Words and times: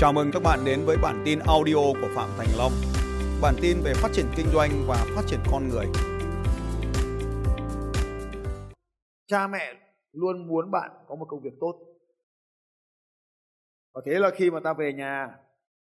Chào 0.00 0.12
mừng 0.12 0.30
các 0.32 0.42
bạn 0.42 0.58
đến 0.66 0.80
với 0.86 0.96
bản 1.02 1.22
tin 1.24 1.38
audio 1.38 1.74
của 1.74 2.08
Phạm 2.14 2.28
Thành 2.38 2.48
Long. 2.58 2.72
Bản 3.42 3.54
tin 3.62 3.76
về 3.84 3.92
phát 3.94 4.08
triển 4.12 4.26
kinh 4.36 4.46
doanh 4.52 4.70
và 4.88 5.06
phát 5.16 5.22
triển 5.26 5.40
con 5.52 5.68
người. 5.68 5.86
Cha 9.26 9.46
mẹ 9.46 9.74
luôn 10.12 10.48
muốn 10.48 10.70
bạn 10.70 10.90
có 11.08 11.14
một 11.14 11.26
công 11.28 11.40
việc 11.40 11.52
tốt. 11.60 11.74
Và 13.94 14.00
thế 14.06 14.12
là 14.12 14.30
khi 14.30 14.50
mà 14.50 14.60
ta 14.60 14.72
về 14.72 14.92
nhà, 14.92 15.38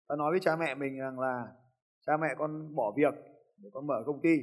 ta 0.09 0.17
nói 0.17 0.31
với 0.31 0.41
cha 0.41 0.57
mẹ 0.57 0.75
mình 0.75 0.99
rằng 0.99 1.19
là 1.19 1.47
cha 2.07 2.17
mẹ 2.17 2.29
con 2.39 2.75
bỏ 2.75 2.93
việc 2.97 3.15
để 3.57 3.71
con 3.73 3.87
mở 3.87 4.03
công 4.07 4.21
ty. 4.23 4.37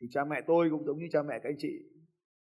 Thì 0.00 0.06
cha 0.10 0.24
mẹ 0.24 0.40
tôi 0.46 0.68
cũng 0.70 0.84
giống 0.86 0.98
như 0.98 1.08
cha 1.12 1.22
mẹ 1.22 1.40
các 1.42 1.48
anh 1.50 1.58
chị 1.58 1.72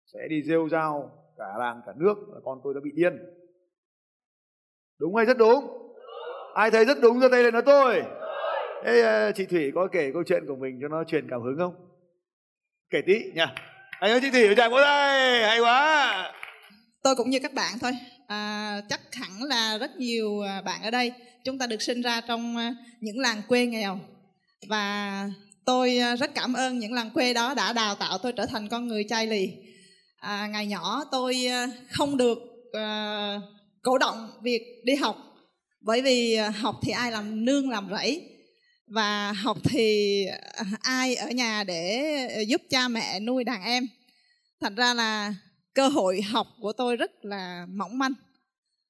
sẽ 0.05 0.19
đi 0.29 0.43
rêu 0.43 0.69
rao 0.69 1.11
cả 1.37 1.57
làng 1.57 1.81
cả 1.85 1.93
nước 1.95 2.15
là 2.33 2.39
con 2.43 2.61
tôi 2.63 2.73
đã 2.73 2.79
bị 2.83 2.91
điên. 2.93 3.17
Đúng 4.99 5.15
hay 5.15 5.25
rất 5.25 5.37
đúng? 5.37 5.88
Ai 6.53 6.71
thấy 6.71 6.85
rất 6.85 6.97
đúng 7.01 7.19
giơ 7.19 7.27
tay 7.31 7.43
lên 7.43 7.53
nói 7.53 7.61
tôi. 7.65 8.01
Ê, 8.85 9.31
chị 9.35 9.45
thủy 9.45 9.71
có 9.75 9.87
kể 9.91 10.09
câu 10.13 10.23
chuyện 10.27 10.43
của 10.47 10.55
mình 10.55 10.79
cho 10.81 10.87
nó 10.87 11.03
truyền 11.03 11.27
cảm 11.29 11.41
hứng 11.41 11.57
không? 11.57 11.73
Kể 12.89 12.99
tí 13.07 13.13
nha. 13.35 13.53
Anh 13.99 14.11
ơi 14.11 14.19
chị 14.21 14.29
thủy 14.31 14.55
chào 14.57 14.69
có 14.69 14.81
đây 14.81 15.43
hay 15.43 15.59
quá. 15.59 16.33
Tôi 17.03 17.15
cũng 17.15 17.29
như 17.29 17.39
các 17.39 17.53
bạn 17.53 17.73
thôi. 17.81 17.91
À, 18.27 18.81
chắc 18.89 18.99
hẳn 19.13 19.43
là 19.43 19.77
rất 19.77 19.95
nhiều 19.97 20.41
à, 20.41 20.61
bạn 20.61 20.81
ở 20.83 20.91
đây. 20.91 21.11
Chúng 21.45 21.57
ta 21.57 21.67
được 21.67 21.81
sinh 21.81 22.01
ra 22.01 22.21
trong 22.27 22.57
à, 22.57 22.73
những 23.01 23.19
làng 23.19 23.41
quê 23.47 23.65
nghèo. 23.65 23.99
Và 24.69 25.29
tôi 25.65 25.97
à, 25.97 26.15
rất 26.15 26.31
cảm 26.35 26.53
ơn 26.53 26.79
những 26.79 26.93
làng 26.93 27.09
quê 27.13 27.33
đó 27.33 27.53
đã 27.53 27.73
đào 27.73 27.95
tạo 27.95 28.17
tôi 28.17 28.33
trở 28.33 28.45
thành 28.45 28.69
con 28.69 28.87
người 28.87 29.05
chai 29.09 29.27
lì. 29.27 29.51
À, 30.19 30.47
ngày 30.47 30.67
nhỏ 30.67 31.03
tôi 31.11 31.37
không 31.91 32.17
được 32.17 32.37
à, 32.73 33.35
cổ 33.83 33.97
động 33.97 34.29
việc 34.43 34.61
đi 34.83 34.95
học 34.95 35.15
bởi 35.81 36.01
vì 36.01 36.33
à, 36.33 36.49
học 36.49 36.79
thì 36.81 36.91
ai 36.91 37.11
làm 37.11 37.45
nương 37.45 37.69
làm 37.69 37.89
rẫy 37.91 38.29
và 38.87 39.31
học 39.31 39.57
thì 39.63 40.25
à, 40.53 40.65
ai 40.81 41.15
ở 41.15 41.29
nhà 41.29 41.63
để 41.63 42.45
giúp 42.47 42.61
cha 42.69 42.87
mẹ 42.87 43.19
nuôi 43.19 43.43
đàn 43.43 43.63
em. 43.63 43.87
Thành 44.61 44.75
ra 44.75 44.93
là 44.93 45.35
cơ 45.73 45.87
hội 45.87 46.21
học 46.21 46.47
của 46.61 46.73
tôi 46.73 46.95
rất 46.95 47.11
là 47.21 47.65
mỏng 47.69 47.97
manh. 47.97 48.13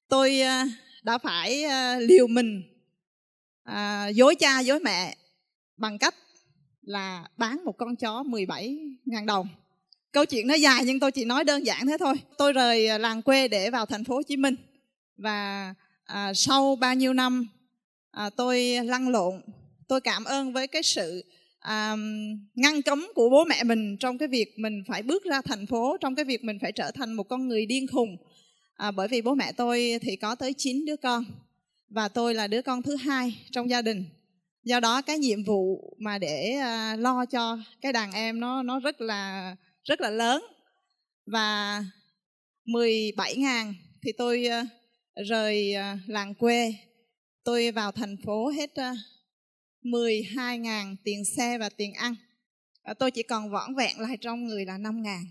Tôi 0.10 0.42
à, 0.42 0.66
đã 1.04 1.18
phải 1.18 1.64
liều 2.00 2.28
mình 2.28 2.64
à, 3.64 4.08
dối 4.08 4.36
cha 4.36 4.60
dối 4.60 4.80
mẹ 4.80 5.16
bằng 5.78 5.98
cách 5.98 6.16
là 6.82 7.28
bán 7.38 7.66
một 7.66 7.78
con 7.78 7.96
chó 7.96 8.24
17 8.24 8.78
ngàn 9.06 9.26
đồng. 9.26 9.48
Câu 10.12 10.26
chuyện 10.26 10.48
nó 10.48 10.54
dài 10.54 10.84
nhưng 10.86 11.00
tôi 11.00 11.12
chỉ 11.12 11.26
nói 11.26 11.44
đơn 11.44 11.66
giản 11.66 11.88
thế 11.88 11.98
thôi. 12.00 12.16
Tôi 12.38 12.54
rời 12.54 13.00
làng 13.00 13.22
quê 13.22 13.48
để 13.48 13.70
vào 13.70 13.86
thành 13.86 14.04
phố 14.04 14.16
Hồ 14.16 14.22
Chí 14.24 14.38
Minh 14.38 14.56
và 15.18 15.74
à, 16.10 16.34
sau 16.34 16.76
bao 16.76 16.96
nhiêu 16.96 17.14
năm 17.14 17.48
à, 18.12 18.30
tôi 18.30 18.64
lăn 18.84 19.10
lộn 19.10 19.42
tôi 19.88 20.02
cảm 20.02 20.24
ơn 20.24 20.54
với 20.54 20.68
cái 20.68 20.84
sự 20.84 21.24
à, 21.60 21.96
ngăn 22.56 22.82
cấm 22.82 23.08
của 23.16 23.30
bố 23.30 23.44
mẹ 23.44 23.64
mình 23.64 23.98
trong 23.98 24.18
cái 24.18 24.28
việc 24.28 24.60
mình 24.60 24.84
phải 24.88 25.04
bước 25.04 25.24
ra 25.24 25.42
thành 25.42 25.66
phố 25.66 25.98
trong 26.02 26.16
cái 26.16 26.26
việc 26.26 26.44
mình 26.44 26.60
phải 26.62 26.72
trở 26.72 26.92
thành 26.92 27.14
một 27.14 27.24
con 27.24 27.48
người 27.48 27.66
điên 27.66 27.88
khùng. 27.88 28.18
À, 28.76 28.92
bởi 28.92 29.08
vì 29.08 29.22
bố 29.22 29.36
mẹ 29.36 29.52
tôi 29.52 30.00
thì 30.02 30.16
có 30.16 30.36
tới 30.36 30.54
9 30.58 30.86
đứa 30.86 30.96
con 30.96 31.26
và 31.90 32.08
tôi 32.08 32.34
là 32.34 32.48
đứa 32.48 32.62
con 32.62 32.82
thứ 32.82 32.96
hai 32.96 33.46
trong 33.52 33.70
gia 33.70 33.82
đình. 33.82 34.06
Do 34.64 34.80
đó 34.80 35.02
cái 35.02 35.18
nhiệm 35.18 35.44
vụ 35.44 35.94
mà 36.00 36.18
để 36.18 36.52
à, 36.52 36.96
lo 36.96 37.26
cho 37.26 37.58
cái 37.82 37.94
đàn 37.94 38.12
em 38.12 38.40
nó 38.40 38.64
nó 38.64 38.80
rất 38.80 39.02
là 39.02 39.56
rất 39.84 40.02
là 40.02 40.10
lớn. 40.10 40.44
Và 41.26 41.84
17 42.66 43.36
ngàn 43.36 43.74
thì 44.04 44.12
tôi 44.12 44.46
à, 44.46 44.66
rời 45.24 45.74
à, 45.74 46.00
làng 46.08 46.34
quê 46.34 46.74
tôi 47.44 47.72
vào 47.72 47.92
thành 47.92 48.18
phố 48.26 48.50
hết 48.50 48.76
à, 48.76 48.96
12.000 49.84 50.96
tiền 51.04 51.26
xe 51.26 51.58
và 51.58 51.70
tiền 51.70 51.94
ăn. 51.94 52.16
À, 52.84 52.94
tôi 52.94 53.12
chỉ 53.12 53.24
còn 53.24 53.52
vỏn 53.52 53.76
vẹn 53.76 54.00
lại 54.00 54.18
trong 54.22 54.46
người 54.46 54.66
là 54.66 54.78
5.000 54.78 55.26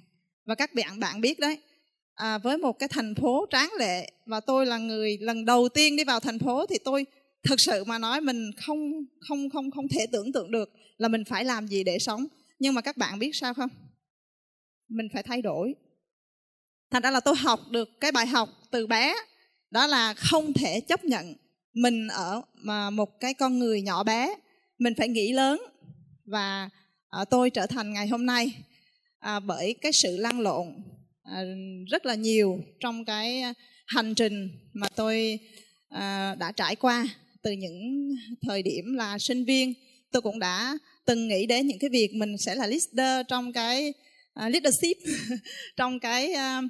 và 0.44 0.54
các 0.54 0.74
bạn 0.74 1.00
bạn 1.00 1.20
biết 1.20 1.38
đấy 1.38 1.58
à, 2.14 2.38
với 2.38 2.58
một 2.58 2.78
cái 2.78 2.88
thành 2.88 3.14
phố 3.14 3.46
tráng 3.50 3.70
lệ 3.78 4.12
và 4.26 4.40
tôi 4.40 4.66
là 4.66 4.78
người 4.78 5.18
lần 5.20 5.44
đầu 5.44 5.68
tiên 5.68 5.96
đi 5.96 6.04
vào 6.04 6.20
thành 6.20 6.38
phố 6.38 6.66
thì 6.66 6.76
tôi 6.84 7.06
thực 7.42 7.60
sự 7.60 7.84
mà 7.84 7.98
nói 7.98 8.20
mình 8.20 8.50
không 8.56 8.92
không 9.20 9.50
không 9.50 9.70
không 9.70 9.88
thể 9.88 10.06
tưởng 10.12 10.32
tượng 10.32 10.50
được 10.50 10.72
là 10.96 11.08
mình 11.08 11.24
phải 11.24 11.44
làm 11.44 11.66
gì 11.66 11.84
để 11.84 11.98
sống. 11.98 12.26
Nhưng 12.58 12.74
mà 12.74 12.80
các 12.80 12.96
bạn 12.96 13.18
biết 13.18 13.34
sao 13.34 13.54
không? 13.54 13.70
Mình 14.88 15.08
phải 15.12 15.22
thay 15.22 15.42
đổi. 15.42 15.74
Thành 16.90 17.02
ra 17.02 17.10
là 17.10 17.20
tôi 17.20 17.36
học 17.36 17.60
được 17.70 17.88
cái 18.00 18.12
bài 18.12 18.26
học 18.26 18.48
từ 18.70 18.86
bé 18.86 19.14
đó 19.70 19.86
là 19.86 20.14
không 20.14 20.52
thể 20.52 20.80
chấp 20.80 21.04
nhận 21.04 21.34
mình 21.74 22.08
ở 22.08 22.42
mà 22.54 22.90
một 22.90 23.20
cái 23.20 23.34
con 23.34 23.58
người 23.58 23.82
nhỏ 23.82 24.04
bé. 24.04 24.34
Mình 24.78 24.94
phải 24.94 25.08
nghĩ 25.08 25.32
lớn 25.32 25.62
và 26.24 26.70
à, 27.10 27.24
tôi 27.24 27.50
trở 27.50 27.66
thành 27.66 27.92
ngày 27.92 28.08
hôm 28.08 28.26
nay 28.26 28.52
à, 29.18 29.40
bởi 29.40 29.74
cái 29.80 29.92
sự 29.92 30.16
lăn 30.16 30.40
lộn 30.40 30.66
à, 31.22 31.42
rất 31.90 32.06
là 32.06 32.14
nhiều 32.14 32.60
trong 32.80 33.04
cái 33.04 33.42
hành 33.86 34.14
trình 34.14 34.48
mà 34.72 34.88
tôi 34.88 35.38
à, 35.88 36.34
đã 36.34 36.52
trải 36.52 36.76
qua. 36.76 37.08
Từ 37.42 37.52
những 37.52 38.08
thời 38.42 38.62
điểm 38.62 38.94
là 38.94 39.18
sinh 39.18 39.44
viên 39.44 39.74
tôi 40.12 40.22
cũng 40.22 40.38
đã 40.38 40.78
từng 41.04 41.28
nghĩ 41.28 41.46
đến 41.46 41.66
những 41.66 41.78
cái 41.78 41.90
việc 41.90 42.14
mình 42.14 42.38
sẽ 42.38 42.54
là 42.54 42.66
leader 42.66 43.26
trong 43.28 43.52
cái 43.52 43.94
uh, 44.44 44.52
leadership 44.52 44.96
trong 45.76 46.00
cái 46.00 46.32
uh, 46.32 46.64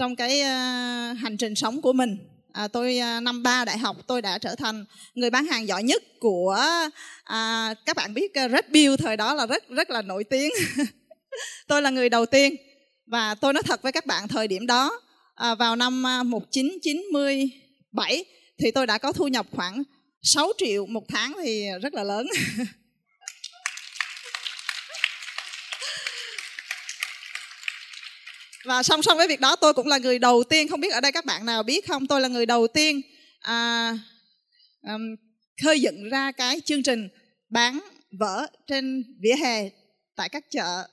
trong 0.00 0.16
cái 0.16 0.40
uh, 0.40 0.46
hành 1.18 1.36
trình 1.38 1.54
sống 1.54 1.82
của 1.82 1.92
mình. 1.92 2.18
À, 2.52 2.68
tôi 2.68 2.98
uh, 2.98 3.22
năm 3.22 3.42
ba 3.42 3.64
đại 3.64 3.78
học 3.78 3.96
tôi 4.06 4.22
đã 4.22 4.38
trở 4.38 4.54
thành 4.54 4.84
người 5.14 5.30
bán 5.30 5.46
hàng 5.46 5.68
giỏi 5.68 5.82
nhất 5.82 6.02
của 6.20 6.58
à, 7.24 7.74
các 7.86 7.96
bạn 7.96 8.14
biết 8.14 8.32
uh, 8.44 8.50
Red 8.50 8.64
Bull 8.72 8.94
thời 8.98 9.16
đó 9.16 9.34
là 9.34 9.46
rất 9.46 9.68
rất 9.68 9.90
là 9.90 10.02
nổi 10.02 10.24
tiếng. 10.24 10.52
Tôi 11.68 11.82
là 11.82 11.90
người 11.90 12.08
đầu 12.08 12.26
tiên 12.26 12.56
và 13.06 13.34
tôi 13.34 13.52
nói 13.52 13.62
thật 13.62 13.82
với 13.82 13.92
các 13.92 14.06
bạn 14.06 14.28
thời 14.28 14.48
điểm 14.48 14.66
đó 14.66 15.00
à, 15.34 15.54
vào 15.54 15.76
năm 15.76 16.06
à, 16.06 16.22
1997 16.22 18.24
thì 18.58 18.70
tôi 18.70 18.86
đã 18.86 18.98
có 18.98 19.12
thu 19.12 19.28
nhập 19.28 19.46
khoảng 19.52 19.82
6 20.22 20.52
triệu 20.58 20.86
một 20.86 21.04
tháng 21.08 21.36
thì 21.42 21.66
rất 21.82 21.94
là 21.94 22.04
lớn. 22.04 22.26
và 28.64 28.82
song 28.82 29.02
song 29.02 29.16
với 29.16 29.28
việc 29.28 29.40
đó 29.40 29.56
tôi 29.56 29.74
cũng 29.74 29.86
là 29.86 29.98
người 29.98 30.18
đầu 30.18 30.42
tiên 30.44 30.68
không 30.68 30.80
biết 30.80 30.92
ở 30.92 31.00
đây 31.00 31.12
các 31.12 31.24
bạn 31.24 31.46
nào 31.46 31.62
biết 31.62 31.88
không 31.88 32.06
tôi 32.06 32.20
là 32.20 32.28
người 32.28 32.46
đầu 32.46 32.66
tiên 32.66 33.00
à, 33.40 33.92
um, 34.82 35.16
khơi 35.64 35.80
dựng 35.80 36.08
ra 36.08 36.32
cái 36.32 36.60
chương 36.60 36.82
trình 36.82 37.08
bán 37.50 37.80
vở 38.18 38.46
trên 38.66 39.04
vỉa 39.20 39.34
hè 39.44 39.68
tại 40.16 40.28
các 40.28 40.44
chợ 40.50 40.86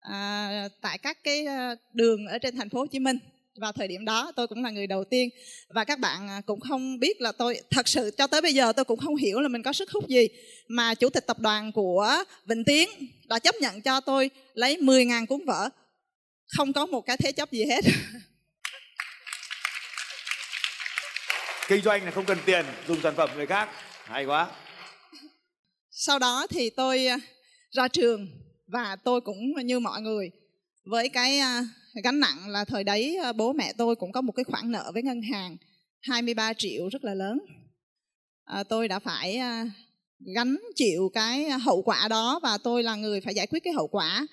à, 0.00 0.68
tại 0.80 0.98
các 0.98 1.24
cái 1.24 1.44
ờ, 1.44 1.76
đường 1.92 2.26
ở 2.26 2.38
trên 2.38 2.56
thành 2.56 2.70
phố 2.70 2.78
Hồ 2.78 2.86
Chí 2.86 2.98
Minh. 2.98 3.18
Vào 3.60 3.72
thời 3.72 3.88
điểm 3.88 4.04
đó 4.04 4.32
tôi 4.36 4.48
cũng 4.48 4.64
là 4.64 4.70
người 4.70 4.86
đầu 4.86 5.04
tiên. 5.04 5.28
Và 5.68 5.84
các 5.84 5.98
bạn 5.98 6.28
à, 6.28 6.40
cũng 6.46 6.60
không 6.60 6.98
biết 6.98 7.20
là 7.20 7.32
tôi 7.32 7.60
thật 7.70 7.88
sự 7.88 8.10
cho 8.18 8.26
tới 8.26 8.42
bây 8.42 8.54
giờ 8.54 8.72
tôi 8.72 8.84
cũng 8.84 8.98
không 8.98 9.16
hiểu 9.16 9.40
là 9.40 9.48
mình 9.48 9.62
có 9.62 9.72
sức 9.72 9.90
hút 9.90 10.08
gì 10.08 10.28
mà 10.68 10.94
chủ 10.94 11.08
tịch 11.08 11.26
tập 11.26 11.38
đoàn 11.40 11.72
của 11.72 12.24
Vĩnh 12.46 12.64
Tiến 12.64 12.88
đã 13.28 13.38
chấp 13.38 13.54
nhận 13.60 13.80
cho 13.82 14.00
tôi 14.00 14.30
lấy 14.54 14.76
10.000 14.76 15.26
cuốn 15.26 15.44
vở 15.46 15.68
không 16.56 16.72
có 16.72 16.86
một 16.86 17.00
cái 17.00 17.16
thế 17.16 17.32
chấp 17.32 17.52
gì 17.52 17.64
hết. 17.64 17.84
Kinh 21.68 21.82
doanh 21.82 22.04
là 22.04 22.10
không 22.10 22.24
cần 22.24 22.38
tiền 22.46 22.66
dùng 22.88 23.00
sản 23.02 23.14
phẩm 23.16 23.30
người 23.36 23.46
khác. 23.46 23.68
Hay 24.04 24.24
quá. 24.24 24.50
Sau 25.90 26.18
đó 26.18 26.46
thì 26.50 26.70
tôi 26.70 27.06
à, 27.06 27.18
ra 27.70 27.88
trường 27.88 28.28
và 28.66 28.96
tôi 28.96 29.20
cũng 29.20 29.54
như 29.64 29.80
mọi 29.80 30.00
người 30.00 30.30
với 30.84 31.08
cái 31.08 31.38
à, 31.38 31.64
gánh 32.04 32.20
nặng 32.20 32.48
là 32.48 32.64
thời 32.64 32.84
đấy 32.84 33.18
à, 33.22 33.32
bố 33.32 33.52
mẹ 33.52 33.72
tôi 33.78 33.96
cũng 33.96 34.12
có 34.12 34.20
một 34.20 34.32
cái 34.32 34.44
khoản 34.44 34.72
nợ 34.72 34.90
với 34.94 35.02
ngân 35.02 35.22
hàng 35.22 35.56
23 36.00 36.52
triệu 36.52 36.88
rất 36.88 37.04
là 37.04 37.14
lớn. 37.14 37.38
À, 38.44 38.62
tôi 38.62 38.88
đã 38.88 38.98
phải 38.98 39.40
gánh 40.34 40.56
chịu 40.74 41.10
cái 41.14 41.50
hậu 41.50 41.82
quả 41.82 42.08
đó 42.08 42.40
và 42.42 42.58
tôi 42.58 42.82
là 42.82 42.94
người 42.94 43.20
phải 43.20 43.34
giải 43.34 43.46
quyết 43.46 43.60
cái 43.64 43.72
hậu 43.72 43.88
quả. 43.88 44.26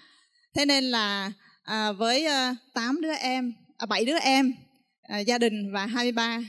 Thế 0.54 0.66
nên 0.66 0.84
là 0.84 1.32
à, 1.68 1.92
với 1.92 2.26
ờ, 2.26 2.50
uh, 2.50 2.74
8 2.74 3.02
đứa 3.02 3.14
em, 3.14 3.54
à, 3.78 3.86
7 3.86 4.06
đứa 4.06 4.18
em, 4.18 4.54
à, 5.02 5.20
gia 5.20 5.38
đình 5.38 5.72
và 5.74 5.86
23 5.86 6.40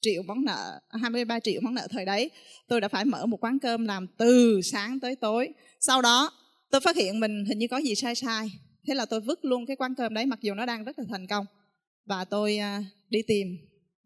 triệu 0.00 0.22
món 0.22 0.44
nợ, 0.44 0.80
23 1.02 1.40
triệu 1.40 1.60
món 1.62 1.74
nợ 1.74 1.88
thời 1.90 2.04
đấy. 2.04 2.30
Tôi 2.68 2.80
đã 2.80 2.88
phải 2.88 3.04
mở 3.04 3.26
một 3.26 3.44
quán 3.44 3.58
cơm 3.58 3.84
làm 3.84 4.06
từ 4.18 4.60
sáng 4.62 5.00
tới 5.00 5.16
tối. 5.16 5.48
Sau 5.80 6.02
đó 6.02 6.30
tôi 6.70 6.80
phát 6.80 6.96
hiện 6.96 7.20
mình 7.20 7.44
hình 7.48 7.58
như 7.58 7.66
có 7.70 7.76
gì 7.76 7.94
sai 7.94 8.14
sai. 8.14 8.50
Thế 8.86 8.94
là 8.94 9.06
tôi 9.06 9.20
vứt 9.20 9.44
luôn 9.44 9.66
cái 9.66 9.76
quán 9.76 9.94
cơm 9.94 10.14
đấy 10.14 10.26
mặc 10.26 10.38
dù 10.42 10.54
nó 10.54 10.66
đang 10.66 10.84
rất 10.84 10.98
là 10.98 11.04
thành 11.10 11.26
công. 11.26 11.46
Và 12.06 12.24
tôi 12.24 12.58
à, 12.58 12.84
đi 13.08 13.22
tìm 13.26 13.46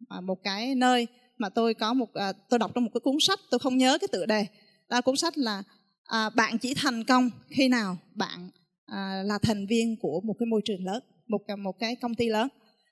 à, 0.09 0.21
một 0.21 0.39
cái 0.45 0.75
nơi 0.75 1.07
mà 1.39 1.49
tôi 1.49 1.75
có 1.75 1.93
một 1.93 2.15
à, 2.15 2.33
tôi 2.51 2.59
đọc 2.59 2.71
trong 2.75 2.85
một 2.85 2.91
cái 2.95 3.01
cuốn 3.01 3.17
sách 3.21 3.41
tôi 3.51 3.59
không 3.59 3.77
nhớ 3.77 3.99
cái 3.99 4.09
tựa 4.13 4.27
đề. 4.27 4.47
Đó 4.89 5.01
cuốn 5.01 5.17
sách 5.17 5.39
là 5.39 5.63
à, 6.05 6.31
bạn 6.31 6.59
chỉ 6.59 6.75
thành 6.75 7.05
công 7.05 7.31
khi 7.49 7.69
nào 7.69 7.99
bạn 8.15 8.51
à, 8.91 9.23
là 9.27 9.39
thành 9.43 9.67
viên 9.67 9.97
của 9.97 10.21
một 10.21 10.35
cái 10.39 10.47
môi 10.47 10.61
trường 10.65 10.85
lớn 10.85 11.03
một 11.31 11.43
một 11.59 11.79
cái 11.79 11.97
công 11.97 12.15
ty 12.15 12.29
lớn. 12.29 12.49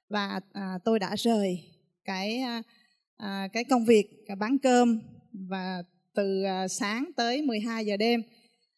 Và 0.08 0.40
à, 0.52 0.78
tôi 0.84 0.98
đã 0.98 1.14
rời 1.16 1.58
cái 2.04 2.38
à, 2.38 2.62
à 3.16 3.48
cái 3.52 3.64
công 3.64 3.84
việc 3.84 4.24
bán 4.38 4.58
cơm 4.58 5.00
và 5.32 5.82
từ 6.14 6.42
à, 6.42 6.68
sáng 6.68 7.10
tới 7.16 7.42
12 7.42 7.86
giờ 7.86 7.96
đêm 7.96 8.22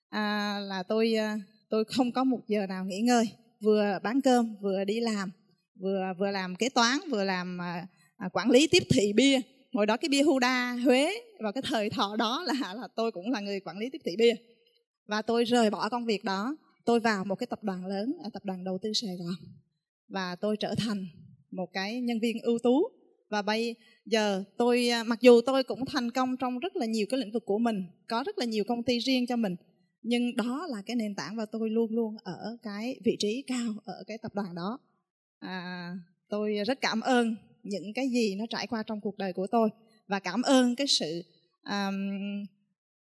à, 0.08 0.58
là 0.58 0.82
tôi 0.82 1.14
à, 1.14 1.38
tôi 1.70 1.84
không 1.84 2.12
có 2.12 2.24
một 2.24 2.40
giờ 2.48 2.66
nào 2.66 2.84
nghỉ 2.84 3.00
ngơi. 3.00 3.24
Vừa 3.60 3.98
bán 4.02 4.20
cơm 4.20 4.56
vừa 4.60 4.84
đi 4.84 5.00
làm 5.00 5.30
vừa 5.80 6.12
vừa 6.18 6.30
làm 6.30 6.56
kế 6.56 6.68
toán 6.68 6.98
vừa 7.10 7.24
làm 7.24 7.60
à, 7.60 7.86
à, 8.16 8.28
quản 8.32 8.50
lý 8.50 8.66
tiếp 8.66 8.82
thị 8.90 9.12
bia. 9.12 9.40
Hồi 9.72 9.86
đó 9.86 9.96
cái 9.96 10.08
bia 10.08 10.22
Huda 10.22 10.72
Huế 10.72 11.12
vào 11.42 11.52
cái 11.52 11.62
thời 11.66 11.90
thọ 11.90 12.16
đó 12.16 12.44
là 12.46 12.74
là 12.74 12.88
tôi 12.96 13.12
cũng 13.12 13.30
là 13.30 13.40
người 13.40 13.60
quản 13.60 13.78
lý 13.78 13.90
tiếp 13.92 14.00
thị 14.04 14.16
bia. 14.18 14.34
Và 15.06 15.22
tôi 15.22 15.44
rời 15.44 15.70
bỏ 15.70 15.88
công 15.88 16.04
việc 16.04 16.24
đó 16.24 16.56
tôi 16.84 17.00
vào 17.00 17.24
một 17.24 17.34
cái 17.34 17.46
tập 17.46 17.64
đoàn 17.64 17.86
lớn 17.86 18.16
ở 18.22 18.30
tập 18.32 18.44
đoàn 18.44 18.64
đầu 18.64 18.78
tư 18.82 18.92
Sài 18.92 19.16
Gòn 19.16 19.34
và 20.08 20.36
tôi 20.36 20.56
trở 20.56 20.74
thành 20.78 21.06
một 21.50 21.72
cái 21.72 22.00
nhân 22.00 22.20
viên 22.20 22.40
ưu 22.42 22.58
tú. 22.58 22.88
Và 23.28 23.42
bây 23.42 23.74
giờ 24.06 24.44
tôi 24.56 24.88
à, 24.88 25.04
mặc 25.04 25.20
dù 25.20 25.40
tôi 25.46 25.64
cũng 25.64 25.84
thành 25.86 26.10
công 26.10 26.36
trong 26.36 26.58
rất 26.58 26.76
là 26.76 26.86
nhiều 26.86 27.06
cái 27.10 27.20
lĩnh 27.20 27.32
vực 27.32 27.44
của 27.46 27.58
mình 27.58 27.84
có 28.08 28.22
rất 28.26 28.38
là 28.38 28.44
nhiều 28.44 28.64
công 28.68 28.82
ty 28.82 28.98
riêng 28.98 29.26
cho 29.26 29.36
mình 29.36 29.56
nhưng 30.02 30.36
đó 30.36 30.66
là 30.70 30.82
cái 30.86 30.96
nền 30.96 31.14
tảng 31.14 31.36
và 31.36 31.46
tôi 31.46 31.70
luôn 31.70 31.90
luôn 31.90 32.16
ở 32.24 32.56
cái 32.62 33.00
vị 33.04 33.16
trí 33.18 33.44
cao 33.46 33.74
ở 33.84 34.04
cái 34.06 34.18
tập 34.18 34.34
đoàn 34.34 34.54
đó. 34.54 34.78
À, 35.38 35.92
tôi 36.28 36.54
rất 36.66 36.80
cảm 36.80 37.00
ơn 37.00 37.36
những 37.62 37.92
cái 37.94 38.08
gì 38.08 38.34
nó 38.34 38.44
trải 38.50 38.66
qua 38.66 38.82
trong 38.82 39.00
cuộc 39.00 39.18
đời 39.18 39.32
của 39.32 39.46
tôi 39.46 39.68
và 40.08 40.18
cảm 40.20 40.42
ơn 40.42 40.76
cái 40.76 40.86
sự 40.86 41.22
um, 41.64 41.96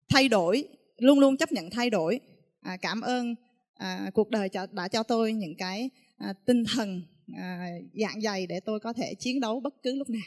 thay 0.08 0.28
đổi 0.28 0.68
luôn 0.98 1.18
luôn 1.18 1.36
chấp 1.36 1.52
nhận 1.52 1.70
thay 1.70 1.90
đổi. 1.90 2.20
À, 2.60 2.76
cảm 2.76 3.00
ơn 3.00 3.34
à, 3.82 4.10
cuộc 4.14 4.30
đời 4.30 4.48
cho, 4.48 4.66
đã 4.72 4.88
cho 4.88 5.02
tôi 5.02 5.32
những 5.32 5.54
cái 5.58 5.90
à, 6.18 6.34
tinh 6.46 6.64
thần 6.64 7.02
à, 7.36 7.68
dạng 7.94 8.20
dày 8.20 8.46
để 8.46 8.60
tôi 8.60 8.80
có 8.80 8.92
thể 8.92 9.14
chiến 9.14 9.40
đấu 9.40 9.60
bất 9.60 9.74
cứ 9.82 9.94
lúc 9.94 10.10
nào. 10.10 10.22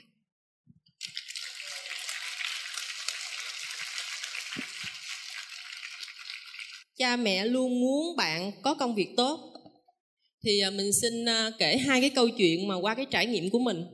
Cha 6.98 7.16
mẹ 7.16 7.46
luôn 7.46 7.80
muốn 7.80 8.16
bạn 8.18 8.52
có 8.62 8.74
công 8.74 8.96
việc 8.96 9.14
tốt. 9.18 9.40
Thì 10.44 10.60
à, 10.60 10.70
mình 10.70 10.94
xin 11.02 11.26
à, 11.26 11.52
kể 11.60 11.78
hai 11.78 12.02
cái 12.02 12.10
câu 12.10 12.30
chuyện 12.30 12.68
mà 12.68 12.76
qua 12.76 12.96
cái 12.96 13.06
trải 13.12 13.26
nghiệm 13.26 13.50
của 13.50 13.60
mình. 13.60 13.86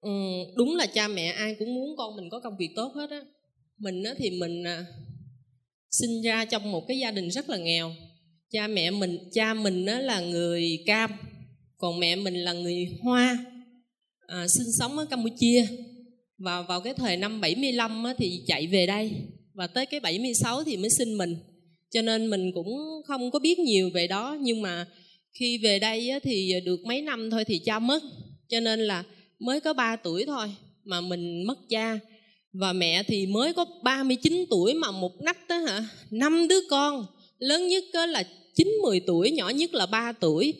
Ừ, 0.00 0.10
đúng 0.56 0.76
là 0.76 0.86
cha 0.86 1.08
mẹ 1.08 1.26
ai 1.26 1.56
cũng 1.58 1.74
muốn 1.74 1.96
con 1.96 2.16
mình 2.16 2.30
có 2.30 2.40
công 2.40 2.56
việc 2.56 2.70
tốt 2.76 2.92
hết 2.94 3.10
á. 3.10 3.20
Mình 3.78 4.02
á 4.02 4.14
thì 4.18 4.30
mình 4.30 4.64
à, 4.66 4.86
sinh 6.00 6.22
ra 6.22 6.44
trong 6.44 6.72
một 6.72 6.88
cái 6.88 6.98
gia 6.98 7.10
đình 7.10 7.30
rất 7.30 7.50
là 7.50 7.56
nghèo. 7.56 7.94
Cha 8.50 8.66
mẹ 8.66 8.90
mình 8.90 9.18
cha 9.32 9.54
mình 9.54 9.84
đó 9.84 9.98
là 9.98 10.20
người 10.20 10.82
cam 10.86 11.10
còn 11.78 12.00
mẹ 12.00 12.16
mình 12.16 12.34
là 12.34 12.52
người 12.52 12.88
hoa 13.02 13.38
à, 14.26 14.46
sinh 14.48 14.72
sống 14.78 14.98
ở 14.98 15.04
campuchia. 15.04 15.66
Và 16.38 16.62
vào 16.62 16.80
cái 16.80 16.94
thời 16.94 17.16
năm 17.16 17.40
75 17.40 18.04
á, 18.04 18.14
thì 18.18 18.42
chạy 18.46 18.66
về 18.66 18.86
đây 18.86 19.10
và 19.54 19.66
tới 19.66 19.86
cái 19.86 20.00
76 20.00 20.64
thì 20.64 20.76
mới 20.76 20.90
sinh 20.90 21.18
mình. 21.18 21.36
Cho 21.90 22.02
nên 22.02 22.30
mình 22.30 22.52
cũng 22.52 22.78
không 23.06 23.30
có 23.30 23.38
biết 23.38 23.58
nhiều 23.58 23.90
về 23.94 24.06
đó 24.06 24.38
nhưng 24.40 24.62
mà 24.62 24.86
khi 25.32 25.58
về 25.58 25.78
đây 25.78 26.10
á, 26.10 26.18
thì 26.22 26.60
được 26.64 26.84
mấy 26.84 27.02
năm 27.02 27.30
thôi 27.30 27.44
thì 27.44 27.58
cha 27.58 27.78
mất. 27.78 28.02
Cho 28.48 28.60
nên 28.60 28.80
là 28.80 29.04
mới 29.38 29.60
có 29.60 29.72
3 29.72 29.96
tuổi 29.96 30.24
thôi 30.26 30.54
mà 30.84 31.00
mình 31.00 31.44
mất 31.46 31.58
cha 31.68 31.98
và 32.54 32.72
mẹ 32.72 33.02
thì 33.02 33.26
mới 33.26 33.52
có 33.52 33.64
39 33.82 34.44
tuổi 34.50 34.74
mà 34.74 34.90
một 34.90 35.12
nách 35.22 35.48
đó 35.48 35.56
hả? 35.56 35.88
Năm 36.10 36.48
đứa 36.48 36.60
con 36.70 37.06
lớn 37.38 37.68
nhất 37.68 37.84
là 38.08 38.24
9 38.54 38.68
10 38.82 39.00
tuổi 39.00 39.30
nhỏ 39.30 39.48
nhất 39.48 39.74
là 39.74 39.86
3 39.86 40.12
tuổi. 40.12 40.54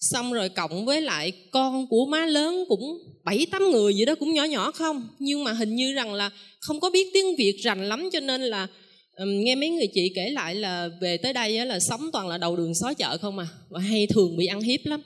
Xong 0.00 0.32
rồi 0.32 0.48
cộng 0.48 0.84
với 0.84 1.00
lại 1.00 1.32
con 1.50 1.86
của 1.86 2.06
má 2.06 2.26
lớn 2.26 2.64
cũng 2.68 2.80
bảy 3.24 3.46
tám 3.50 3.70
người 3.70 3.94
gì 3.94 4.04
đó 4.04 4.14
cũng 4.14 4.32
nhỏ 4.32 4.44
nhỏ 4.44 4.70
không? 4.70 5.08
Nhưng 5.18 5.44
mà 5.44 5.52
hình 5.52 5.76
như 5.76 5.92
rằng 5.92 6.14
là 6.14 6.30
không 6.60 6.80
có 6.80 6.90
biết 6.90 7.10
tiếng 7.14 7.36
việt 7.36 7.56
rành 7.62 7.88
lắm 7.88 8.08
cho 8.12 8.20
nên 8.20 8.42
là 8.42 8.66
um, 9.16 9.44
nghe 9.44 9.54
mấy 9.54 9.68
người 9.68 9.86
chị 9.94 10.12
kể 10.14 10.30
lại 10.30 10.54
là 10.54 10.88
về 11.00 11.16
tới 11.16 11.32
đây 11.32 11.56
á, 11.56 11.64
là 11.64 11.78
sống 11.80 12.10
toàn 12.12 12.28
là 12.28 12.38
đầu 12.38 12.56
đường 12.56 12.72
xó 12.74 12.94
chợ 12.94 13.18
không 13.18 13.38
à. 13.38 13.46
Và 13.68 13.80
hay 13.80 14.06
thường 14.06 14.36
bị 14.36 14.46
ăn 14.46 14.60
hiếp 14.60 14.80
lắm. 14.86 15.02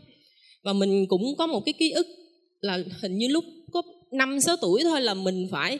Và 0.63 0.73
mình 0.73 1.07
cũng 1.07 1.37
có 1.39 1.47
một 1.47 1.61
cái 1.65 1.73
ký 1.73 1.91
ức 1.91 2.07
là 2.61 2.79
hình 3.01 3.19
như 3.19 3.29
lúc 3.29 3.45
có 3.73 3.83
năm 4.13 4.41
sáu 4.41 4.57
tuổi 4.57 4.83
thôi 4.83 5.01
là 5.01 5.15
mình 5.15 5.49
phải 5.51 5.79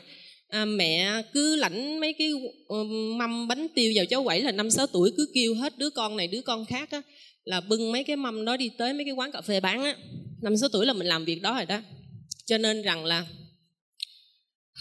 à, 0.51 0.65
mẹ 0.65 1.21
cứ 1.33 1.55
lãnh 1.55 1.99
mấy 1.99 2.13
cái 2.13 2.31
ờ, 2.67 2.83
mâm 3.17 3.47
bánh 3.47 3.67
tiêu 3.75 3.93
vào 3.95 4.05
cháu 4.05 4.23
quẩy 4.23 4.41
là 4.41 4.51
năm 4.51 4.71
sáu 4.71 4.87
tuổi 4.87 5.11
cứ 5.17 5.27
kêu 5.33 5.55
hết 5.55 5.77
đứa 5.77 5.89
con 5.89 6.17
này 6.17 6.27
đứa 6.27 6.41
con 6.41 6.65
khác 6.65 6.91
á 6.91 7.01
là 7.43 7.61
bưng 7.61 7.91
mấy 7.91 8.03
cái 8.03 8.15
mâm 8.15 8.45
đó 8.45 8.57
đi 8.57 8.71
tới 8.77 8.93
mấy 8.93 9.05
cái 9.05 9.13
quán 9.13 9.31
cà 9.31 9.41
phê 9.41 9.59
bán 9.59 9.83
á. 9.83 9.95
Năm 10.41 10.57
sáu 10.57 10.69
tuổi 10.69 10.85
là 10.85 10.93
mình 10.93 11.07
làm 11.07 11.25
việc 11.25 11.41
đó 11.41 11.53
rồi 11.53 11.65
đó. 11.65 11.81
Cho 12.45 12.57
nên 12.57 12.81
rằng 12.81 13.05
là 13.05 13.25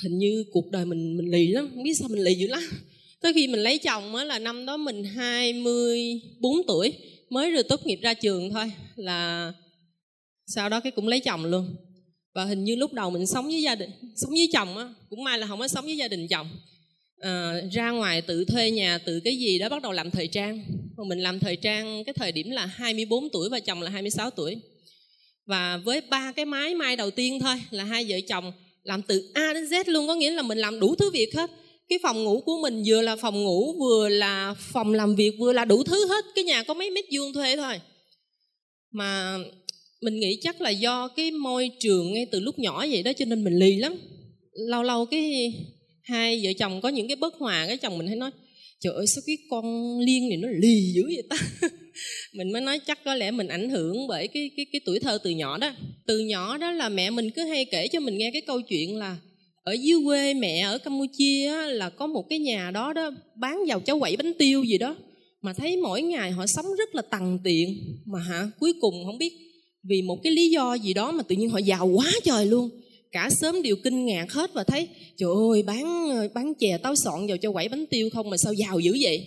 hình 0.03 0.19
như 0.19 0.45
cuộc 0.53 0.71
đời 0.71 0.85
mình 0.85 1.17
mình 1.17 1.31
lì 1.31 1.47
lắm 1.47 1.71
không 1.75 1.83
biết 1.83 1.95
sao 1.95 2.09
mình 2.09 2.23
lì 2.23 2.35
dữ 2.35 2.47
lắm. 2.47 2.63
Tới 3.21 3.33
khi 3.33 3.49
mình 3.49 3.61
lấy 3.61 3.79
chồng 3.79 4.15
á 4.15 4.25
là 4.25 4.39
năm 4.39 4.67
đó 4.67 4.77
mình 4.77 5.05
24 5.05 6.67
tuổi 6.67 6.93
mới 7.31 7.51
rồi 7.51 7.63
tốt 7.63 7.87
nghiệp 7.87 7.99
ra 8.03 8.15
trường 8.15 8.51
thôi 8.51 8.73
là 8.97 9.53
sau 10.47 10.69
đó 10.69 10.81
cái 10.81 10.93
cũng 10.93 11.09
lấy 11.09 11.21
chồng 11.21 11.45
luôn 11.45 11.77
và 12.41 12.47
hình 12.47 12.65
như 12.65 12.77
lúc 12.77 12.93
đầu 12.93 13.11
mình 13.11 13.27
sống 13.27 13.47
với 13.47 13.63
gia 13.63 13.75
đình 13.75 13.91
sống 14.17 14.31
với 14.31 14.49
chồng 14.53 14.79
á 14.79 14.89
cũng 15.11 15.25
may 15.25 15.39
là 15.39 15.47
không 15.47 15.59
có 15.59 15.69
sống 15.69 15.85
với 15.85 15.97
gia 15.97 16.09
đình 16.09 16.29
chồng. 16.29 16.51
À, 17.19 17.55
ra 17.73 17.91
ngoài 17.91 18.23
tự 18.23 18.45
thuê 18.45 18.71
nhà 18.71 18.99
tự 18.99 19.21
cái 19.21 19.37
gì 19.37 19.59
đó 19.59 19.69
bắt 19.69 19.83
đầu 19.83 19.93
làm 19.93 20.11
thời 20.11 20.27
trang. 20.27 20.65
Còn 20.97 21.09
mình 21.09 21.19
làm 21.19 21.41
thời 21.41 21.57
trang 21.57 22.05
cái 22.05 22.13
thời 22.13 22.33
điểm 22.33 22.51
là 22.51 22.67
24 22.67 23.29
tuổi 23.31 23.49
và 23.49 23.61
chồng 23.61 23.83
là 23.83 23.91
26 23.91 24.31
tuổi. 24.31 24.57
Và 25.47 25.77
với 25.77 26.01
ba 26.01 26.33
cái 26.33 26.45
máy 26.45 26.75
may 26.75 26.97
đầu 26.97 27.11
tiên 27.11 27.41
thôi 27.41 27.55
là 27.71 27.85
hai 27.85 28.05
vợ 28.09 28.17
chồng 28.29 28.53
làm 28.83 29.03
từ 29.03 29.31
A 29.35 29.53
đến 29.55 29.65
Z 29.65 29.85
luôn 29.87 30.07
có 30.07 30.15
nghĩa 30.15 30.31
là 30.31 30.43
mình 30.43 30.59
làm 30.59 30.81
đủ 30.81 30.95
thứ 30.95 31.11
việc 31.11 31.35
hết. 31.35 31.51
Cái 31.89 31.99
phòng 32.03 32.25
ngủ 32.25 32.41
của 32.41 32.59
mình 32.63 32.83
vừa 32.87 33.01
là 33.01 33.17
phòng 33.17 33.45
ngủ 33.45 33.75
vừa 33.79 34.09
là 34.09 34.55
phòng 34.59 34.95
làm 34.95 35.15
việc 35.15 35.33
vừa 35.39 35.53
là 35.53 35.65
đủ 35.65 35.83
thứ 35.83 36.09
hết. 36.09 36.25
Cái 36.35 36.45
nhà 36.45 36.63
có 36.63 36.75
mấy 36.75 36.91
mét 36.91 37.05
vuông 37.13 37.33
thuê 37.33 37.57
thôi. 37.57 37.81
Mà 38.91 39.39
mình 40.01 40.21
nghĩ 40.21 40.39
chắc 40.43 40.61
là 40.61 40.71
do 40.71 41.09
cái 41.09 41.31
môi 41.31 41.71
trường 41.81 42.13
ngay 42.13 42.27
từ 42.27 42.41
lúc 42.41 42.59
nhỏ 42.59 42.87
vậy 42.91 43.03
đó 43.03 43.13
cho 43.13 43.25
nên 43.25 43.45
mình 43.45 43.59
lì 43.59 43.77
lắm. 43.77 43.97
Lâu 44.53 44.83
lâu 44.83 45.07
cái 45.07 45.53
hai 46.03 46.41
vợ 46.45 46.51
chồng 46.59 46.81
có 46.81 46.89
những 46.89 47.09
cái 47.09 47.17
bất 47.17 47.35
hòa 47.35 47.67
cái 47.67 47.77
chồng 47.77 47.99
mình 47.99 48.07
hay 48.07 48.17
nói 48.17 48.31
trời 48.81 48.95
ơi 48.95 49.07
sao 49.07 49.23
cái 49.27 49.37
con 49.51 49.99
liên 50.01 50.29
này 50.29 50.39
nó 50.39 50.49
lì 50.49 50.93
dữ 50.95 51.03
vậy 51.03 51.23
ta? 51.31 51.37
Mình 52.35 52.53
mới 52.53 52.61
nói 52.61 52.81
chắc 52.87 53.05
có 53.05 53.15
lẽ 53.15 53.31
mình 53.31 53.49
ảnh 53.49 53.71
hưởng 53.71 54.07
bởi 54.09 54.29
cái 54.29 54.51
cái 54.57 54.67
cái 54.73 54.81
tuổi 54.85 55.01
thơ 55.01 55.19
từ 55.23 55.31
nhỏ 55.31 55.59
đó. 55.59 55.73
Từ 56.07 56.19
nhỏ 56.19 56.59
đó 56.59 56.73
là 56.73 56.89
mẹ 56.89 57.11
mình 57.11 57.31
cứ 57.31 57.45
hay 57.45 57.65
kể 57.65 57.89
cho 57.89 58.01
mình 58.01 58.19
nghe 58.19 58.31
cái 58.33 58.43
câu 58.43 58.61
chuyện 58.61 58.97
là 58.97 59.17
ở 59.63 59.73
dưới 59.73 59.99
quê 60.05 60.35
mẹ 60.35 60.61
ở 60.61 60.79
campuchia 60.79 61.47
á, 61.47 61.67
là 61.67 61.91
có 61.91 62.07
một 62.07 62.27
cái 62.31 62.39
nhà 62.39 62.71
đó 62.71 62.93
đó 62.93 63.11
bán 63.37 63.59
vào 63.69 63.81
cháu 63.81 63.99
quẩy 64.01 64.17
bánh 64.17 64.33
tiêu 64.39 64.65
gì 64.65 64.79
đó 64.79 64.97
mà 65.43 65.53
thấy 65.53 65.77
mỗi 65.77 66.03
ngày 66.03 66.31
họ 66.31 66.47
sống 66.47 66.67
rất 66.79 66.95
là 66.95 67.03
tằn 67.03 67.39
tiện. 67.45 67.79
Mà 68.05 68.19
hả 68.19 68.51
cuối 68.61 68.73
cùng 68.81 69.05
không 69.05 69.19
biết 69.19 69.50
vì 69.83 70.03
một 70.03 70.19
cái 70.23 70.33
lý 70.33 70.51
do 70.51 70.75
gì 70.75 70.95
đó 70.95 71.13
mà 71.13 71.23
tự 71.23 71.37
nhiên 71.37 71.51
họ 71.51 71.59
giàu 71.59 71.87
quá 71.87 72.13
trời 72.25 72.47
luôn. 72.47 72.71
Cả 73.13 73.31
sớm 73.41 73.63
đều 73.63 73.77
kinh 73.77 74.07
ngạc 74.07 74.33
hết 74.33 74.55
và 74.55 74.65
thấy, 74.65 74.89
trời 75.17 75.31
ơi, 75.53 75.63
bán 75.63 76.09
ờ, 76.11 76.29
bán 76.35 76.55
chè 76.55 76.79
táo 76.79 76.97
sọn 76.97 77.27
vào 77.27 77.37
cho 77.37 77.53
quẩy 77.53 77.69
bánh 77.69 77.87
tiêu 77.87 78.11
không 78.13 78.31
mà 78.31 78.37
sao 78.37 78.53
giàu 78.53 78.79
dữ 78.79 78.97
vậy? 79.01 79.27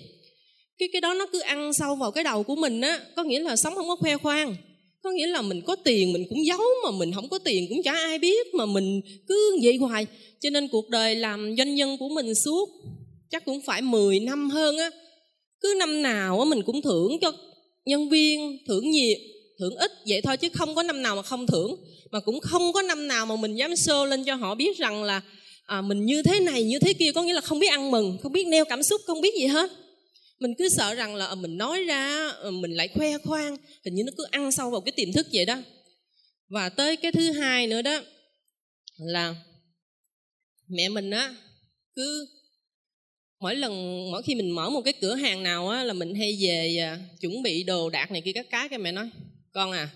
Cái 0.77 0.89
cái 0.93 1.01
đó 1.01 1.13
nó 1.13 1.27
cứ 1.31 1.39
ăn 1.39 1.73
sâu 1.73 1.95
vào 1.95 2.11
cái 2.11 2.23
đầu 2.23 2.43
của 2.43 2.55
mình 2.55 2.81
á, 2.81 2.99
có 3.15 3.23
nghĩa 3.23 3.39
là 3.39 3.55
sống 3.55 3.75
không 3.75 3.87
có 3.87 3.95
khoe 3.95 4.17
khoang. 4.17 4.55
Có 5.03 5.11
nghĩa 5.11 5.27
là 5.27 5.41
mình 5.41 5.61
có 5.61 5.75
tiền 5.75 6.13
mình 6.13 6.25
cũng 6.29 6.45
giấu 6.45 6.61
mà 6.83 6.91
mình 6.91 7.11
không 7.11 7.29
có 7.29 7.39
tiền 7.39 7.65
cũng 7.69 7.83
chả 7.83 7.91
ai 7.91 8.19
biết 8.19 8.53
mà 8.53 8.65
mình 8.65 9.01
cứ 9.27 9.59
vậy 9.63 9.77
hoài. 9.77 10.07
Cho 10.39 10.49
nên 10.49 10.67
cuộc 10.67 10.89
đời 10.89 11.15
làm 11.15 11.55
doanh 11.57 11.75
nhân 11.75 11.97
của 11.97 12.09
mình 12.09 12.35
suốt 12.35 12.69
chắc 13.29 13.45
cũng 13.45 13.61
phải 13.61 13.81
10 13.81 14.19
năm 14.19 14.49
hơn 14.49 14.77
á. 14.77 14.89
Cứ 15.61 15.75
năm 15.79 16.01
nào 16.01 16.39
á 16.39 16.45
mình 16.45 16.61
cũng 16.61 16.81
thưởng 16.81 17.17
cho 17.21 17.31
nhân 17.85 18.09
viên, 18.09 18.57
thưởng 18.67 18.91
nhiệt 18.91 19.17
thưởng 19.59 19.75
ít 19.75 19.91
vậy 20.07 20.21
thôi 20.21 20.37
chứ 20.37 20.49
không 20.53 20.75
có 20.75 20.83
năm 20.83 21.01
nào 21.01 21.15
mà 21.15 21.21
không 21.21 21.47
thưởng. 21.47 21.75
Mà 22.11 22.19
cũng 22.19 22.39
không 22.39 22.73
có 22.73 22.81
năm 22.81 23.07
nào 23.07 23.25
mà 23.25 23.35
mình 23.35 23.55
dám 23.55 23.75
sơ 23.75 24.05
lên 24.05 24.23
cho 24.23 24.35
họ 24.35 24.55
biết 24.55 24.77
rằng 24.77 25.03
là 25.03 25.21
à, 25.65 25.81
mình 25.81 26.05
như 26.05 26.23
thế 26.23 26.39
này 26.39 26.63
như 26.63 26.79
thế 26.79 26.93
kia 26.93 27.11
có 27.11 27.23
nghĩa 27.23 27.33
là 27.33 27.41
không 27.41 27.59
biết 27.59 27.67
ăn 27.67 27.91
mừng 27.91 28.17
không 28.23 28.31
biết 28.31 28.47
neo 28.47 28.65
cảm 28.65 28.83
xúc 28.83 29.01
không 29.05 29.21
biết 29.21 29.33
gì 29.39 29.45
hết. 29.45 29.71
Mình 30.39 30.53
cứ 30.57 30.69
sợ 30.69 30.93
rằng 30.93 31.15
là 31.15 31.25
à, 31.25 31.35
mình 31.35 31.57
nói 31.57 31.83
ra 31.83 32.31
à, 32.43 32.49
mình 32.49 32.71
lại 32.71 32.87
khoe 32.87 33.17
khoang 33.17 33.57
hình 33.85 33.95
như 33.95 34.03
nó 34.03 34.11
cứ 34.17 34.25
ăn 34.31 34.51
sâu 34.51 34.69
vào 34.69 34.81
cái 34.81 34.91
tiềm 34.91 35.13
thức 35.13 35.27
vậy 35.33 35.45
đó. 35.45 35.57
Và 36.49 36.69
tới 36.69 36.95
cái 36.95 37.11
thứ 37.11 37.31
hai 37.31 37.67
nữa 37.67 37.81
đó 37.81 38.01
là 38.97 39.35
mẹ 40.67 40.89
mình 40.89 41.11
á 41.11 41.35
cứ 41.95 42.27
mỗi 43.39 43.55
lần 43.55 43.71
mỗi 44.11 44.23
khi 44.23 44.35
mình 44.35 44.51
mở 44.51 44.69
một 44.69 44.81
cái 44.81 44.93
cửa 45.01 45.15
hàng 45.15 45.43
nào 45.43 45.69
á 45.69 45.83
là 45.83 45.93
mình 45.93 46.15
hay 46.15 46.37
về 46.41 46.77
à, 46.79 46.99
chuẩn 47.21 47.43
bị 47.43 47.63
đồ 47.63 47.89
đạc 47.89 48.11
này 48.11 48.21
kia 48.25 48.31
các 48.33 48.45
cái 48.49 48.69
cái 48.69 48.79
mẹ 48.79 48.91
nói 48.91 49.09
con 49.53 49.71
à 49.71 49.89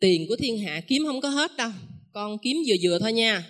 tiền 0.00 0.26
của 0.28 0.36
thiên 0.36 0.58
hạ 0.58 0.80
kiếm 0.88 1.04
không 1.06 1.20
có 1.20 1.28
hết 1.28 1.56
đâu, 1.56 1.70
con 2.12 2.38
kiếm 2.38 2.56
vừa 2.66 2.74
vừa 2.82 2.98
thôi 2.98 3.12
nha. 3.12 3.44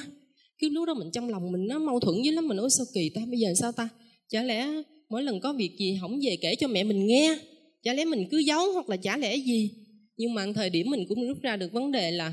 Cứ 0.58 0.68
lúc 0.68 0.86
đó 0.86 0.94
mình 0.94 1.10
trong 1.12 1.28
lòng 1.28 1.52
mình 1.52 1.66
nó 1.66 1.78
mâu 1.78 2.00
thuẫn 2.00 2.16
với 2.22 2.32
lắm, 2.32 2.48
mình 2.48 2.56
nói, 2.56 2.70
sao 2.70 2.86
kỳ 2.94 3.10
ta, 3.14 3.22
bây 3.30 3.38
giờ 3.40 3.54
sao 3.60 3.72
ta? 3.72 3.88
Chả 4.28 4.42
lẽ 4.42 4.68
mỗi 5.08 5.22
lần 5.22 5.40
có 5.40 5.52
việc 5.52 5.70
gì 5.78 5.98
không 6.00 6.20
về 6.24 6.36
kể 6.40 6.54
cho 6.54 6.68
mẹ 6.68 6.84
mình 6.84 7.06
nghe? 7.06 7.38
Chả 7.82 7.94
lẽ 7.94 8.04
mình 8.04 8.28
cứ 8.30 8.38
giấu 8.38 8.72
hoặc 8.72 8.88
là 8.88 8.96
chả 8.96 9.16
lẽ 9.16 9.36
gì? 9.36 9.70
Nhưng 10.16 10.34
mà 10.34 10.46
thời 10.54 10.70
điểm 10.70 10.90
mình 10.90 11.04
cũng 11.08 11.28
rút 11.28 11.42
ra 11.42 11.56
được 11.56 11.72
vấn 11.72 11.92
đề 11.92 12.10
là 12.10 12.32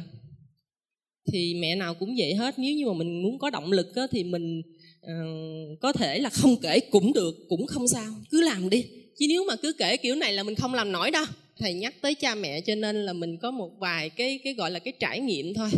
thì 1.32 1.54
mẹ 1.54 1.76
nào 1.76 1.94
cũng 1.94 2.16
vậy 2.18 2.34
hết. 2.34 2.60
Nếu 2.60 2.76
như 2.76 2.86
mà 2.88 2.94
mình 2.94 3.24
muốn 3.24 3.40
có 3.40 3.50
động 3.50 3.72
lực 3.72 3.96
á, 3.96 4.04
thì 4.12 4.24
mình 4.24 4.62
uh, 5.06 5.80
có 5.82 5.94
thể 5.94 6.20
là 6.20 6.30
không 6.30 6.58
kể 6.58 6.80
cũng 6.80 7.14
được 7.14 7.36
cũng 7.50 7.68
không 7.68 7.88
sao 7.88 8.14
cứ 8.30 8.42
làm 8.42 8.70
đi. 8.70 8.86
Chứ 9.20 9.26
nếu 9.30 9.44
mà 9.48 9.56
cứ 9.56 9.74
kể 9.74 9.98
kiểu 9.98 10.16
này 10.16 10.34
là 10.34 10.44
mình 10.44 10.56
không 10.56 10.74
làm 10.74 10.92
nổi 10.92 11.12
đâu. 11.12 11.26
Thầy 11.60 11.74
nhắc 11.74 11.94
tới 12.02 12.16
cha 12.16 12.36
mẹ 12.36 12.62
cho 12.62 12.76
nên 12.76 13.06
là 13.06 13.14
mình 13.14 13.38
có 13.38 13.52
một 13.52 13.70
vài 13.80 14.10
cái 14.10 14.40
cái 14.44 14.54
gọi 14.54 14.72
là 14.72 14.80
cái 14.80 14.94
trải 15.00 15.20
nghiệm 15.20 15.54
thôi. 15.54 15.70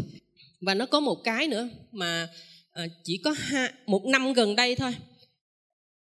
Và 0.62 0.74
nó 0.74 0.86
có 0.86 1.00
một 1.00 1.24
cái 1.24 1.48
nữa 1.48 1.70
mà 1.92 2.28
uh, 2.84 2.92
chỉ 3.04 3.18
có 3.18 3.32
hai, 3.38 3.72
một 3.86 4.06
năm 4.06 4.34
gần 4.34 4.56
đây 4.56 4.76
thôi. 4.76 4.92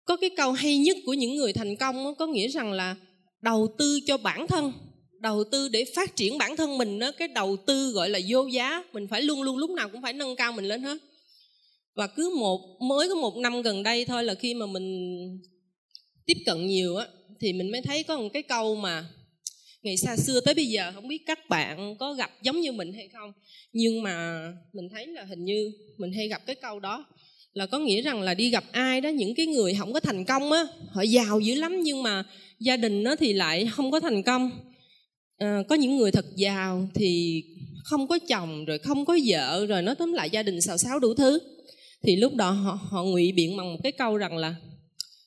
Có 0.04 0.16
cái 0.16 0.30
câu 0.36 0.52
hay 0.52 0.78
nhất 0.78 0.96
của 1.06 1.14
những 1.14 1.36
người 1.36 1.52
thành 1.52 1.76
công 1.76 1.96
đó, 1.96 2.14
có 2.18 2.26
nghĩa 2.26 2.48
rằng 2.48 2.72
là 2.72 2.96
đầu 3.42 3.74
tư 3.78 4.00
cho 4.06 4.16
bản 4.16 4.46
thân 4.46 4.72
đầu 5.20 5.44
tư 5.44 5.68
để 5.68 5.84
phát 5.94 6.16
triển 6.16 6.38
bản 6.38 6.56
thân 6.56 6.78
mình 6.78 6.98
đó 6.98 7.12
cái 7.12 7.28
đầu 7.28 7.56
tư 7.66 7.90
gọi 7.90 8.10
là 8.10 8.20
vô 8.28 8.46
giá, 8.46 8.84
mình 8.92 9.06
phải 9.10 9.22
luôn 9.22 9.42
luôn 9.42 9.56
lúc 9.56 9.70
nào 9.70 9.88
cũng 9.88 10.02
phải 10.02 10.12
nâng 10.12 10.36
cao 10.36 10.52
mình 10.52 10.64
lên 10.64 10.82
hết. 10.82 10.98
Và 11.94 12.06
cứ 12.06 12.34
một, 12.38 12.80
mới 12.80 13.08
có 13.08 13.14
một 13.14 13.36
năm 13.36 13.62
gần 13.62 13.82
đây 13.82 14.04
thôi 14.04 14.24
là 14.24 14.34
khi 14.34 14.54
mà 14.54 14.66
mình 14.66 15.40
tiếp 16.26 16.36
cận 16.46 16.66
nhiều 16.66 16.96
á, 16.96 17.06
thì 17.40 17.52
mình 17.52 17.72
mới 17.72 17.82
thấy 17.82 18.02
có 18.02 18.16
một 18.16 18.28
cái 18.32 18.42
câu 18.42 18.76
mà 18.76 19.04
ngày 19.82 19.96
xa 19.96 20.16
xưa 20.16 20.40
tới 20.40 20.54
bây 20.54 20.66
giờ, 20.66 20.92
không 20.94 21.08
biết 21.08 21.22
các 21.26 21.48
bạn 21.48 21.96
có 21.98 22.12
gặp 22.12 22.30
giống 22.42 22.60
như 22.60 22.72
mình 22.72 22.92
hay 22.92 23.08
không, 23.08 23.32
nhưng 23.72 24.02
mà 24.02 24.42
mình 24.72 24.88
thấy 24.88 25.06
là 25.06 25.24
hình 25.24 25.44
như 25.44 25.72
mình 25.98 26.12
hay 26.12 26.28
gặp 26.28 26.46
cái 26.46 26.56
câu 26.56 26.80
đó, 26.80 27.06
là 27.52 27.66
có 27.66 27.78
nghĩa 27.78 28.02
rằng 28.02 28.22
là 28.22 28.34
đi 28.34 28.50
gặp 28.50 28.64
ai 28.72 29.00
đó, 29.00 29.08
những 29.08 29.34
cái 29.34 29.46
người 29.46 29.74
không 29.74 29.92
có 29.92 30.00
thành 30.00 30.24
công 30.24 30.52
á, 30.52 30.66
họ 30.90 31.02
giàu 31.02 31.40
dữ 31.40 31.54
lắm 31.54 31.80
nhưng 31.82 32.02
mà 32.02 32.24
gia 32.58 32.76
đình 32.76 33.02
nó 33.02 33.16
thì 33.16 33.32
lại 33.32 33.70
không 33.72 33.90
có 33.90 34.00
thành 34.00 34.22
công 34.22 34.50
à, 35.40 35.62
có 35.68 35.74
những 35.74 35.96
người 35.96 36.12
thật 36.12 36.26
giàu 36.36 36.88
thì 36.94 37.42
không 37.84 38.08
có 38.08 38.18
chồng 38.28 38.64
rồi 38.64 38.78
không 38.78 39.04
có 39.04 39.18
vợ 39.26 39.66
rồi 39.66 39.82
nó 39.82 39.94
tóm 39.94 40.12
lại 40.12 40.30
gia 40.30 40.42
đình 40.42 40.60
xào 40.60 40.78
xáo 40.78 40.98
đủ 40.98 41.14
thứ. 41.14 41.38
Thì 42.02 42.16
lúc 42.16 42.34
đó 42.34 42.50
họ 42.50 42.78
họ 42.82 43.04
ngụy 43.04 43.32
biện 43.32 43.56
bằng 43.56 43.72
một 43.72 43.78
cái 43.82 43.92
câu 43.92 44.16
rằng 44.16 44.36
là 44.36 44.54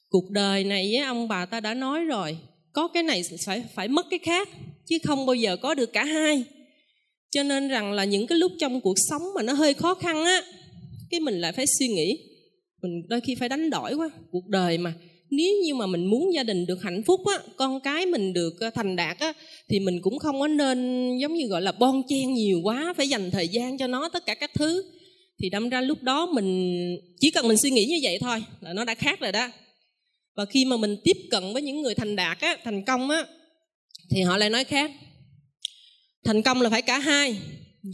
cuộc 0.10 0.30
đời 0.30 0.64
này 0.64 0.90
với 0.92 1.06
ông 1.06 1.28
bà 1.28 1.46
ta 1.46 1.60
đã 1.60 1.74
nói 1.74 2.06
rồi 2.06 2.38
có 2.74 2.88
cái 2.88 3.04
này 3.04 3.24
phải 3.46 3.64
phải 3.76 3.88
mất 3.88 4.06
cái 4.10 4.20
khác 4.20 4.50
chứ 4.86 4.98
không 5.04 5.26
bao 5.26 5.34
giờ 5.34 5.58
có 5.58 5.74
được 5.74 5.94
cả 5.94 6.06
hai. 6.06 6.44
Cho 7.32 7.44
nên 7.44 7.68
rằng 7.68 7.94
là 7.94 8.04
những 8.04 8.28
cái 8.28 8.38
lúc 8.38 8.52
trong 8.60 8.82
cuộc 8.82 8.96
sống 9.10 9.22
mà 9.36 9.42
nó 9.42 9.54
hơi 9.54 9.74
khó 9.74 9.94
khăn 9.94 10.26
á 10.26 10.42
cái 11.10 11.20
mình 11.20 11.42
lại 11.42 11.52
phải 11.52 11.66
suy 11.80 11.88
nghĩ 11.88 12.18
mình 12.82 13.02
đôi 13.10 13.22
khi 13.22 13.36
phải 13.36 13.50
đánh 13.50 13.70
đổi 13.70 13.94
quá 13.94 14.10
cuộc 14.32 14.48
đời 14.48 14.78
mà 14.78 14.94
nếu 15.36 15.54
như 15.64 15.76
mà 15.76 15.86
mình 15.86 16.06
muốn 16.06 16.34
gia 16.34 16.44
đình 16.44 16.66
được 16.66 16.82
hạnh 16.84 17.04
phúc 17.04 17.22
á, 17.26 17.40
con 17.56 17.80
cái 17.80 18.06
mình 18.06 18.34
được 18.34 18.54
ờ, 18.60 18.70
thành 18.70 18.96
đạt 18.96 19.20
á, 19.20 19.34
thì 19.70 19.80
mình 19.80 20.02
cũng 20.02 20.20
không 20.20 20.40
có 20.40 20.48
nên, 20.48 21.10
giống 21.18 21.34
như 21.34 21.48
gọi 21.48 21.62
là, 21.62 21.72
bon 21.72 22.02
chen 22.10 22.34
nhiều 22.34 22.62
quá, 22.64 22.94
phải 22.98 23.10
dành 23.10 23.32
thời 23.32 23.48
gian 23.48 23.78
cho 23.78 23.88
nó 23.88 24.10
tất 24.10 24.26
cả 24.26 24.36
các 24.36 24.52
thứ. 24.54 24.84
Thì 25.42 25.50
đâm 25.50 25.70
ra 25.70 25.82
lúc 25.82 26.04
đó 26.04 26.26
mình 26.26 26.78
chỉ 27.20 27.32
cần 27.32 27.48
mình 27.48 27.58
suy 27.58 27.72
nghĩ 27.72 27.86
như 27.86 28.00
vậy 28.04 28.20
thôi 28.20 28.44
là 28.62 28.74
nó 28.74 28.86
đã 28.86 28.96
khác 28.96 29.20
rồi 29.20 29.32
đó. 29.32 29.48
Và 30.36 30.46
khi 30.46 30.66
mà 30.66 30.78
mình 30.78 30.98
tiếp 31.04 31.18
cận 31.32 31.54
với 31.54 31.62
những 31.62 31.82
người 31.82 31.96
thành 31.96 32.16
đạt 32.16 32.40
á, 32.40 32.58
thành 32.64 32.84
công 32.86 33.10
á, 33.10 33.26
thì 34.10 34.22
họ 34.22 34.38
lại 34.38 34.50
nói 34.50 34.64
khác. 34.64 34.92
Thành 36.26 36.42
công 36.42 36.62
là 36.62 36.70
phải 36.70 36.82
cả 36.82 37.00
hai, 37.00 37.36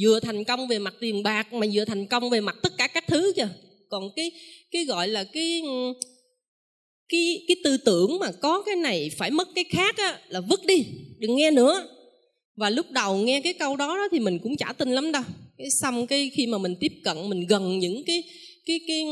vừa 0.02 0.20
thành 0.20 0.44
công 0.44 0.68
về 0.68 0.80
mặt 0.80 0.94
tiền 1.00 1.24
bạc 1.24 1.54
mà 1.54 1.68
vừa 1.74 1.86
thành 1.86 2.06
công 2.06 2.30
về 2.30 2.42
mặt 2.42 2.56
tất 2.64 2.78
cả 2.78 2.88
các 2.88 3.08
thứ 3.08 3.34
kìa. 3.36 3.50
Còn 3.90 4.04
cái 4.16 4.32
cái 4.72 4.86
gọi 4.86 5.08
là 5.08 5.24
cái 5.24 5.62
cái 7.10 7.44
cái 7.48 7.58
tư 7.64 7.78
tưởng 7.78 8.20
mà 8.20 8.32
có 8.32 8.62
cái 8.66 8.76
này 8.76 9.10
phải 9.18 9.32
mất 9.32 9.48
cái 9.56 9.64
khác 9.70 9.98
á 9.98 10.20
là 10.28 10.42
vứt 10.42 10.66
đi 10.66 10.86
đừng 11.20 11.36
nghe 11.36 11.52
nữa. 11.52 11.88
Và 12.58 12.70
lúc 12.70 12.92
đầu 12.92 13.18
nghe 13.18 13.42
cái 13.42 13.54
câu 13.54 13.76
đó, 13.76 13.98
đó 13.98 14.08
thì 14.12 14.20
mình 14.20 14.40
cũng 14.40 14.58
chả 14.58 14.74
tin 14.74 14.92
lắm 14.92 15.12
đâu. 15.12 15.24
Cái 15.58 15.68
xong 15.82 16.08
cái 16.08 16.32
khi 16.34 16.48
mà 16.48 16.58
mình 16.58 16.76
tiếp 16.80 16.92
cận 17.04 17.30
mình 17.30 17.46
gần 17.48 17.80
những 17.80 18.04
cái 18.06 18.24
cái 18.66 18.80
cái 18.88 19.04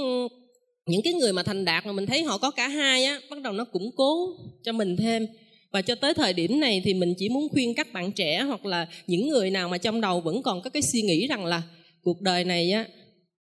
những 0.87 1.01
cái 1.01 1.13
người 1.13 1.33
mà 1.33 1.43
thành 1.43 1.65
đạt 1.65 1.85
mà 1.85 1.91
mình 1.91 2.05
thấy 2.05 2.23
họ 2.23 2.37
có 2.37 2.51
cả 2.51 2.67
hai 2.67 3.05
á 3.05 3.19
bắt 3.29 3.41
đầu 3.41 3.53
nó 3.53 3.65
củng 3.65 3.91
cố 3.95 4.35
cho 4.63 4.71
mình 4.71 4.97
thêm. 4.97 5.27
Và 5.71 5.81
cho 5.81 5.95
tới 5.95 6.13
thời 6.13 6.33
điểm 6.33 6.59
này 6.59 6.81
thì 6.85 6.93
mình 6.93 7.13
chỉ 7.17 7.29
muốn 7.29 7.49
khuyên 7.49 7.73
các 7.73 7.93
bạn 7.93 8.11
trẻ 8.11 8.41
hoặc 8.41 8.65
là 8.65 8.87
những 9.07 9.27
người 9.29 9.49
nào 9.49 9.69
mà 9.69 9.77
trong 9.77 10.01
đầu 10.01 10.21
vẫn 10.21 10.43
còn 10.43 10.61
có 10.61 10.69
cái 10.69 10.81
suy 10.81 11.01
nghĩ 11.01 11.27
rằng 11.27 11.45
là 11.45 11.61
cuộc 12.01 12.21
đời 12.21 12.43
này 12.43 12.71
á 12.71 12.87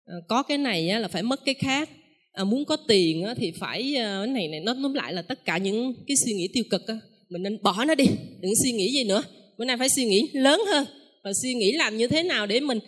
ờ, 0.07 0.14
có 0.28 0.43
cái 0.43 0.59
này 0.59 0.88
á 0.88 0.99
là 0.99 1.09
phải 1.09 1.23
mất 1.23 1.45
cái 1.45 1.55
khác 1.55 1.90
à, 2.38 2.45
muốn 2.45 2.64
có 2.64 2.76
tiền 2.76 3.25
á, 3.25 3.35
thì 3.37 3.52
phải 3.61 3.95
ờ, 3.95 4.23
cái 4.25 4.35
này 4.35 4.49
này 4.49 4.61
nó 4.61 4.75
tóm 4.83 4.95
lại 4.95 5.12
là 5.12 5.23
tất 5.23 5.45
cả 5.45 5.59
những 5.59 5.95
cái 6.09 6.16
suy 6.16 6.33
nghĩ 6.33 6.49
tiêu 6.52 6.64
cực 6.71 6.87
á, 6.87 6.95
mình 7.28 7.42
nên 7.42 7.62
bỏ 7.62 7.85
nó 7.85 7.95
đi 7.95 8.04
đừng 8.40 8.52
suy 8.64 8.73
nghĩ 8.73 8.92
gì 8.92 9.04
nữa. 9.04 9.23
Bữa 9.59 9.64
nay 9.64 9.76
phải 9.78 9.88
suy 9.88 10.04
nghĩ 10.04 10.30
lớn 10.33 10.61
hơn 10.66 10.87
và 11.25 11.30
suy 11.42 11.54
nghĩ 11.54 11.73
làm 11.73 11.97
như 11.97 12.09
thế 12.09 12.23
nào 12.23 12.47
để 12.47 12.61
mình 12.61 12.80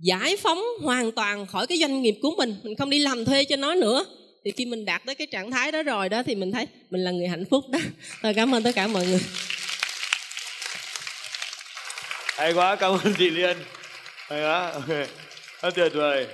giải 0.00 0.36
phóng 0.36 0.62
hoàn 0.82 1.12
toàn 1.12 1.46
khỏi 1.46 1.66
cái 1.66 1.78
doanh 1.78 2.02
nghiệp 2.02 2.14
của 2.22 2.30
mình. 2.38 2.54
Mình 2.62 2.76
không 2.76 2.90
đi 2.90 2.98
làm 2.98 3.24
thuê 3.24 3.44
cho 3.44 3.56
nó 3.56 3.74
nữa. 3.74 4.04
Thì 4.44 4.50
khi 4.50 4.66
mình 4.66 4.84
đạt 4.84 5.02
tới 5.06 5.14
cái 5.14 5.26
trạng 5.26 5.50
thái 5.50 5.72
đó 5.72 5.82
rồi 5.82 6.08
đó 6.08 6.22
thì 6.22 6.34
mình 6.34 6.52
thấy 6.52 6.66
mình 6.90 7.04
là 7.04 7.10
người 7.10 7.28
hạnh 7.28 7.44
phúc 7.50 7.64
đó. 7.70 7.78
Tôi 8.22 8.34
cảm 8.34 8.54
ơn 8.54 8.62
tất 8.62 8.74
cả 8.74 8.86
mọi 8.86 9.06
người. 9.06 9.20
Hay 12.36 12.52
quá 12.52 12.76
cảm 12.76 12.92
ơn 12.92 13.14
chị 13.18 13.30
liên. 13.30 13.56
Hay 14.28 14.40
quá 14.42 14.70
ok. 14.70 14.88
Rất 15.62 15.74
tuyệt 15.74 15.92
vời 15.94 16.26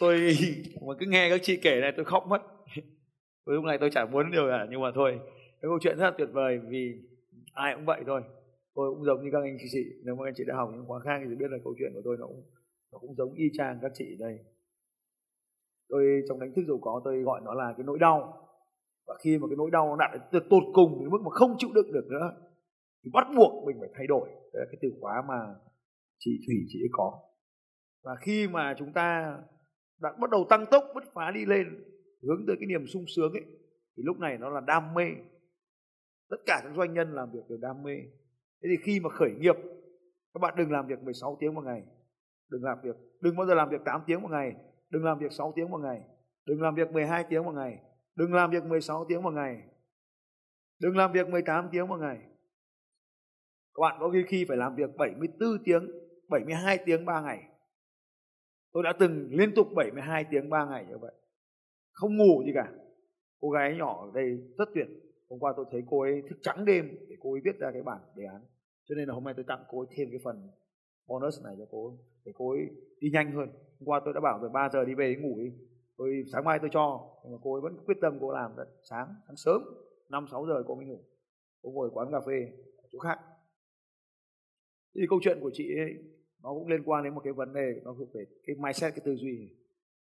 tôi 0.00 0.36
mà 0.86 0.94
cứ 0.98 1.06
nghe 1.06 1.30
các 1.30 1.40
chị 1.42 1.56
kể 1.62 1.80
này 1.80 1.92
tôi 1.96 2.04
khóc 2.04 2.26
mất. 2.28 2.42
Lúc 3.46 3.64
này 3.64 3.78
tôi 3.78 3.90
chả 3.90 4.04
muốn 4.04 4.30
điều 4.30 4.48
cả, 4.50 4.66
nhưng 4.70 4.80
mà 4.80 4.90
thôi. 4.94 5.20
Cái 5.30 5.68
câu 5.68 5.78
chuyện 5.80 5.98
rất 5.98 6.04
là 6.04 6.14
tuyệt 6.18 6.28
vời 6.32 6.58
vì 6.68 6.94
ai 7.52 7.74
cũng 7.74 7.84
vậy 7.84 8.02
thôi. 8.06 8.22
Tôi 8.74 8.94
cũng 8.94 9.04
giống 9.04 9.24
như 9.24 9.30
các 9.32 9.42
anh 9.42 9.56
chị 9.72 9.84
nếu 10.04 10.14
mà 10.14 10.26
anh 10.26 10.34
chị 10.36 10.44
đã 10.46 10.54
học 10.56 10.70
những 10.72 10.86
khóa 10.86 11.00
khác 11.00 11.20
thì 11.28 11.34
biết 11.34 11.50
là 11.50 11.58
câu 11.64 11.74
chuyện 11.78 11.90
của 11.94 12.02
tôi 12.04 12.16
nó 12.20 12.26
cũng 12.26 12.42
nó 12.92 12.98
cũng 12.98 13.14
giống 13.14 13.34
y 13.34 13.44
chang 13.52 13.78
các 13.82 13.92
chị 13.94 14.16
đây. 14.18 14.38
Tôi, 15.88 16.22
trong 16.28 16.40
đánh 16.40 16.52
thức 16.56 16.64
giàu 16.68 16.78
có, 16.82 17.00
tôi 17.04 17.22
gọi 17.22 17.40
nó 17.44 17.54
là 17.54 17.74
cái 17.76 17.84
nỗi 17.84 17.98
đau. 17.98 18.48
Và 19.06 19.14
khi 19.20 19.38
mà 19.38 19.46
cái 19.48 19.56
nỗi 19.56 19.70
đau 19.70 19.88
nó 19.88 19.96
đạt 19.96 20.32
đến 20.32 20.42
tột 20.50 20.62
cùng 20.72 21.00
đến 21.00 21.10
mức 21.10 21.18
mà 21.24 21.30
không 21.30 21.54
chịu 21.58 21.70
đựng 21.74 21.92
được 21.92 22.06
nữa, 22.10 22.32
thì 23.04 23.10
bắt 23.14 23.26
buộc 23.36 23.66
mình 23.66 23.76
phải 23.80 23.88
thay 23.94 24.06
đổi. 24.06 24.28
Đấy 24.28 24.60
là 24.60 24.66
cái 24.70 24.78
từ 24.82 24.88
khóa 25.00 25.22
mà 25.28 25.54
chị 26.18 26.30
thủy 26.46 26.56
chị 26.68 26.82
ấy 26.82 26.88
có. 26.92 27.20
Và 28.04 28.16
khi 28.20 28.48
mà 28.48 28.74
chúng 28.78 28.92
ta 28.92 29.38
đã 30.00 30.12
bắt 30.20 30.30
đầu 30.30 30.46
tăng 30.50 30.66
tốc, 30.70 30.84
bứt 30.94 31.04
phá 31.14 31.30
đi 31.30 31.44
lên, 31.46 31.84
hướng 32.22 32.44
tới 32.46 32.56
cái 32.60 32.66
niềm 32.66 32.86
sung 32.86 33.04
sướng 33.16 33.32
ấy, 33.32 33.44
thì 33.96 34.02
lúc 34.02 34.18
này 34.18 34.38
nó 34.38 34.50
là 34.50 34.60
đam 34.60 34.94
mê. 34.94 35.04
Tất 36.30 36.36
cả 36.46 36.60
các 36.64 36.72
doanh 36.76 36.94
nhân 36.94 37.14
làm 37.14 37.30
việc 37.32 37.40
đều 37.48 37.58
đam 37.58 37.82
mê. 37.82 37.96
Thế 38.62 38.68
thì 38.70 38.76
khi 38.82 39.00
mà 39.00 39.10
khởi 39.10 39.30
nghiệp, 39.30 39.56
các 40.34 40.40
bạn 40.40 40.54
đừng 40.56 40.72
làm 40.72 40.86
việc 40.86 41.02
16 41.02 41.36
tiếng 41.40 41.54
một 41.54 41.64
ngày, 41.64 41.82
đừng 42.50 42.64
làm 42.64 42.78
việc, 42.82 42.96
đừng 43.20 43.36
bao 43.36 43.46
giờ 43.46 43.54
làm 43.54 43.68
việc 43.68 43.80
8 43.84 44.02
tiếng 44.06 44.22
một 44.22 44.30
ngày, 44.30 44.54
đừng 44.90 45.04
làm 45.04 45.18
việc 45.18 45.32
6 45.32 45.52
tiếng 45.56 45.70
một 45.70 45.78
ngày, 45.78 46.00
đừng 46.46 46.62
làm 46.62 46.74
việc 46.74 46.90
12 46.90 47.24
tiếng 47.28 47.44
một 47.44 47.52
ngày, 47.54 47.78
đừng 48.16 48.34
làm 48.34 48.50
việc 48.50 48.64
16 48.64 49.04
tiếng 49.08 49.22
một 49.22 49.34
ngày, 49.34 49.62
đừng 50.80 50.96
làm 50.96 51.12
việc 51.12 51.28
18 51.28 51.68
tiếng 51.72 51.88
một 51.88 52.00
ngày. 52.00 52.18
Các 53.74 53.80
bạn 53.80 53.96
có 54.00 54.10
khi 54.10 54.24
khi 54.28 54.44
phải 54.48 54.56
làm 54.56 54.74
việc 54.74 54.96
74 54.96 55.48
tiếng 55.64 55.90
72 56.28 56.78
tiếng 56.86 57.04
3 57.04 57.20
ngày 57.20 57.55
tôi 58.76 58.82
đã 58.82 58.92
từng 58.98 59.28
liên 59.30 59.54
tục 59.54 59.66
72 59.74 60.24
tiếng 60.30 60.50
3 60.50 60.64
ngày 60.64 60.86
như 60.88 60.98
vậy. 60.98 61.12
Không 61.92 62.16
ngủ 62.16 62.42
gì 62.46 62.52
cả. 62.54 62.72
Cô 63.40 63.50
gái 63.50 63.76
nhỏ 63.78 64.06
ở 64.06 64.10
đây 64.14 64.38
rất 64.58 64.68
tuyệt. 64.74 64.86
Hôm 65.28 65.38
qua 65.38 65.52
tôi 65.56 65.66
thấy 65.70 65.82
cô 65.86 66.00
ấy 66.00 66.22
thức 66.28 66.38
trắng 66.42 66.64
đêm 66.64 66.88
để 67.08 67.16
cô 67.20 67.32
ấy 67.32 67.40
viết 67.44 67.58
ra 67.58 67.70
cái 67.72 67.82
bản 67.82 68.00
đề 68.16 68.24
án. 68.24 68.42
Cho 68.84 68.94
nên 68.94 69.08
là 69.08 69.14
hôm 69.14 69.24
nay 69.24 69.34
tôi 69.36 69.44
tặng 69.48 69.64
cô 69.68 69.80
ấy 69.80 69.86
thêm 69.96 70.08
cái 70.10 70.20
phần 70.24 70.48
bonus 71.08 71.44
này 71.44 71.54
cho 71.58 71.64
cô 71.70 71.88
ấy, 71.88 71.96
để 72.24 72.32
cô 72.34 72.50
ấy 72.50 72.60
đi 73.00 73.10
nhanh 73.12 73.32
hơn. 73.32 73.48
Hôm 73.48 73.86
qua 73.86 74.00
tôi 74.04 74.14
đã 74.14 74.20
bảo 74.20 74.38
rồi 74.40 74.50
3 74.50 74.68
giờ 74.72 74.84
đi 74.84 74.94
về 74.94 75.14
đi 75.14 75.22
ngủ 75.22 75.38
đi. 75.38 75.52
Tôi, 75.96 76.22
sáng 76.32 76.44
mai 76.44 76.58
tôi 76.58 76.70
cho, 76.72 77.10
nhưng 77.24 77.32
mà 77.32 77.38
cô 77.42 77.54
ấy 77.54 77.60
vẫn 77.60 77.84
quyết 77.86 77.96
tâm 78.00 78.18
cô 78.20 78.32
làm 78.32 78.50
tận 78.56 78.68
sáng 78.90 79.14
sáng 79.26 79.36
sớm, 79.36 79.62
năm, 80.08 80.26
sáu 80.30 80.46
giờ 80.46 80.62
cô 80.66 80.74
mới 80.74 80.86
ngủ. 80.86 81.04
Cô 81.62 81.70
ngồi 81.70 81.90
quán 81.92 82.08
cà 82.12 82.20
phê 82.26 82.52
ở 82.76 82.88
chỗ 82.92 82.98
khác. 82.98 83.18
Thì 84.94 85.00
câu 85.10 85.18
chuyện 85.22 85.38
của 85.40 85.50
chị 85.54 85.64
ấy 85.78 86.16
nó 86.42 86.54
cũng 86.54 86.68
liên 86.68 86.82
quan 86.84 87.04
đến 87.04 87.14
một 87.14 87.20
cái 87.24 87.32
vấn 87.32 87.52
đề, 87.52 87.80
nó 87.84 87.94
thuộc 87.98 88.12
về 88.14 88.24
cái 88.46 88.56
mindset, 88.56 88.94
cái 88.94 89.02
tư 89.04 89.16
duy. 89.16 89.48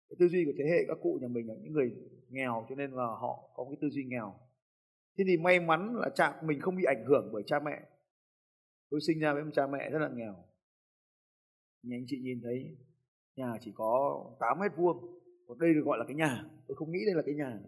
Cái 0.08 0.16
tư 0.18 0.28
duy 0.28 0.44
của 0.44 0.52
thế 0.58 0.64
hệ 0.64 0.84
các 0.88 0.98
cụ 1.02 1.18
nhà 1.22 1.28
mình 1.28 1.48
là 1.48 1.54
những 1.62 1.72
người 1.72 1.92
nghèo, 2.28 2.66
cho 2.68 2.74
nên 2.74 2.90
là 2.90 3.06
họ 3.06 3.50
có 3.54 3.64
cái 3.64 3.76
tư 3.80 3.88
duy 3.90 4.04
nghèo. 4.04 4.34
Thế 5.18 5.24
thì 5.26 5.36
may 5.36 5.60
mắn 5.60 5.94
là 5.96 6.10
cha 6.14 6.40
mình 6.42 6.60
không 6.60 6.76
bị 6.76 6.84
ảnh 6.84 7.04
hưởng 7.06 7.30
bởi 7.32 7.42
cha 7.46 7.60
mẹ. 7.60 7.82
Tôi 8.90 9.00
sinh 9.06 9.18
ra 9.18 9.34
với 9.34 9.44
một 9.44 9.50
cha 9.54 9.66
mẹ 9.66 9.90
rất 9.90 9.98
là 9.98 10.08
nghèo. 10.08 10.34
Nhà 11.82 11.96
anh 11.96 12.04
chị 12.06 12.20
nhìn 12.22 12.40
thấy, 12.42 12.76
nhà 13.36 13.52
chỉ 13.60 13.72
có 13.74 14.24
8 14.40 14.58
mét 14.60 14.72
vuông. 14.76 15.20
Còn 15.46 15.58
đây 15.58 15.74
được 15.74 15.82
gọi 15.84 15.98
là 15.98 16.04
cái 16.08 16.14
nhà. 16.14 16.44
Tôi 16.66 16.76
không 16.76 16.92
nghĩ 16.92 16.98
đây 17.06 17.14
là 17.14 17.22
cái 17.26 17.34
nhà. 17.34 17.60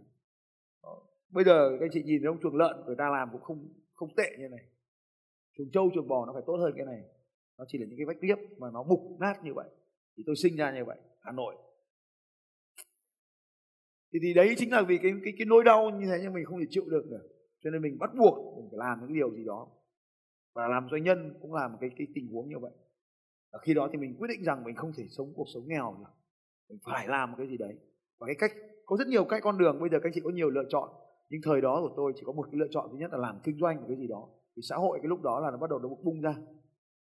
Đó. 0.82 1.02
bây 1.28 1.44
giờ 1.44 1.70
các 1.70 1.84
anh 1.84 1.90
chị 1.92 2.02
nhìn 2.02 2.22
thấy 2.22 2.26
ông 2.26 2.40
chuồng 2.42 2.56
lợn 2.56 2.76
người 2.86 2.96
ta 2.98 3.08
làm 3.10 3.28
cũng 3.32 3.40
không 3.40 3.68
không 3.94 4.14
tệ 4.16 4.36
như 4.38 4.48
này. 4.48 4.64
Chuồng 5.58 5.70
trâu, 5.72 5.90
chuồng 5.94 6.08
bò 6.08 6.26
nó 6.26 6.32
phải 6.32 6.42
tốt 6.46 6.56
hơn 6.56 6.72
cái 6.76 6.86
này 6.86 7.02
nó 7.60 7.66
chỉ 7.68 7.78
là 7.78 7.86
những 7.88 7.98
cái 7.98 8.06
vách 8.06 8.24
liếp 8.24 8.38
mà 8.58 8.70
nó 8.72 8.82
mục 8.82 9.00
nát 9.20 9.34
như 9.44 9.54
vậy. 9.54 9.68
Thì 10.16 10.22
tôi 10.26 10.36
sinh 10.36 10.56
ra 10.56 10.72
như 10.74 10.84
vậy 10.84 10.98
hà 11.20 11.32
nội. 11.32 11.56
Thì, 14.12 14.18
thì 14.22 14.34
đấy 14.34 14.54
chính 14.58 14.72
là 14.72 14.82
vì 14.82 14.98
cái 15.02 15.12
cái 15.24 15.32
cái 15.38 15.46
nỗi 15.46 15.64
đau 15.64 15.90
như 15.90 16.06
thế 16.06 16.18
nhưng 16.22 16.32
mình 16.32 16.44
không 16.44 16.60
thể 16.60 16.66
chịu 16.70 16.84
được 16.86 17.06
nữa. 17.10 17.20
Cho 17.60 17.70
nên 17.70 17.82
mình 17.82 17.98
bắt 17.98 18.10
buộc 18.18 18.56
mình 18.56 18.68
phải 18.70 18.78
làm 18.78 19.00
những 19.00 19.14
điều 19.14 19.30
gì 19.30 19.44
đó. 19.44 19.68
Và 20.54 20.68
làm 20.68 20.88
doanh 20.90 21.02
nhân 21.02 21.34
cũng 21.42 21.54
là 21.54 21.68
một 21.68 21.78
cái 21.80 21.90
cái 21.96 22.06
tình 22.14 22.28
huống 22.32 22.48
như 22.48 22.58
vậy. 22.58 22.72
Và 23.52 23.58
khi 23.62 23.74
đó 23.74 23.88
thì 23.92 23.98
mình 23.98 24.16
quyết 24.18 24.28
định 24.28 24.44
rằng 24.44 24.64
mình 24.64 24.76
không 24.76 24.92
thể 24.96 25.04
sống 25.08 25.32
cuộc 25.36 25.46
sống 25.54 25.68
nghèo 25.68 25.96
nữa. 25.98 26.10
Mình 26.68 26.78
phải 26.84 27.08
làm 27.08 27.30
một 27.30 27.36
cái 27.38 27.48
gì 27.48 27.56
đấy. 27.56 27.74
Và 28.18 28.26
cái 28.26 28.36
cách 28.38 28.52
có 28.86 28.96
rất 28.96 29.08
nhiều 29.08 29.24
cách 29.24 29.42
con 29.42 29.58
đường. 29.58 29.80
Bây 29.80 29.88
giờ 29.90 29.98
các 29.98 30.08
anh 30.08 30.12
chị 30.14 30.20
có 30.24 30.30
nhiều 30.30 30.50
lựa 30.50 30.64
chọn. 30.68 30.88
Nhưng 31.30 31.40
thời 31.44 31.60
đó 31.60 31.80
của 31.80 31.94
tôi 31.96 32.12
chỉ 32.16 32.22
có 32.26 32.32
một 32.32 32.42
cái 32.42 32.58
lựa 32.60 32.68
chọn 32.70 32.90
duy 32.90 32.98
nhất 32.98 33.10
là 33.12 33.18
làm 33.18 33.40
kinh 33.44 33.58
doanh 33.60 33.76
một 33.76 33.86
cái 33.88 33.96
gì 33.96 34.06
đó. 34.06 34.28
Thì 34.56 34.62
xã 34.62 34.76
hội 34.76 34.98
cái 35.02 35.08
lúc 35.08 35.22
đó 35.22 35.40
là 35.40 35.50
nó 35.50 35.56
bắt 35.56 35.70
đầu 35.70 35.78
nó 35.78 35.88
bung 35.88 36.20
ra 36.20 36.34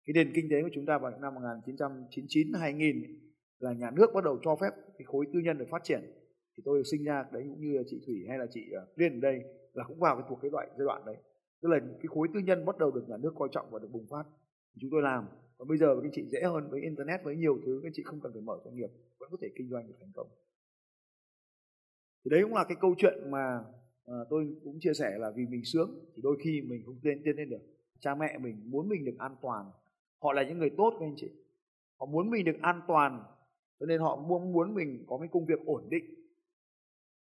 cái 0.07 0.15
nền 0.15 0.33
kinh 0.35 0.49
tế 0.51 0.63
của 0.63 0.69
chúng 0.75 0.87
ta 0.87 0.99
vào 0.99 1.19
năm 1.21 1.35
1999 1.35 2.53
2000 2.53 3.03
là 3.59 3.73
nhà 3.73 3.91
nước 3.91 4.11
bắt 4.15 4.25
đầu 4.25 4.39
cho 4.43 4.57
phép 4.57 4.71
cái 4.99 5.05
khối 5.05 5.27
tư 5.33 5.41
nhân 5.41 5.59
được 5.59 5.69
phát 5.71 5.85
triển. 5.85 6.01
Thì 6.57 6.63
tôi 6.65 6.83
sinh 6.91 7.05
ra 7.05 7.25
đấy 7.33 7.45
cũng 7.49 7.61
như 7.61 7.77
là 7.77 7.83
chị 7.87 8.03
Thủy 8.07 8.25
hay 8.29 8.39
là 8.39 8.47
chị 8.51 8.71
ờ, 8.73 8.87
Liên 8.97 9.13
ở 9.13 9.21
đây 9.21 9.41
là 9.73 9.85
cũng 9.85 9.99
vào 9.99 10.17
cái 10.17 10.25
thuộc 10.29 10.39
cái 10.43 10.51
loại 10.51 10.69
giai 10.79 10.87
đoạn 10.87 11.03
đấy. 11.07 11.17
Tức 11.63 11.69
là 11.69 11.79
cái 11.81 12.07
khối 12.07 12.29
tư 12.35 12.41
nhân 12.41 12.65
bắt 12.65 12.79
đầu 12.79 12.91
được 12.91 13.09
nhà 13.09 13.17
nước 13.17 13.33
coi 13.37 13.49
trọng 13.53 13.67
và 13.71 13.79
được 13.79 13.89
bùng 13.93 14.07
phát. 14.11 14.25
Thì 14.75 14.79
chúng 14.81 14.91
tôi 14.91 15.03
làm. 15.03 15.25
Và 15.59 15.65
bây 15.69 15.79
giờ 15.79 15.95
với 15.95 16.05
các 16.05 16.11
chị 16.13 16.29
dễ 16.33 16.43
hơn 16.43 16.71
với 16.71 16.81
internet 16.81 17.25
với 17.25 17.37
nhiều 17.37 17.59
thứ 17.67 17.81
các 17.83 17.93
chị 17.95 18.03
không 18.03 18.21
cần 18.21 18.33
phải 18.33 18.43
mở 18.43 18.61
doanh 18.65 18.77
nghiệp 18.77 18.91
vẫn 19.19 19.29
có 19.31 19.37
thể 19.41 19.49
kinh 19.59 19.69
doanh 19.71 19.87
được 19.89 19.95
thành 20.01 20.13
công. 20.15 20.29
Thì 22.25 22.29
đấy 22.31 22.41
cũng 22.43 22.55
là 22.55 22.65
cái 22.65 22.77
câu 22.81 22.95
chuyện 22.99 23.31
mà 23.31 23.65
à, 24.07 24.15
tôi 24.31 24.57
cũng 24.65 24.79
chia 24.81 24.95
sẻ 24.95 25.19
là 25.19 25.31
vì 25.37 25.47
mình 25.47 25.65
sướng 25.65 25.91
thì 26.15 26.23
đôi 26.23 26.37
khi 26.45 26.63
mình 26.69 26.83
không 26.87 26.99
lên 27.03 27.23
tiến 27.25 27.37
lên 27.37 27.51
được. 27.51 27.63
Cha 28.01 28.15
mẹ 28.15 28.39
mình 28.39 28.71
muốn 28.71 28.89
mình 28.89 29.05
được 29.05 29.17
an 29.19 29.37
toàn 29.43 29.71
họ 30.25 30.33
là 30.33 30.43
những 30.43 30.59
người 30.59 30.71
tốt 30.77 30.91
các 31.01 31.07
anh 31.07 31.15
chị. 31.17 31.31
Họ 31.99 32.07
muốn 32.07 32.31
mình 32.31 32.45
được 32.45 32.57
an 32.61 32.81
toàn, 32.89 33.25
cho 33.81 33.87
nên 33.87 34.01
họ 34.01 34.17
muốn 34.17 34.53
muốn 34.53 34.75
mình 34.75 35.05
có 35.09 35.19
cái 35.19 35.29
công 35.33 35.47
việc 35.47 35.59
ổn 35.67 35.89
định. 35.91 36.05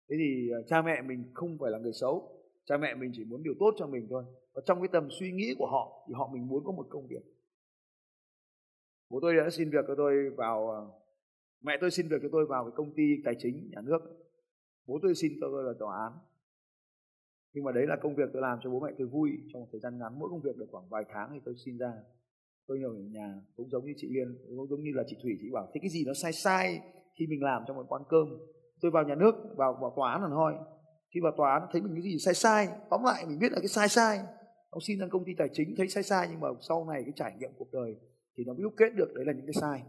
Thế 0.09 0.17
thì 0.19 0.51
à, 0.53 0.59
cha 0.67 0.83
mẹ 0.83 1.03
mình 1.03 1.31
không 1.35 1.59
phải 1.59 1.71
là 1.71 1.79
người 1.79 1.93
xấu. 1.93 2.41
Cha 2.65 2.77
mẹ 2.77 2.95
mình 2.95 3.11
chỉ 3.15 3.25
muốn 3.25 3.43
điều 3.43 3.55
tốt 3.59 3.75
cho 3.77 3.87
mình 3.87 4.07
thôi. 4.11 4.25
Và 4.53 4.63
trong 4.67 4.81
cái 4.81 4.89
tầm 4.93 5.09
suy 5.11 5.33
nghĩ 5.33 5.55
của 5.59 5.67
họ 5.67 6.05
thì 6.09 6.15
họ 6.15 6.31
mình 6.33 6.49
muốn 6.49 6.65
có 6.65 6.73
một 6.73 6.87
công 6.91 7.07
việc. 7.07 7.25
Bố 9.11 9.19
tôi 9.23 9.37
đã 9.37 9.51
xin 9.51 9.71
việc 9.71 9.85
cho 9.89 9.95
tôi 9.95 10.31
vào 10.31 10.71
à, 10.71 10.81
mẹ 11.61 11.73
tôi 11.81 11.91
xin 11.91 12.09
việc 12.09 12.17
cho 12.23 12.29
tôi 12.33 12.47
vào 12.47 12.65
cái 12.65 12.73
công 12.77 12.95
ty 12.95 13.23
tài 13.25 13.35
chính 13.39 13.71
nhà 13.71 13.81
nước. 13.81 13.99
Bố 14.87 14.99
tôi 15.03 15.15
xin 15.15 15.33
cho 15.41 15.47
tôi 15.51 15.65
là 15.65 15.73
tòa 15.79 15.97
án. 15.97 16.13
Nhưng 17.53 17.65
mà 17.65 17.73
đấy 17.73 17.87
là 17.87 17.97
công 17.97 18.15
việc 18.15 18.31
tôi 18.33 18.43
làm 18.43 18.59
cho 18.63 18.71
bố 18.71 18.81
mẹ 18.81 18.93
tôi 18.99 19.07
vui. 19.07 19.31
Trong 19.53 19.63
một 19.63 19.69
thời 19.73 19.81
gian 19.81 19.99
ngắn, 19.99 20.19
mỗi 20.19 20.29
công 20.31 20.41
việc 20.41 20.57
được 20.57 20.67
khoảng 20.71 20.89
vài 20.89 21.05
tháng 21.09 21.31
thì 21.33 21.41
tôi 21.45 21.55
xin 21.65 21.79
ra 21.79 21.93
tôi 22.67 22.79
ở 22.85 22.93
nhà 23.11 23.35
cũng 23.57 23.69
giống 23.69 23.85
như 23.85 23.93
chị 23.97 24.09
liên, 24.11 24.39
cũng 24.49 24.69
giống 24.69 24.83
như 24.83 24.91
là 24.95 25.03
chị 25.07 25.17
thủy, 25.23 25.33
chị 25.41 25.51
bảo, 25.53 25.71
thế 25.75 25.79
cái 25.83 25.91
gì 25.91 26.05
nó 26.07 26.13
sai 26.15 26.33
sai 26.33 26.81
khi 27.19 27.27
mình 27.27 27.43
làm 27.43 27.63
trong 27.67 27.77
một 27.77 27.87
quán 27.89 28.03
cơm? 28.09 28.29
Tôi 28.81 28.91
vào 28.91 29.05
nhà 29.05 29.15
nước, 29.15 29.35
vào 29.57 29.79
vào 29.81 29.93
tòa 29.97 30.13
án 30.13 30.21
hẳn 30.23 30.31
hoi. 30.31 30.55
Khi 31.15 31.21
vào 31.23 31.33
tòa 31.37 31.53
án, 31.53 31.69
thấy 31.73 31.81
mình 31.83 31.93
cái 31.95 32.03
gì 32.03 32.19
sai 32.19 32.35
sai, 32.35 32.69
tóm 32.91 33.01
lại 33.05 33.25
mình 33.29 33.39
biết 33.39 33.53
là 33.53 33.59
cái 33.59 33.69
sai 33.69 33.89
sai. 33.89 34.19
Ông 34.71 34.81
xin 34.87 34.99
sang 35.01 35.11
công 35.11 35.25
ty 35.25 35.33
tài 35.39 35.49
chính, 35.53 35.75
thấy 35.77 35.89
sai 35.89 36.03
sai, 36.03 36.29
nhưng 36.31 36.41
mà 36.41 36.49
sau 36.69 36.87
này 36.93 37.03
cái 37.03 37.13
trải 37.17 37.33
nghiệm 37.39 37.51
cuộc 37.59 37.73
đời 37.73 37.97
thì 38.37 38.45
nó 38.47 38.53
mới 38.53 38.63
đúc 38.63 38.75
kết 38.77 38.95
được 38.97 39.13
đấy 39.15 39.25
là 39.25 39.33
những 39.33 39.47
cái 39.47 39.55
sai. 39.61 39.83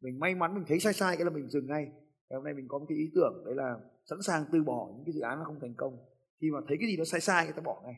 Mình 0.00 0.18
may 0.18 0.34
mắn 0.34 0.54
mình 0.54 0.64
thấy 0.68 0.78
sai 0.78 0.92
sai 0.92 1.16
cái 1.16 1.24
là 1.24 1.30
mình 1.30 1.50
dừng 1.50 1.66
ngay. 1.66 1.84
Ngày 2.28 2.36
hôm 2.36 2.44
nay 2.44 2.54
mình 2.54 2.68
có 2.68 2.78
một 2.78 2.86
cái 2.88 2.98
ý 2.98 3.10
tưởng 3.14 3.42
đấy 3.44 3.54
là 3.54 3.74
sẵn 4.10 4.18
sàng 4.22 4.44
từ 4.52 4.62
bỏ 4.62 4.88
những 4.96 5.04
cái 5.04 5.12
dự 5.12 5.20
án 5.20 5.38
nó 5.38 5.44
không 5.44 5.60
thành 5.60 5.74
công. 5.76 5.98
Khi 6.40 6.50
mà 6.50 6.58
thấy 6.68 6.76
cái 6.80 6.88
gì 6.88 6.96
nó 6.96 7.04
sai 7.04 7.20
sai, 7.20 7.44
người 7.44 7.54
ta 7.56 7.62
bỏ 7.64 7.82
ngay 7.84 7.94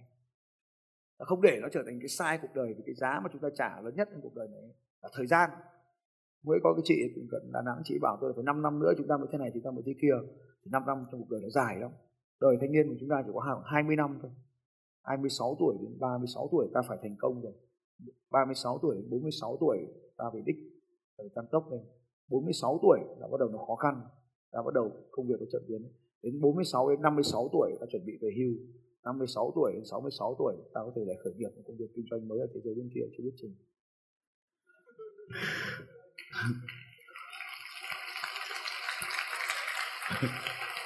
và 1.21 1.27
không 1.27 1.43
để 1.43 1.59
nó 1.63 1.69
trở 1.73 1.83
thành 1.87 1.99
cái 2.01 2.09
sai 2.09 2.39
cuộc 2.43 2.55
đời, 2.55 2.75
vì 2.77 2.83
cái 2.87 2.95
giá 2.95 3.21
mà 3.23 3.29
chúng 3.33 3.43
ta 3.43 3.49
trả 3.55 3.81
lớn 3.81 3.95
nhất 3.97 4.09
trong 4.13 4.21
cuộc 4.23 4.35
đời 4.35 4.49
này 4.49 4.63
là 5.03 5.09
thời 5.13 5.27
gian. 5.27 5.51
Mới 6.43 6.59
có 6.63 6.75
cái 6.75 6.83
chị 6.85 6.95
gần 7.31 7.53
Đà 7.53 7.63
Nẵng, 7.63 7.83
chị 7.85 7.99
bảo 8.03 8.19
tôi 8.21 8.31
là 8.31 8.35
phải 8.37 8.45
5 8.45 8.63
năm 8.63 8.81
nữa 8.81 8.93
chúng 8.99 9.07
ta 9.07 9.17
mới 9.17 9.29
thế 9.33 9.39
này, 9.39 9.51
chúng 9.55 9.63
ta 9.63 9.71
mới 9.71 9.83
thế 9.87 9.95
kia. 10.03 10.15
Thì 10.65 10.71
5 10.73 10.83
năm 10.87 11.07
trong 11.11 11.21
cuộc 11.21 11.31
đời 11.31 11.41
nó 11.43 11.49
dài 11.49 11.77
lắm. 11.81 11.91
Đời 12.41 12.57
thanh 12.61 12.73
niên 12.73 12.89
của 12.89 12.95
chúng 13.01 13.09
ta 13.09 13.23
chỉ 13.27 13.31
có 13.35 13.41
khoảng 13.41 13.63
20 13.65 13.97
năm 13.97 14.19
thôi. 14.23 14.31
26 15.03 15.57
tuổi 15.59 15.77
đến 15.81 15.99
36 16.01 16.49
tuổi 16.53 16.69
ta 16.75 16.81
phải 16.89 16.99
thành 17.03 17.17
công 17.19 17.43
rồi. 17.43 17.53
36 18.31 18.79
tuổi 18.83 18.95
đến 18.97 19.11
46 19.11 19.57
tuổi 19.61 19.79
ta 20.17 20.25
phải 20.33 20.43
đích, 20.47 20.57
phải 21.19 21.27
tăng 21.35 21.47
tốc 21.53 21.73
lên. 21.73 21.81
46 22.29 22.79
tuổi 22.83 22.99
là 23.21 23.29
bắt 23.29 23.41
đầu 23.41 23.49
nó 23.49 23.59
khó 23.67 23.75
khăn. 23.75 24.01
Ta 24.53 24.63
bắt 24.63 24.75
đầu 24.75 24.93
công 25.11 25.27
việc 25.27 25.41
nó 25.41 25.47
chậm 25.53 25.63
biến. 25.69 25.83
Đến 26.23 26.41
46 26.41 26.91
đến 26.91 27.03
56 27.03 27.49
tuổi 27.53 27.77
ta 27.81 27.87
chuẩn 27.91 28.07
bị 28.07 28.13
về 28.23 28.29
hưu. 28.39 28.55
56 29.05 29.53
tuổi 29.55 29.73
đến 29.75 29.85
66 29.85 30.35
tuổi 30.39 30.55
ta 30.75 30.81
có 30.85 30.93
thể 30.97 31.03
lại 31.07 31.17
khởi 31.25 31.33
nghiệp 31.37 31.49
một 31.57 31.63
công 31.67 31.77
việc 31.77 31.91
kinh 31.97 32.07
doanh 32.11 32.29
mới 32.29 32.41
ở 32.41 32.47
thế 32.55 32.61
giới 32.65 32.75
bên 32.75 32.91
kia 32.95 33.01
chưa 33.17 33.25
biết 33.25 33.35
chừng. 33.41 33.55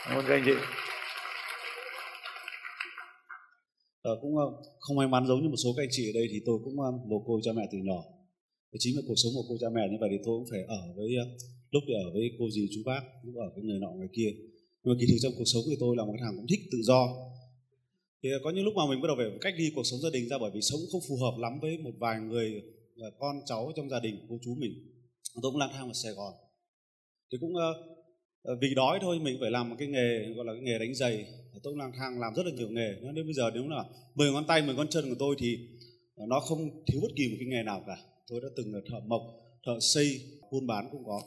Cảm 0.07 0.19
ơn 0.19 0.25
các 0.29 0.35
anh 0.35 0.43
chị. 0.47 0.53
À, 4.03 4.13
cũng 4.23 4.37
ờ, 4.37 4.47
không 4.81 4.97
may 4.97 5.09
mắn 5.09 5.27
giống 5.27 5.43
như 5.43 5.49
một 5.49 5.61
số 5.65 5.71
các 5.77 5.83
anh 5.83 5.89
chị 5.91 6.11
ở 6.11 6.15
đây 6.15 6.27
thì 6.33 6.39
tôi 6.47 6.59
cũng 6.65 6.77
bồ 7.11 7.25
cô 7.27 7.41
cha 7.43 7.53
mẹ 7.57 7.69
từ 7.73 7.79
nhỏ. 7.79 8.01
Và 8.73 8.77
chính 8.79 8.97
là 8.97 9.03
cuộc 9.09 9.19
sống 9.23 9.33
của 9.35 9.45
cô 9.49 9.55
cha 9.61 9.69
mẹ 9.75 9.89
như 9.91 9.97
vậy 10.01 10.09
thì 10.13 10.19
tôi 10.25 10.35
cũng 10.39 10.49
phải 10.51 10.63
ở 10.69 10.83
với 10.97 11.09
lúc 11.71 11.83
thì 11.87 11.95
ở 12.05 12.07
với 12.15 12.31
cô 12.39 12.45
dì 12.51 12.69
chú 12.75 12.81
bác 12.87 13.03
lúc 13.25 13.35
ở 13.47 13.49
với 13.55 13.65
người 13.65 13.79
nọ 13.79 13.91
người 13.91 14.09
kia. 14.17 14.31
Nhưng 14.83 14.95
mà 14.95 14.97
kỳ 15.01 15.07
thực 15.07 15.19
trong 15.23 15.33
cuộc 15.39 15.49
sống 15.53 15.63
thì 15.69 15.77
tôi 15.81 15.97
là 15.97 16.05
một 16.05 16.17
thằng 16.21 16.35
cũng 16.37 16.47
thích 16.51 16.63
tự 16.73 16.79
do 16.83 17.01
thì 18.25 18.31
có 18.45 18.51
những 18.51 18.65
lúc 18.65 18.75
mà 18.77 18.87
mình 18.91 19.01
bắt 19.01 19.07
đầu 19.07 19.17
phải 19.17 19.27
cách 19.41 19.55
ly 19.57 19.73
cuộc 19.75 19.83
sống 19.85 20.01
gia 20.01 20.11
đình 20.11 20.29
ra 20.29 20.39
bởi 20.39 20.51
vì 20.55 20.61
sống 20.61 20.81
không 20.93 21.01
phù 21.09 21.17
hợp 21.17 21.35
lắm 21.39 21.53
với 21.63 21.79
một 21.79 21.91
vài 21.99 22.21
người 22.21 22.63
ờ, 22.97 23.11
con 23.19 23.37
cháu 23.47 23.73
trong 23.77 23.89
gia 23.89 24.01
đình 24.01 24.27
cô 24.29 24.39
chú 24.45 24.55
mình. 24.59 24.73
Tôi 25.43 25.53
cũng 25.53 25.61
lang 25.61 25.71
thang 25.73 25.89
ở 25.89 25.93
Sài 25.95 26.13
Gòn. 26.13 26.33
Thì 27.33 27.39
cũng 27.41 27.57
ờ, 27.57 27.73
ờ, 28.43 28.55
vì 28.61 28.75
đói 28.77 28.99
thôi 29.03 29.19
mình 29.19 29.37
phải 29.41 29.51
làm 29.51 29.71
một 29.71 29.77
cái 29.79 29.89
nghề 29.89 30.35
gọi 30.37 30.45
là 30.47 30.53
cái 30.53 30.63
nghề 30.63 30.79
đánh 30.79 30.95
giày. 30.95 31.27
Tôi 31.63 31.73
cũng 31.73 31.79
lang 31.79 31.93
thang 31.99 32.21
làm 32.21 32.35
rất 32.35 32.47
là 32.47 32.53
nhiều 32.53 32.69
nghề. 32.71 32.89
Nên 33.03 33.27
bây 33.27 33.35
giờ 33.35 33.51
nếu 33.55 33.69
là 33.69 33.85
10 34.15 34.33
ngón 34.33 34.47
tay 34.47 34.63
10 34.63 34.75
ngón 34.75 34.89
chân 34.89 35.09
của 35.09 35.17
tôi 35.19 35.37
thì 35.39 35.59
nó 36.29 36.41
không 36.41 36.85
thiếu 36.87 37.01
bất 37.03 37.11
kỳ 37.17 37.29
một 37.29 37.37
cái 37.39 37.49
nghề 37.49 37.63
nào 37.63 37.85
cả. 37.87 37.97
Tôi 38.29 38.41
đã 38.41 38.49
từng 38.57 38.75
là 38.75 38.81
thợ 38.91 39.01
mộc 39.07 39.23
thợ 39.67 39.73
xây 39.81 40.21
buôn 40.53 40.67
bán 40.67 40.89
cũng 40.93 41.05
có. 41.07 41.23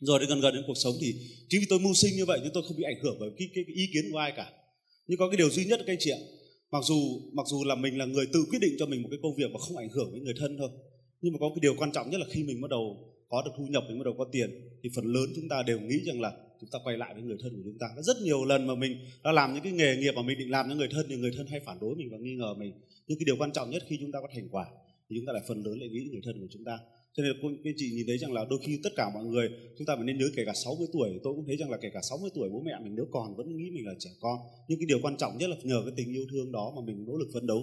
Rồi 0.00 0.18
đến 0.20 0.28
gần 0.28 0.40
gần 0.40 0.54
đến 0.54 0.64
cuộc 0.66 0.76
sống 0.76 0.94
thì 1.00 1.14
chính 1.48 1.60
vì 1.60 1.66
tôi 1.70 1.78
mưu 1.78 1.94
sinh 1.94 2.16
như 2.16 2.24
vậy 2.24 2.40
nhưng 2.42 2.52
tôi 2.54 2.62
không 2.68 2.76
bị 2.76 2.84
ảnh 2.84 3.02
hưởng 3.02 3.16
bởi 3.20 3.30
cái, 3.38 3.48
cái, 3.54 3.64
cái 3.66 3.76
ý 3.76 3.86
kiến 3.92 4.12
của 4.12 4.18
ai 4.18 4.32
cả 4.36 4.52
nhưng 5.08 5.18
có 5.18 5.28
cái 5.28 5.36
điều 5.36 5.50
duy 5.50 5.64
nhất 5.64 5.80
các 5.86 5.92
anh 5.92 5.98
chị 6.00 6.10
ạ. 6.10 6.20
Mặc 6.70 6.84
dù 6.88 6.96
mặc 7.32 7.46
dù 7.46 7.64
là 7.64 7.74
mình 7.74 7.98
là 7.98 8.04
người 8.04 8.26
tự 8.32 8.44
quyết 8.50 8.58
định 8.62 8.74
cho 8.78 8.86
mình 8.86 9.02
một 9.02 9.08
cái 9.10 9.18
công 9.22 9.36
việc 9.36 9.50
và 9.52 9.58
không 9.58 9.76
ảnh 9.76 9.88
hưởng 9.88 10.14
đến 10.14 10.24
người 10.24 10.34
thân 10.38 10.56
thôi, 10.58 10.70
nhưng 11.20 11.32
mà 11.32 11.38
có 11.38 11.48
cái 11.48 11.60
điều 11.62 11.74
quan 11.78 11.92
trọng 11.92 12.10
nhất 12.10 12.20
là 12.20 12.26
khi 12.30 12.42
mình 12.42 12.60
bắt 12.60 12.70
đầu 12.70 12.96
có 13.28 13.42
được 13.44 13.50
thu 13.56 13.66
nhập, 13.66 13.84
mình 13.88 13.98
bắt 13.98 14.04
đầu 14.04 14.14
có 14.18 14.24
tiền, 14.32 14.50
thì 14.82 14.90
phần 14.96 15.04
lớn 15.04 15.30
chúng 15.36 15.48
ta 15.48 15.62
đều 15.62 15.80
nghĩ 15.80 15.98
rằng 16.06 16.20
là 16.20 16.32
chúng 16.60 16.70
ta 16.72 16.78
quay 16.84 16.96
lại 16.96 17.14
với 17.14 17.22
người 17.22 17.36
thân 17.42 17.52
của 17.56 17.62
chúng 17.64 17.78
ta. 17.80 17.86
Có 17.96 18.02
rất 18.02 18.16
nhiều 18.22 18.44
lần 18.44 18.66
mà 18.66 18.74
mình 18.74 18.98
đã 19.24 19.32
làm 19.32 19.54
những 19.54 19.62
cái 19.62 19.72
nghề 19.72 19.96
nghiệp 19.96 20.12
mà 20.16 20.22
mình 20.22 20.38
định 20.38 20.50
làm 20.50 20.66
cho 20.68 20.74
người 20.74 20.88
thân 20.90 21.06
thì 21.08 21.16
người 21.16 21.32
thân 21.36 21.46
hay 21.46 21.60
phản 21.60 21.78
đối 21.80 21.94
mình 21.94 22.08
và 22.10 22.18
nghi 22.18 22.34
ngờ 22.34 22.54
mình. 22.58 22.72
Nhưng 23.06 23.18
cái 23.18 23.24
điều 23.24 23.36
quan 23.36 23.52
trọng 23.52 23.70
nhất 23.70 23.82
khi 23.88 23.96
chúng 24.00 24.12
ta 24.12 24.18
có 24.22 24.28
thành 24.34 24.48
quả 24.50 24.66
thì 25.10 25.16
chúng 25.16 25.26
ta 25.26 25.32
lại 25.32 25.42
phần 25.48 25.62
lớn 25.64 25.78
lại 25.80 25.88
nghĩ 25.88 26.08
người 26.12 26.20
thân 26.24 26.40
của 26.40 26.46
chúng 26.50 26.64
ta 26.64 26.78
cho 27.18 27.24
nên 27.24 27.32
là 27.32 27.48
các 27.64 27.74
chị 27.76 27.90
nhìn 27.90 28.06
thấy 28.06 28.18
rằng 28.18 28.32
là 28.32 28.46
đôi 28.50 28.58
khi 28.66 28.80
tất 28.82 28.90
cả 28.96 29.10
mọi 29.14 29.24
người 29.24 29.48
chúng 29.78 29.86
ta 29.86 29.96
phải 29.96 30.04
nên 30.04 30.18
nhớ 30.18 30.24
kể 30.36 30.44
cả 30.46 30.52
60 30.54 30.88
tuổi 30.92 31.20
tôi 31.24 31.34
cũng 31.34 31.44
thấy 31.46 31.56
rằng 31.56 31.70
là 31.70 31.78
kể 31.82 31.88
cả 31.94 32.00
60 32.02 32.30
tuổi 32.34 32.48
bố 32.52 32.60
mẹ 32.60 32.72
mình 32.82 32.94
nếu 32.96 33.06
còn 33.10 33.36
vẫn 33.36 33.56
nghĩ 33.56 33.70
mình 33.70 33.86
là 33.86 33.94
trẻ 33.98 34.10
con. 34.20 34.38
Nhưng 34.68 34.78
cái 34.78 34.86
điều 34.88 34.98
quan 35.02 35.16
trọng 35.16 35.38
nhất 35.38 35.50
là 35.50 35.56
nhờ 35.62 35.82
cái 35.84 35.92
tình 35.96 36.14
yêu 36.14 36.26
thương 36.30 36.52
đó 36.52 36.72
mà 36.76 36.82
mình 36.86 37.04
nỗ 37.06 37.16
lực 37.16 37.28
phấn 37.34 37.46
đấu. 37.46 37.62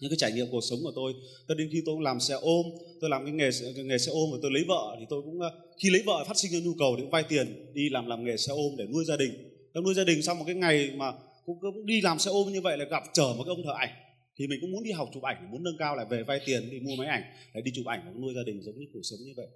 Những 0.00 0.10
cái 0.10 0.18
trải 0.18 0.32
nghiệm 0.32 0.46
cuộc 0.50 0.60
sống 0.70 0.78
của 0.82 0.92
tôi 0.94 1.12
cho 1.48 1.54
đến 1.54 1.68
khi 1.72 1.82
tôi 1.86 1.94
cũng 1.94 2.02
làm 2.02 2.20
xe 2.20 2.34
ôm 2.34 2.66
tôi 3.00 3.10
làm 3.10 3.24
cái 3.24 3.32
nghề 3.32 3.50
cái 3.74 3.84
nghề 3.84 3.98
xe 3.98 4.12
ôm 4.12 4.30
và 4.32 4.38
tôi 4.42 4.50
lấy 4.50 4.64
vợ 4.68 4.96
thì 4.98 5.06
tôi 5.10 5.22
cũng 5.22 5.40
ờ, 5.40 5.50
khi 5.82 5.90
lấy 5.90 6.02
vợ 6.06 6.24
phát 6.28 6.38
sinh 6.38 6.52
ra 6.52 6.58
nhu 6.64 6.74
cầu 6.78 6.94
thì 6.96 7.02
cũng 7.02 7.10
vay 7.10 7.24
tiền 7.28 7.46
đi 7.74 7.88
làm 7.90 8.06
làm 8.06 8.24
nghề 8.24 8.36
xe 8.36 8.52
ôm 8.52 8.76
để 8.78 8.86
nuôi 8.92 9.04
gia 9.04 9.16
đình. 9.16 9.32
Tôi 9.74 9.82
nuôi 9.82 9.94
gia 9.94 10.04
đình 10.04 10.22
xong 10.22 10.38
một 10.38 10.44
cái 10.46 10.54
ngày 10.54 10.90
mà 10.96 11.12
cũng, 11.46 11.58
cũng 11.60 11.86
đi 11.86 12.00
làm 12.00 12.18
xe 12.18 12.30
ôm 12.30 12.52
như 12.52 12.60
vậy 12.60 12.78
là 12.78 12.84
gặp 12.84 13.02
trở 13.12 13.34
một 13.36 13.44
cái 13.44 13.54
ông 13.56 13.62
thợ 13.64 13.72
ảnh 13.78 14.05
thì 14.36 14.46
mình 14.46 14.60
cũng 14.60 14.72
muốn 14.72 14.82
đi 14.82 14.92
học 14.92 15.08
chụp 15.14 15.22
ảnh 15.22 15.50
muốn 15.50 15.64
nâng 15.64 15.76
cao 15.78 15.96
lại 15.96 16.06
về 16.10 16.22
vay 16.22 16.40
tiền, 16.46 16.70
đi 16.70 16.80
mua 16.80 16.96
máy 16.96 17.08
ảnh. 17.08 17.22
Để 17.54 17.60
đi 17.60 17.70
chụp 17.74 17.86
ảnh 17.86 18.02
và 18.06 18.12
nuôi 18.20 18.34
gia 18.34 18.42
đình 18.46 18.62
giống 18.62 18.78
như 18.78 18.86
cuộc 18.92 19.02
sống 19.02 19.18
như 19.24 19.32
vậy. 19.36 19.46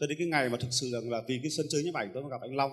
Cho 0.00 0.06
đến 0.06 0.18
cái 0.18 0.26
ngày 0.26 0.48
mà 0.48 0.58
thực 0.60 0.72
sự 0.72 0.90
rằng 0.92 1.10
là 1.10 1.22
vì 1.28 1.38
cái 1.42 1.50
sân 1.50 1.66
chơi 1.70 1.82
nhiếp 1.82 1.94
ảnh, 1.94 2.10
tôi 2.14 2.22
gặp 2.30 2.40
anh 2.40 2.56
Long. 2.56 2.72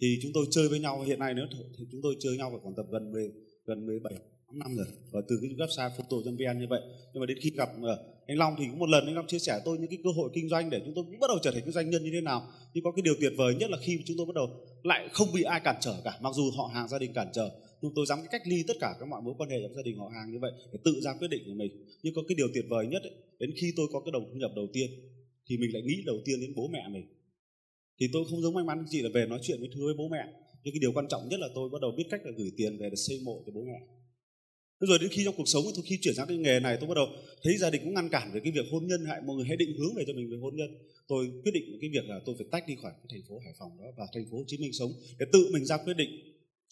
Thì 0.00 0.18
chúng 0.22 0.32
tôi 0.34 0.46
chơi 0.50 0.68
với 0.68 0.80
nhau, 0.80 1.00
hiện 1.00 1.18
nay 1.18 1.34
nếu 1.34 1.46
thì 1.78 1.84
chúng 1.92 2.00
tôi 2.02 2.16
chơi 2.20 2.36
nhau 2.36 2.50
phải 2.50 2.60
khoảng 2.62 2.74
tập 2.74 2.86
gần 2.90 3.12
10 3.12 3.30
gần 3.66 3.86
17 3.86 4.12
năm 4.52 4.76
rồi. 4.76 4.86
Và 5.10 5.20
từ 5.28 5.38
cái 5.42 5.50
website 5.50 5.90
photo.vn 5.96 6.58
như 6.58 6.66
vậy. 6.68 6.80
Nhưng 7.12 7.20
mà 7.20 7.26
đến 7.26 7.38
khi 7.42 7.50
gặp 7.56 7.68
ờ, 7.82 8.04
anh 8.26 8.38
Long 8.38 8.54
thì 8.58 8.64
cũng 8.70 8.78
một 8.78 8.88
lần 8.88 9.06
anh 9.06 9.14
Long 9.14 9.26
chia 9.26 9.38
sẻ 9.38 9.60
tôi 9.64 9.78
những 9.78 9.90
cái 9.90 9.98
cơ 10.04 10.10
hội 10.16 10.30
kinh 10.34 10.48
doanh 10.48 10.70
để 10.70 10.80
chúng 10.84 10.94
tôi 10.94 11.04
cũng 11.04 11.20
bắt 11.20 11.28
đầu 11.28 11.38
trở 11.42 11.50
thành 11.50 11.62
cái 11.62 11.72
doanh 11.72 11.90
nhân 11.90 12.04
như 12.04 12.10
thế 12.12 12.20
nào. 12.20 12.52
Nhưng 12.74 12.84
có 12.84 12.92
cái 12.92 13.02
điều 13.02 13.14
tuyệt 13.20 13.32
vời 13.36 13.54
nhất 13.54 13.70
là 13.70 13.78
khi 13.82 13.98
chúng 14.04 14.16
tôi 14.16 14.26
bắt 14.26 14.34
đầu 14.34 14.50
lại 14.82 15.08
không 15.12 15.28
bị 15.34 15.42
ai 15.42 15.60
cản 15.64 15.76
trở 15.80 16.00
cả, 16.04 16.18
mặc 16.20 16.34
dù 16.34 16.50
họ 16.56 16.70
hàng 16.74 16.88
gia 16.88 16.98
đình 16.98 17.12
cản 17.12 17.28
trở 17.32 17.50
chúng 17.86 17.94
tôi 17.96 18.06
dám 18.06 18.18
cách 18.30 18.42
ly 18.46 18.64
tất 18.68 18.76
cả 18.80 18.90
các 19.00 19.06
mọi 19.08 19.22
mối 19.22 19.34
quan 19.38 19.50
hệ 19.50 19.56
trong 19.62 19.74
gia 19.74 19.82
đình 19.82 19.96
họ 19.98 20.08
hàng 20.14 20.32
như 20.32 20.38
vậy 20.38 20.52
để 20.72 20.78
tự 20.84 21.00
ra 21.04 21.14
quyết 21.18 21.30
định 21.30 21.42
của 21.46 21.54
mình 21.54 21.72
nhưng 22.02 22.14
có 22.14 22.22
cái 22.28 22.36
điều 22.40 22.48
tuyệt 22.54 22.64
vời 22.68 22.86
nhất 22.86 23.02
ấy, 23.02 23.14
đến 23.38 23.50
khi 23.60 23.72
tôi 23.76 23.86
có 23.92 24.00
cái 24.00 24.12
đồng 24.12 24.24
thu 24.30 24.38
nhập 24.38 24.50
đầu 24.56 24.66
tiên 24.72 24.90
thì 25.46 25.56
mình 25.58 25.70
lại 25.72 25.82
nghĩ 25.82 26.02
đầu 26.06 26.18
tiên 26.24 26.40
đến 26.40 26.52
bố 26.56 26.68
mẹ 26.68 26.82
mình 26.90 27.06
thì 28.00 28.06
tôi 28.12 28.24
không 28.30 28.42
giống 28.42 28.54
may 28.54 28.64
mắn 28.64 28.84
chỉ 28.90 29.02
là 29.02 29.10
về 29.14 29.26
nói 29.26 29.38
chuyện 29.42 29.60
với 29.60 29.68
thưa 29.74 29.84
với 29.84 29.94
bố 29.98 30.08
mẹ 30.08 30.24
nhưng 30.62 30.74
cái 30.74 30.80
điều 30.80 30.92
quan 30.92 31.08
trọng 31.08 31.28
nhất 31.28 31.40
là 31.40 31.48
tôi 31.54 31.70
bắt 31.70 31.80
đầu 31.80 31.90
biết 31.96 32.06
cách 32.10 32.20
là 32.24 32.32
gửi 32.36 32.50
tiền 32.56 32.78
về 32.78 32.90
để 32.90 32.96
xây 32.96 33.20
mộ 33.24 33.42
cho 33.46 33.52
bố 33.52 33.62
mẹ 33.64 33.78
Thế 34.80 34.86
rồi 34.86 34.98
đến 34.98 35.10
khi 35.12 35.22
trong 35.24 35.34
cuộc 35.36 35.48
sống 35.48 35.64
tôi 35.74 35.84
khi 35.86 35.98
chuyển 36.00 36.14
sang 36.14 36.26
cái 36.28 36.36
nghề 36.36 36.60
này 36.60 36.76
tôi 36.80 36.88
bắt 36.88 36.94
đầu 36.94 37.06
thấy 37.42 37.56
gia 37.56 37.70
đình 37.70 37.82
cũng 37.84 37.94
ngăn 37.94 38.08
cản 38.08 38.32
về 38.32 38.40
cái 38.44 38.52
việc 38.52 38.66
hôn 38.72 38.86
nhân 38.86 39.04
hại 39.04 39.20
mọi 39.26 39.36
người 39.36 39.44
hãy 39.48 39.56
định 39.56 39.76
hướng 39.78 39.94
về 39.96 40.04
cho 40.06 40.12
mình 40.12 40.30
về 40.30 40.36
hôn 40.42 40.56
nhân. 40.56 40.68
Tôi 41.08 41.30
quyết 41.42 41.52
định 41.54 41.78
cái 41.80 41.90
việc 41.90 42.04
là 42.08 42.20
tôi 42.26 42.34
phải 42.38 42.46
tách 42.50 42.68
đi 42.68 42.74
khỏi 42.82 42.92
cái 42.92 43.06
thành 43.10 43.22
phố 43.28 43.38
Hải 43.38 43.52
Phòng 43.58 43.70
đó 43.78 43.84
và 43.96 44.06
thành 44.14 44.24
phố 44.30 44.36
Hồ 44.36 44.44
Chí 44.46 44.58
Minh 44.58 44.72
sống 44.72 44.92
để 45.18 45.26
tự 45.32 45.48
mình 45.52 45.64
ra 45.64 45.76
quyết 45.84 45.96
định. 45.96 46.10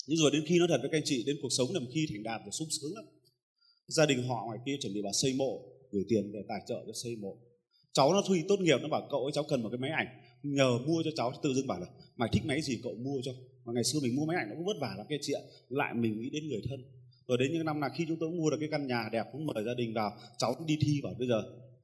Nhưng 0.06 0.18
rồi 0.18 0.30
đến 0.30 0.42
khi 0.46 0.58
nó 0.58 0.66
thật 0.68 0.78
với 0.80 0.90
các 0.90 0.98
anh 0.98 1.04
chị 1.04 1.24
đến 1.26 1.36
cuộc 1.42 1.48
sống 1.50 1.68
làm 1.72 1.86
khi 1.94 2.06
thành 2.10 2.22
đạt 2.22 2.40
và 2.44 2.50
sung 2.50 2.68
sướng 2.70 2.94
lắm. 2.94 3.04
Gia 3.86 4.06
đình 4.06 4.22
họ 4.28 4.44
ngoài 4.46 4.58
kia 4.66 4.76
chuẩn 4.80 4.94
bị 4.94 5.02
bảo 5.02 5.12
xây 5.12 5.34
mộ, 5.34 5.62
gửi 5.90 6.04
tiền 6.08 6.32
để 6.32 6.40
tài 6.48 6.60
trợ 6.68 6.84
cho 6.86 6.92
xây 6.92 7.16
mộ. 7.16 7.38
Cháu 7.92 8.12
nó 8.12 8.22
thi 8.28 8.42
tốt 8.48 8.60
nghiệp 8.60 8.78
nó 8.82 8.88
bảo 8.88 9.08
cậu 9.10 9.20
ấy 9.20 9.32
cháu 9.32 9.44
cần 9.48 9.62
một 9.62 9.68
cái 9.68 9.78
máy 9.78 9.90
ảnh. 9.90 10.06
Nhờ 10.42 10.78
mua 10.86 11.02
cho 11.04 11.10
cháu 11.16 11.32
tự 11.42 11.54
dưng 11.54 11.66
bảo 11.66 11.80
là 11.80 11.86
mày 12.16 12.28
thích 12.32 12.42
máy 12.46 12.62
gì 12.62 12.80
cậu 12.82 12.94
mua 12.94 13.20
cho. 13.24 13.32
Mà 13.64 13.72
ngày 13.72 13.84
xưa 13.84 13.98
mình 14.02 14.16
mua 14.16 14.24
máy 14.24 14.36
ảnh 14.36 14.48
nó 14.48 14.54
cũng 14.54 14.64
vất 14.64 14.76
vả 14.80 14.94
lắm 14.98 15.06
cái 15.08 15.18
chị 15.22 15.32
lại 15.68 15.94
mình 15.94 16.20
nghĩ 16.20 16.30
đến 16.30 16.48
người 16.48 16.62
thân. 16.68 16.84
Rồi 17.26 17.38
đến 17.38 17.52
những 17.52 17.64
năm 17.64 17.80
là 17.80 17.88
khi 17.96 18.04
chúng 18.08 18.16
tôi 18.20 18.30
mua 18.30 18.50
được 18.50 18.56
cái 18.60 18.68
căn 18.72 18.86
nhà 18.86 19.08
đẹp 19.12 19.24
cũng 19.32 19.46
mời 19.46 19.64
gia 19.64 19.74
đình 19.74 19.94
vào 19.94 20.12
cháu 20.38 20.54
cũng 20.54 20.66
đi 20.66 20.78
thi 20.80 21.00
vào 21.02 21.14
bây 21.18 21.28
giờ. 21.28 21.42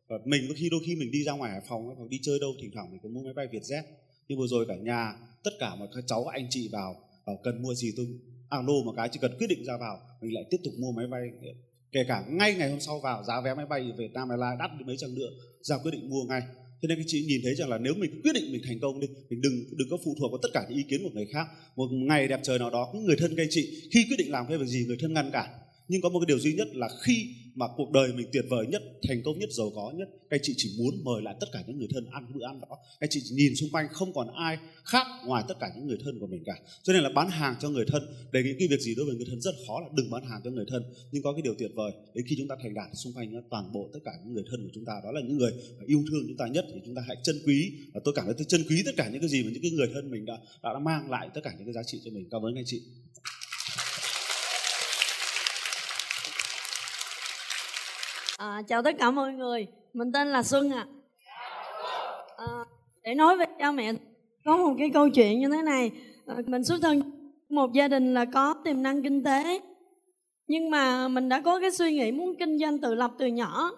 Và 0.09 0.17
mình 0.25 0.43
có 0.49 0.55
khi 0.59 0.69
đôi 0.71 0.81
khi 0.87 0.97
mình 0.97 1.11
đi 1.11 1.25
ra 1.25 1.33
ngoài 1.33 1.53
hải 1.53 1.61
phòng 1.69 1.83
hoặc 1.87 2.09
đi 2.11 2.19
chơi 2.23 2.39
đâu 2.41 2.51
thỉnh 2.63 2.71
thoảng 2.75 2.91
mình 2.91 3.01
cũng 3.03 3.15
mua 3.15 3.23
máy 3.23 3.33
bay 3.35 3.47
vietjet. 3.47 3.83
Nhưng 4.29 4.39
vừa 4.39 4.47
rồi 4.47 4.67
cả 4.69 4.77
nhà 4.77 5.13
tất 5.45 5.51
cả 5.59 5.75
mọi 5.75 5.89
các 5.95 6.05
cháu 6.07 6.25
anh 6.25 6.47
chị 6.51 6.69
vào 6.73 6.95
và 7.25 7.33
cần 7.45 7.63
mua 7.63 7.75
gì 7.75 7.93
tôi 7.97 8.07
alo 8.49 8.73
một 8.85 8.93
cái 8.97 9.09
chỉ 9.13 9.19
cần 9.23 9.33
quyết 9.39 9.47
định 9.47 9.65
ra 9.65 9.77
vào. 9.81 10.01
Mình 10.21 10.35
lại 10.35 10.45
tiếp 10.51 10.57
tục 10.65 10.75
mua 10.79 10.93
máy 10.93 11.07
bay. 11.07 11.23
Kể 11.93 12.05
cả 12.09 12.25
ngay 12.29 12.55
ngày 12.55 12.71
hôm 12.71 12.81
sau 12.81 13.01
vào, 13.01 13.25
giá 13.25 13.41
vé 13.41 13.55
máy 13.55 13.67
bay 13.67 13.93
về 13.99 14.09
Nam 14.15 14.29
Airlines 14.29 14.59
đắt 14.59 14.71
đến 14.79 14.87
mấy 14.87 14.97
chăng 14.97 15.15
nữa 15.15 15.31
ra 15.63 15.79
quyết 15.79 15.91
định 15.91 16.11
mua 16.11 16.25
ngay. 16.25 16.43
Cho 16.83 16.87
nên 16.89 16.99
các 16.99 17.05
chị 17.07 17.25
nhìn 17.29 17.41
thấy 17.45 17.55
rằng 17.55 17.69
là 17.69 17.79
nếu 17.79 17.95
mình 17.95 18.21
quyết 18.25 18.33
định 18.35 18.53
mình 18.53 18.63
thành 18.67 18.81
công 18.81 19.01
đi, 19.01 19.07
mình 19.31 19.41
đừng 19.41 19.53
đừng 19.79 19.89
có 19.91 19.97
phụ 20.05 20.15
thuộc 20.19 20.31
vào 20.33 20.39
tất 20.43 20.49
cả 20.53 20.67
những 20.69 20.79
ý 20.79 20.85
kiến 20.91 21.01
của 21.03 21.11
người 21.15 21.27
khác. 21.33 21.47
Một 21.77 21.89
ngày 21.93 22.29
đẹp 22.29 22.41
trời 22.43 22.59
nào 22.59 22.71
đó 22.71 22.91
những 22.95 23.05
người 23.05 23.17
thân 23.17 23.37
các 23.37 23.43
anh 23.43 23.49
chị. 23.51 23.89
Khi 23.93 24.05
quyết 24.09 24.17
định 24.19 24.31
làm 24.31 24.47
cái 24.49 24.59
việc 24.59 24.67
gì, 24.67 24.85
người 24.87 24.97
thân 25.01 25.15
ngăn 25.15 25.31
cản 25.33 25.51
nhưng 25.91 26.01
có 26.01 26.09
một 26.09 26.21
cái 26.21 26.27
điều 26.27 26.39
duy 26.39 26.53
nhất 26.53 26.69
là 26.73 26.89
khi 27.03 27.27
mà 27.55 27.67
cuộc 27.77 27.91
đời 27.91 28.13
mình 28.13 28.27
tuyệt 28.33 28.45
vời 28.51 28.67
nhất, 28.67 28.83
thành 29.09 29.23
công 29.25 29.39
nhất, 29.39 29.49
giàu 29.53 29.73
có 29.75 29.93
nhất, 29.97 30.09
các 30.31 30.41
chị 30.43 30.55
chỉ 30.57 30.75
muốn 30.79 31.05
mời 31.05 31.23
lại 31.23 31.35
tất 31.41 31.47
cả 31.53 31.63
những 31.67 31.79
người 31.79 31.89
thân 31.95 32.07
ăn 32.11 32.33
bữa 32.35 32.45
ăn 32.47 32.61
đó. 32.61 32.77
Các 33.01 33.11
chị 33.11 33.21
chỉ 33.25 33.35
nhìn 33.35 33.57
xung 33.57 33.71
quanh, 33.71 33.87
không 33.93 34.13
còn 34.13 34.35
ai 34.35 34.59
khác 34.85 35.07
ngoài 35.27 35.45
tất 35.49 35.55
cả 35.61 35.69
những 35.77 35.87
người 35.87 35.99
thân 36.05 36.19
của 36.21 36.27
mình 36.27 36.43
cả. 36.45 36.55
Cho 36.83 36.93
nên 36.93 37.03
là 37.03 37.11
bán 37.15 37.29
hàng 37.31 37.55
cho 37.61 37.69
người 37.69 37.85
thân 37.89 38.03
để 38.33 38.43
những 38.45 38.57
cái 38.59 38.69
việc 38.69 38.81
gì 38.81 38.95
đối 38.95 39.07
với 39.07 39.15
người 39.15 39.27
thân 39.29 39.41
rất 39.41 39.55
khó 39.67 39.81
là 39.81 39.87
đừng 39.97 40.11
bán 40.11 40.25
hàng 40.25 40.41
cho 40.45 40.51
người 40.51 40.65
thân. 40.69 40.83
Nhưng 41.13 41.23
có 41.23 41.33
cái 41.33 41.43
điều 41.43 41.55
tuyệt 41.59 41.71
vời, 41.75 41.93
đến 42.15 42.25
khi 42.29 42.37
chúng 42.39 42.49
ta 42.49 42.57
thành 42.63 42.75
đạt 42.75 42.89
xung 42.95 43.13
quanh 43.13 43.43
toàn 43.51 43.73
bộ 43.73 43.91
tất 43.93 44.01
cả 44.05 44.13
những 44.25 44.35
người 44.35 44.45
thân 44.51 44.63
của 44.63 44.71
chúng 44.75 44.85
ta, 44.85 44.93
đó 45.05 45.13
là 45.13 45.21
những 45.21 45.37
người 45.37 45.53
yêu 45.87 46.05
thương 46.11 46.23
chúng 46.29 46.37
ta 46.37 46.47
nhất, 46.47 46.65
thì 46.75 46.81
chúng 46.87 46.95
ta 46.95 47.03
hãy 47.07 47.17
trân 47.23 47.37
quý. 47.47 47.73
Và 47.95 48.01
tôi 48.05 48.15
cảm 48.17 48.25
thấy 48.25 48.35
tôi 48.39 48.47
trân 48.49 48.65
quý 48.69 48.83
tất 48.85 48.93
cả 48.97 49.09
những 49.13 49.21
cái 49.21 49.29
gì 49.29 49.43
mà 49.43 49.51
những 49.53 49.63
cái 49.63 49.71
người 49.71 49.89
thân 49.95 50.11
mình 50.11 50.25
đã 50.25 50.39
đã 50.63 50.79
mang 50.79 51.11
lại 51.11 51.29
tất 51.35 51.41
cả 51.45 51.55
những 51.59 51.67
cái 51.67 51.75
giá 51.75 51.83
trị 51.87 52.01
cho 52.05 52.11
mình. 52.11 52.29
Cảm 52.31 52.43
ơn 52.47 52.55
anh 52.55 52.65
chị. 52.67 52.83
À, 58.41 58.63
chào 58.69 58.83
tất 58.83 58.99
cả 58.99 59.11
mọi 59.11 59.33
người, 59.33 59.67
mình 59.93 60.13
tên 60.13 60.29
là 60.29 60.43
Xuân 60.43 60.71
ạ. 60.71 60.87
À. 62.37 62.47
À, 62.47 62.65
để 63.03 63.15
nói 63.15 63.37
về 63.37 63.45
cha 63.59 63.73
mẹ, 63.73 63.93
có 64.45 64.57
một 64.57 64.75
cái 64.79 64.91
câu 64.91 65.09
chuyện 65.09 65.41
như 65.41 65.49
thế 65.49 65.63
này. 65.63 65.91
À, 66.27 66.35
mình 66.47 66.65
xuất 66.65 66.79
thân 66.83 67.03
một 67.49 67.73
gia 67.73 67.89
đình 67.89 68.15
là 68.15 68.25
có 68.25 68.55
tiềm 68.65 68.83
năng 68.83 69.03
kinh 69.03 69.25
tế, 69.25 69.61
nhưng 70.47 70.71
mà 70.71 71.09
mình 71.09 71.29
đã 71.29 71.41
có 71.41 71.61
cái 71.61 71.71
suy 71.71 71.93
nghĩ 71.93 72.13
muốn 72.13 72.35
kinh 72.39 72.59
doanh 72.59 72.79
tự 72.79 72.95
lập 72.95 73.11
từ 73.19 73.27
nhỏ. 73.27 73.71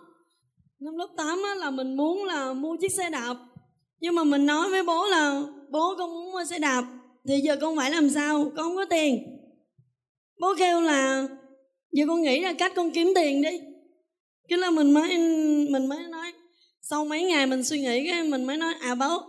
Năm 0.81 0.96
lớp 0.96 1.09
8 1.16 1.42
á, 1.44 1.55
là 1.55 1.70
mình 1.70 1.96
muốn 1.96 2.25
là 2.25 2.53
mua 2.53 2.77
chiếc 2.77 2.92
xe 2.92 3.11
đạp, 3.11 3.35
nhưng 4.01 4.14
mà 4.14 4.25
mình 4.25 4.46
nói 4.46 4.70
với 4.70 4.83
bố 4.83 5.07
là 5.09 5.42
bố 5.70 5.94
con 5.98 6.11
muốn 6.11 6.33
mua 6.33 6.44
xe 6.44 6.59
đạp, 6.59 6.85
thì 7.29 7.40
giờ 7.40 7.57
con 7.61 7.77
phải 7.77 7.90
làm 7.90 8.11
sao? 8.11 8.44
Con 8.44 8.57
không 8.57 8.77
có 8.77 8.85
tiền. 8.85 9.38
Bố 10.40 10.55
kêu 10.59 10.81
là 10.81 11.29
giờ 11.92 12.05
con 12.09 12.22
nghĩ 12.22 12.42
ra 12.42 12.53
cách 12.53 12.72
con 12.77 12.90
kiếm 12.90 13.12
tiền 13.14 13.42
đi 13.42 13.61
cái 14.48 14.59
là 14.59 14.70
mình 14.70 14.92
mới 14.92 15.18
mình 15.70 15.87
mới 15.88 15.98
nói 16.09 16.33
sau 16.83 17.05
mấy 17.05 17.22
ngày 17.22 17.46
mình 17.46 17.64
suy 17.64 17.78
nghĩ 17.78 18.07
cái 18.07 18.22
mình 18.22 18.44
mới 18.44 18.57
nói 18.57 18.74
à 18.81 18.94
bố 18.94 19.22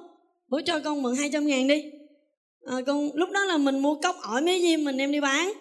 bố 0.50 0.62
cho 0.66 0.80
con 0.80 1.02
mượn 1.02 1.16
200 1.16 1.48
ngàn 1.48 1.68
đi. 1.68 1.84
À, 2.66 2.76
con 2.88 3.10
lúc 3.14 3.30
đó 3.32 3.46
là 3.46 3.58
mình 3.58 3.80
mua 3.80 3.96
cốc 3.96 4.16
ỏi 4.22 4.42
mấy 4.42 4.62
diêm 4.62 4.84
mình 4.84 4.98
đem 4.98 5.12
đi 5.12 5.20
bán. 5.20 5.54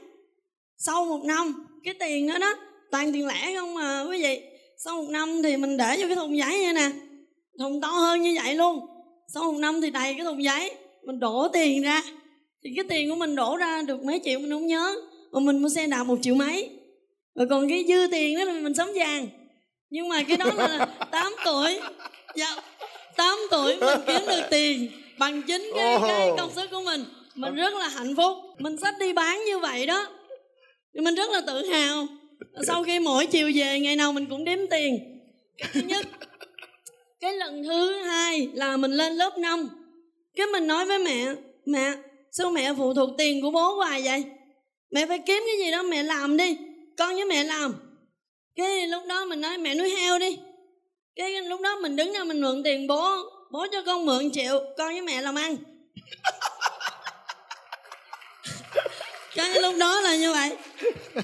Sau 0.77 1.05
một 1.05 1.25
năm 1.25 1.67
cái 1.85 1.95
tiền 1.95 2.27
đó 2.27 2.39
đó 2.39 2.55
toàn 2.91 3.13
tiền 3.13 3.27
lẻ 3.27 3.55
không 3.57 3.75
mà 3.75 4.05
quý 4.09 4.23
vị. 4.23 4.41
Sau 4.85 5.03
một 5.03 5.09
năm 5.11 5.43
thì 5.43 5.57
mình 5.57 5.77
để 5.77 5.97
vô 5.99 6.07
cái 6.07 6.17
thùng 6.17 6.39
giấy 6.39 6.61
như 6.61 6.73
nè 6.73 6.91
thùng 7.59 7.81
to 7.81 7.89
hơn 7.89 8.23
như 8.23 8.39
vậy 8.45 8.55
luôn. 8.55 8.81
Sau 9.35 9.53
một 9.53 9.59
năm 9.59 9.81
thì 9.81 9.91
đầy 9.91 10.15
cái 10.15 10.25
thùng 10.25 10.45
giấy 10.45 10.71
mình 11.03 11.21
đổ 11.21 11.49
tiền 11.49 11.83
ra. 11.83 12.03
Thì 12.65 12.71
cái 12.77 12.85
tiền 12.89 13.11
của 13.11 13.17
mình 13.17 13.37
đổ 13.37 13.57
ra 13.57 13.83
được 13.83 14.05
mấy 14.05 14.21
triệu 14.25 14.39
mình 14.39 14.51
không 14.51 14.67
nhớ 14.67 14.95
mà 15.33 15.41
mình 15.41 15.63
mua 15.63 15.69
xe 15.69 15.87
đạp 15.87 16.05
một 16.05 16.19
triệu 16.23 16.35
mấy. 16.35 16.71
Rồi 17.35 17.47
còn 17.51 17.69
cái 17.69 17.85
dư 17.89 18.07
tiền 18.11 18.39
đó 18.39 18.45
là 18.45 18.53
mình 18.53 18.75
sống 18.75 18.91
vàng 18.95 19.29
nhưng 19.93 20.09
mà 20.09 20.23
cái 20.29 20.37
đó 20.37 20.51
là 20.57 20.87
8 21.11 21.33
tuổi. 21.45 21.81
Dạ 22.35 22.57
8 23.17 23.39
tuổi 23.51 23.77
mình 23.81 23.99
kiếm 24.07 24.21
được 24.27 24.43
tiền 24.51 24.91
bằng 25.19 25.43
chính 25.43 25.71
cái, 25.75 25.99
cái 26.09 26.31
công 26.39 26.51
sức 26.55 26.71
của 26.71 26.83
mình. 26.85 27.05
Mình 27.35 27.55
rất 27.55 27.75
là 27.75 27.89
hạnh 27.89 28.17
phúc. 28.17 28.37
Mình 28.59 28.77
sắp 28.77 28.95
đi 28.99 29.13
bán 29.13 29.45
như 29.45 29.59
vậy 29.59 29.87
đó. 29.87 30.07
Mình 30.95 31.15
rất 31.15 31.31
là 31.31 31.41
tự 31.47 31.67
hào. 31.67 32.07
Sau 32.67 32.85
khi 32.85 32.99
mỗi 32.99 33.27
chiều 33.27 33.51
về 33.55 33.81
ngày 33.81 33.97
nào 33.97 34.13
mình 34.13 34.27
cũng 34.27 34.45
đếm 34.45 34.59
tiền. 34.71 34.99
Cái 35.59 35.69
thứ 35.73 35.81
nhất 35.81 36.07
cái 37.21 37.33
lần 37.33 37.65
thứ 37.65 38.03
hai 38.03 38.49
là 38.55 38.77
mình 38.77 38.93
lên 38.93 39.13
lớp 39.13 39.39
5 39.39 39.69
cái 40.37 40.47
mình 40.47 40.67
nói 40.67 40.87
với 40.87 40.99
mẹ 40.99 41.27
mẹ 41.67 41.93
sao 42.33 42.51
mẹ 42.51 42.75
phụ 42.79 42.95
thuộc 42.95 43.11
tiền 43.19 43.43
của 43.43 43.51
bố 43.51 43.75
hoài 43.75 44.03
vậy? 44.03 44.25
Mẹ 44.91 45.07
phải 45.07 45.19
kiếm 45.19 45.43
cái 45.47 45.67
gì 45.67 45.71
đó 45.71 45.83
mẹ 45.83 46.03
làm 46.03 46.37
đi. 46.37 46.57
Con 46.99 47.15
với 47.15 47.25
mẹ 47.25 47.45
làm 47.45 47.75
cái 48.57 48.87
lúc 48.87 49.03
đó 49.09 49.25
mình 49.25 49.41
nói 49.41 49.59
mẹ 49.59 49.75
nuôi 49.75 49.91
heo 49.91 50.19
đi. 50.19 50.39
Cái 51.17 51.43
lúc 51.43 51.61
đó 51.61 51.77
mình 51.83 51.97
đứng 51.97 52.13
ra 52.13 52.25
mình 52.25 52.41
mượn 52.41 52.63
tiền 52.63 52.87
bố 52.87 53.17
bố 53.53 53.67
cho 53.73 53.83
con 53.87 54.07
mượn 54.07 54.31
triệu 54.31 54.65
con 54.79 54.93
với 54.93 55.03
mẹ 55.03 55.23
làm 55.23 55.35
ăn. 55.35 55.57
Cái 59.35 59.61
lúc 59.63 59.75
đó 59.79 60.01
là 60.01 60.17
như 60.17 60.33
vậy. 60.33 60.57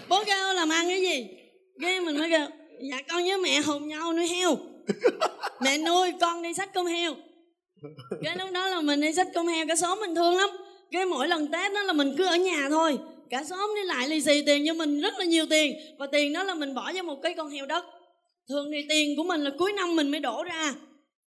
Bố 0.08 0.24
kêu 0.24 0.54
làm 0.54 0.68
ăn 0.68 0.88
cái 0.88 1.00
gì? 1.00 1.26
Cái 1.82 2.00
mình 2.00 2.18
mới 2.18 2.30
kêu 2.30 2.46
dạ 2.90 3.02
con 3.08 3.24
với 3.24 3.38
mẹ 3.38 3.60
hùng 3.60 3.88
nhau 3.88 4.12
nuôi 4.12 4.28
heo. 4.28 4.56
Mẹ 5.60 5.78
nuôi 5.78 6.12
con 6.20 6.42
đi 6.42 6.54
sách 6.54 6.74
công 6.74 6.86
heo. 6.86 7.14
Cái 8.24 8.36
lúc 8.36 8.50
đó 8.50 8.68
là 8.68 8.80
mình 8.80 9.00
đi 9.00 9.12
sách 9.12 9.26
công 9.34 9.46
heo 9.46 9.66
cả 9.66 9.76
xóm 9.76 10.00
mình 10.00 10.14
thương 10.14 10.36
lắm. 10.36 10.50
Cái 10.90 11.06
mỗi 11.06 11.28
lần 11.28 11.52
tết 11.52 11.72
đó 11.72 11.82
là 11.82 11.92
mình 11.92 12.14
cứ 12.18 12.26
ở 12.26 12.36
nhà 12.36 12.66
thôi 12.70 12.98
cả 13.30 13.44
xóm 13.44 13.70
đi 13.74 13.82
lại 13.84 14.08
lì 14.08 14.20
xì 14.20 14.42
tiền 14.46 14.64
cho 14.66 14.74
mình 14.74 15.00
rất 15.00 15.14
là 15.18 15.24
nhiều 15.24 15.46
tiền. 15.46 15.76
Và 15.98 16.06
tiền 16.06 16.32
đó 16.32 16.42
là 16.42 16.54
mình 16.54 16.74
bỏ 16.74 16.92
vào 16.94 17.02
một 17.02 17.22
cái 17.22 17.34
con 17.34 17.50
heo 17.50 17.66
đất. 17.66 17.84
Thường 18.48 18.70
thì 18.72 18.86
tiền 18.88 19.16
của 19.16 19.22
mình 19.22 19.40
là 19.40 19.50
cuối 19.58 19.72
năm 19.72 19.96
mình 19.96 20.10
mới 20.10 20.20
đổ 20.20 20.42
ra. 20.42 20.74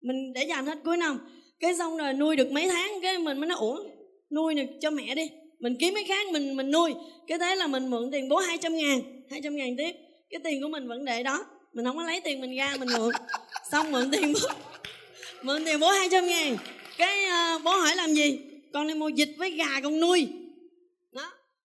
Mình 0.02 0.32
để 0.32 0.44
dành 0.44 0.66
hết 0.66 0.78
cuối 0.84 0.96
năm. 0.96 1.18
Cái 1.60 1.74
xong 1.74 1.96
rồi 1.96 2.12
nuôi 2.12 2.36
được 2.36 2.52
mấy 2.52 2.68
tháng 2.68 3.00
cái 3.02 3.18
mình 3.18 3.38
mới 3.38 3.48
nói 3.48 3.58
ủa 3.58 3.84
nuôi 4.30 4.54
này 4.54 4.68
cho 4.80 4.90
mẹ 4.90 5.14
đi. 5.14 5.30
Mình 5.60 5.76
kiếm 5.80 5.94
cái 5.94 6.04
khác 6.04 6.28
mình 6.32 6.56
mình 6.56 6.70
nuôi. 6.70 6.94
Cái 7.26 7.38
thế 7.38 7.56
là 7.56 7.66
mình 7.66 7.90
mượn 7.90 8.10
tiền 8.12 8.28
bố 8.28 8.36
200 8.36 8.76
ngàn 8.76 9.00
200 9.30 9.56
ngàn 9.56 9.76
tiếp. 9.76 9.92
Cái 10.30 10.40
tiền 10.44 10.62
của 10.62 10.68
mình 10.68 10.88
vẫn 10.88 11.04
để 11.04 11.22
đó. 11.22 11.44
Mình 11.72 11.84
không 11.84 11.96
có 11.96 12.02
lấy 12.02 12.20
tiền 12.20 12.40
mình 12.40 12.56
ra 12.56 12.76
mình 12.80 12.88
mượn. 12.98 13.14
Xong 13.70 13.92
mượn 13.92 14.10
tiền 14.10 14.32
bố 14.32 14.48
mượn 15.42 15.64
tiền 15.64 15.80
bố 15.80 15.90
200 15.90 16.26
ngàn. 16.26 16.56
Cái 16.98 17.24
uh, 17.24 17.62
bố 17.64 17.70
hỏi 17.70 17.96
làm 17.96 18.14
gì? 18.14 18.38
Con 18.72 18.88
đi 18.88 18.94
mua 18.94 19.08
dịch 19.08 19.34
với 19.38 19.50
gà 19.50 19.80
con 19.82 20.00
nuôi 20.00 20.28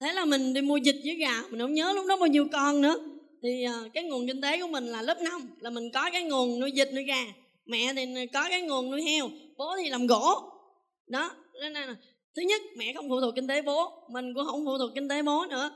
thế 0.00 0.12
là 0.12 0.24
mình 0.24 0.54
đi 0.54 0.60
mua 0.60 0.76
dịch 0.76 1.00
với 1.04 1.14
gà 1.14 1.42
mình 1.50 1.60
không 1.60 1.74
nhớ 1.74 1.92
lúc 1.92 2.06
đó 2.06 2.16
bao 2.16 2.26
nhiêu 2.26 2.46
con 2.52 2.80
nữa. 2.80 2.96
Thì 3.42 3.64
à, 3.64 3.74
cái 3.94 4.04
nguồn 4.04 4.26
kinh 4.26 4.40
tế 4.40 4.60
của 4.60 4.68
mình 4.68 4.86
là 4.86 5.02
lớp 5.02 5.20
5 5.20 5.48
là 5.60 5.70
mình 5.70 5.90
có 5.94 6.10
cái 6.12 6.22
nguồn 6.22 6.60
nuôi 6.60 6.72
dịch 6.72 6.90
nuôi 6.94 7.04
gà. 7.04 7.24
Mẹ 7.66 7.94
thì 7.94 8.26
có 8.32 8.48
cái 8.48 8.62
nguồn 8.62 8.90
nuôi 8.90 9.02
heo 9.02 9.30
bố 9.56 9.76
thì 9.82 9.88
làm 9.88 10.06
gỗ. 10.06 10.42
Đó 11.06 11.30
nên 11.60 11.72
là 11.72 11.96
thứ 12.36 12.42
nhất 12.42 12.62
mẹ 12.76 12.92
không 12.94 13.08
phụ 13.08 13.20
thuộc 13.20 13.34
kinh 13.34 13.46
tế 13.46 13.62
bố 13.62 13.92
mình 14.08 14.34
cũng 14.34 14.46
không 14.46 14.64
phụ 14.64 14.78
thuộc 14.78 14.90
kinh 14.94 15.08
tế 15.08 15.22
bố 15.22 15.46
nữa. 15.50 15.70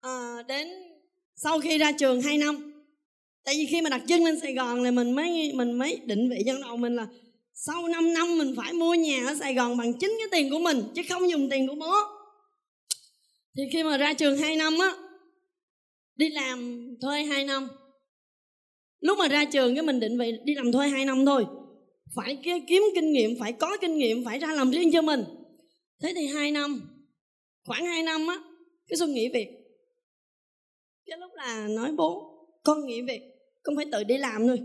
À, 0.00 0.42
đến 0.48 0.68
sau 1.36 1.60
khi 1.60 1.78
ra 1.78 1.92
trường 1.92 2.22
2 2.22 2.38
năm 2.38 2.74
tại 3.44 3.54
vì 3.58 3.66
khi 3.66 3.82
mà 3.82 3.90
đặt 3.90 4.02
chân 4.08 4.24
lên 4.24 4.40
Sài 4.40 4.54
Gòn 4.54 4.82
là 4.82 4.90
mình 4.90 5.12
mới 5.12 5.52
mình 5.54 5.72
mới 5.72 6.00
định 6.04 6.30
vị 6.30 6.36
trong 6.46 6.60
đầu 6.60 6.76
mình 6.76 6.96
là 6.96 7.06
sau 7.54 7.88
5 7.88 8.12
năm 8.12 8.38
mình 8.38 8.54
phải 8.56 8.72
mua 8.72 8.94
nhà 8.94 9.24
ở 9.26 9.34
Sài 9.34 9.54
Gòn 9.54 9.76
bằng 9.76 9.92
chính 9.92 10.16
cái 10.18 10.28
tiền 10.30 10.50
của 10.50 10.58
mình 10.58 10.82
chứ 10.94 11.02
không 11.08 11.30
dùng 11.30 11.50
tiền 11.50 11.68
của 11.68 11.74
bố 11.74 11.92
thì 13.56 13.62
khi 13.72 13.82
mà 13.82 13.96
ra 13.96 14.12
trường 14.14 14.38
2 14.38 14.56
năm 14.56 14.78
á, 14.78 14.92
đi 16.16 16.28
làm 16.28 16.88
thuê 17.02 17.22
2 17.22 17.44
năm. 17.44 17.68
Lúc 19.00 19.18
mà 19.18 19.28
ra 19.28 19.44
trường 19.44 19.74
cái 19.74 19.82
mình 19.82 20.00
định 20.00 20.18
vị 20.18 20.32
đi 20.44 20.54
làm 20.54 20.72
thuê 20.72 20.88
2 20.88 21.04
năm 21.04 21.26
thôi. 21.26 21.46
Phải 22.16 22.38
kiếm 22.66 22.82
kinh 22.94 23.12
nghiệm, 23.12 23.30
phải 23.40 23.52
có 23.52 23.76
kinh 23.80 23.98
nghiệm, 23.98 24.24
phải 24.24 24.38
ra 24.38 24.52
làm 24.52 24.70
riêng 24.70 24.92
cho 24.92 25.02
mình. 25.02 25.24
Thế 26.02 26.12
thì 26.16 26.26
hai 26.26 26.50
năm, 26.50 26.80
khoảng 27.64 27.86
hai 27.86 28.02
năm 28.02 28.26
á, 28.26 28.38
cái 28.88 28.96
xuân 28.96 29.12
nghỉ 29.14 29.28
việc. 29.28 29.48
Cái 31.06 31.18
lúc 31.18 31.30
là 31.34 31.68
nói 31.68 31.92
bố, 31.96 32.38
con 32.64 32.86
nghỉ 32.86 33.02
việc, 33.02 33.22
con 33.62 33.76
phải 33.76 33.86
tự 33.92 34.04
đi 34.04 34.16
làm 34.16 34.46
thôi. 34.46 34.60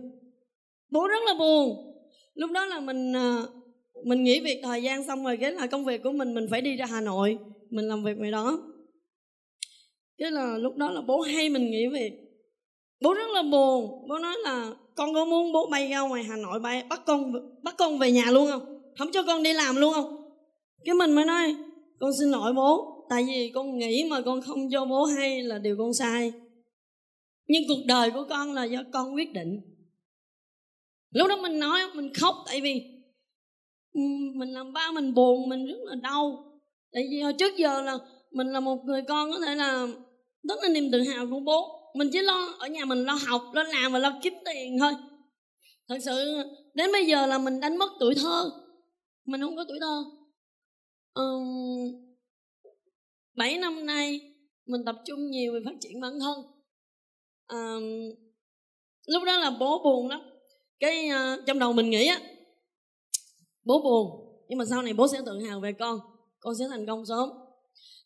Bố 0.91 1.07
rất 1.07 1.23
là 1.25 1.33
buồn. 1.33 1.95
Lúc 2.33 2.51
đó 2.51 2.65
là 2.65 2.79
mình 2.79 3.13
ờ, 3.13 3.49
mình 4.05 4.23
nghỉ 4.23 4.39
việc 4.39 4.59
thời 4.63 4.83
gian 4.83 5.07
xong 5.07 5.23
rồi 5.23 5.37
cái 5.37 5.51
là 5.51 5.67
công 5.67 5.85
việc 5.85 6.03
của 6.03 6.11
mình 6.11 6.33
mình 6.33 6.47
phải 6.51 6.61
đi 6.61 6.75
ra 6.75 6.85
hà 6.85 7.01
nội, 7.01 7.37
mình 7.69 7.87
làm 7.87 8.03
việc 8.03 8.17
ngoài 8.17 8.31
đó 8.31 8.68
cái 10.19 10.31
là 10.31 10.57
lúc 10.57 10.75
đó 10.75 10.91
là 10.91 11.01
bố 11.01 11.21
hay 11.21 11.49
mình 11.49 11.71
nghĩ 11.71 11.87
về, 11.87 12.11
bố 13.01 13.13
rất 13.13 13.29
là 13.33 13.43
buồn. 13.43 14.07
Bố 14.09 14.19
nói 14.19 14.35
là, 14.43 14.71
con 14.95 15.13
có 15.13 15.25
muốn 15.25 15.53
bố 15.53 15.67
bay 15.71 15.87
ra 15.87 15.99
ngoài 15.99 16.23
hà 16.23 16.35
nội 16.35 16.59
bay, 16.59 16.83
bắt 16.89 17.01
con 17.05 17.33
bắt 17.63 17.75
con 17.77 17.99
về 17.99 18.11
nhà 18.11 18.31
luôn 18.31 18.47
không? 18.51 18.81
Không 18.97 19.11
cho 19.11 19.23
con 19.23 19.43
đi 19.43 19.53
làm 19.53 19.75
luôn 19.75 19.93
không? 19.93 20.15
Cái 20.85 20.95
mình 20.95 21.11
mới 21.11 21.25
nói, 21.25 21.55
con 21.99 22.11
xin 22.19 22.29
lỗi 22.29 22.53
bố, 22.53 23.05
tại 23.09 23.25
vì 23.27 23.51
con 23.55 23.77
nghĩ 23.77 24.07
mà 24.09 24.21
con 24.21 24.41
không 24.41 24.69
cho 24.71 24.85
bố 24.85 25.05
hay 25.05 25.43
là 25.43 25.57
điều 25.57 25.77
con 25.77 25.93
sai. 25.93 26.33
Nhưng 27.47 27.63
cuộc 27.67 27.85
đời 27.85 28.11
của 28.11 28.25
con 28.29 28.53
là 28.53 28.63
do 28.63 28.83
con 28.93 29.15
quyết 29.15 29.33
định. 29.33 29.61
Lúc 31.11 31.27
đó 31.27 31.37
mình 31.41 31.59
nói, 31.59 31.81
mình 31.93 32.13
khóc, 32.13 32.35
tại 32.45 32.61
vì 32.61 32.81
mình 34.35 34.53
làm 34.53 34.73
ba 34.73 34.91
mình 34.91 35.13
buồn, 35.13 35.49
mình 35.49 35.65
rất 35.65 35.77
là 35.85 35.95
đau. 36.03 36.45
Tại 36.91 37.03
vì 37.11 37.21
hồi 37.21 37.33
trước 37.33 37.57
giờ 37.57 37.81
là 37.81 37.97
mình 38.31 38.47
là 38.47 38.59
một 38.59 38.77
người 38.85 39.01
con 39.07 39.31
có 39.31 39.39
thể 39.45 39.55
là 39.55 39.87
rất 40.43 40.59
là 40.61 40.69
niềm 40.69 40.91
tự 40.91 41.01
hào 41.01 41.27
của 41.29 41.39
bố. 41.39 41.91
Mình 41.95 42.09
chỉ 42.13 42.21
lo 42.21 42.55
ở 42.59 42.67
nhà 42.67 42.85
mình 42.85 43.03
lo 43.03 43.13
học 43.27 43.41
lo 43.53 43.63
làm 43.63 43.91
và 43.91 43.99
lo 43.99 44.19
kiếm 44.21 44.33
tiền 44.45 44.77
thôi. 44.79 44.91
Thật 45.87 45.97
sự 46.05 46.43
đến 46.73 46.91
bây 46.91 47.05
giờ 47.05 47.25
là 47.25 47.37
mình 47.37 47.59
đánh 47.59 47.77
mất 47.77 47.89
tuổi 47.99 48.15
thơ. 48.15 48.51
Mình 49.25 49.41
không 49.41 49.55
có 49.55 49.65
tuổi 49.67 49.77
thơ. 49.81 50.03
Um, 51.13 52.09
7 53.35 53.57
năm 53.57 53.85
nay 53.85 54.21
mình 54.65 54.85
tập 54.85 54.95
trung 55.05 55.31
nhiều 55.31 55.53
về 55.53 55.59
phát 55.65 55.75
triển 55.79 56.01
bản 56.01 56.19
thân. 56.19 56.37
Um, 57.47 57.83
lúc 59.07 59.23
đó 59.23 59.37
là 59.37 59.49
bố 59.59 59.83
buồn 59.83 60.09
lắm. 60.09 60.21
Cái 60.79 61.09
uh, 61.09 61.45
trong 61.45 61.59
đầu 61.59 61.73
mình 61.73 61.89
nghĩ 61.89 62.07
á 62.07 62.21
bố 63.63 63.81
buồn 63.83 64.29
nhưng 64.47 64.59
mà 64.59 64.65
sau 64.65 64.81
này 64.81 64.93
bố 64.93 65.07
sẽ 65.07 65.17
tự 65.25 65.39
hào 65.39 65.59
về 65.59 65.73
con. 65.79 65.99
Con 66.39 66.55
sẽ 66.59 66.65
thành 66.69 66.85
công 66.85 67.05
sớm 67.05 67.29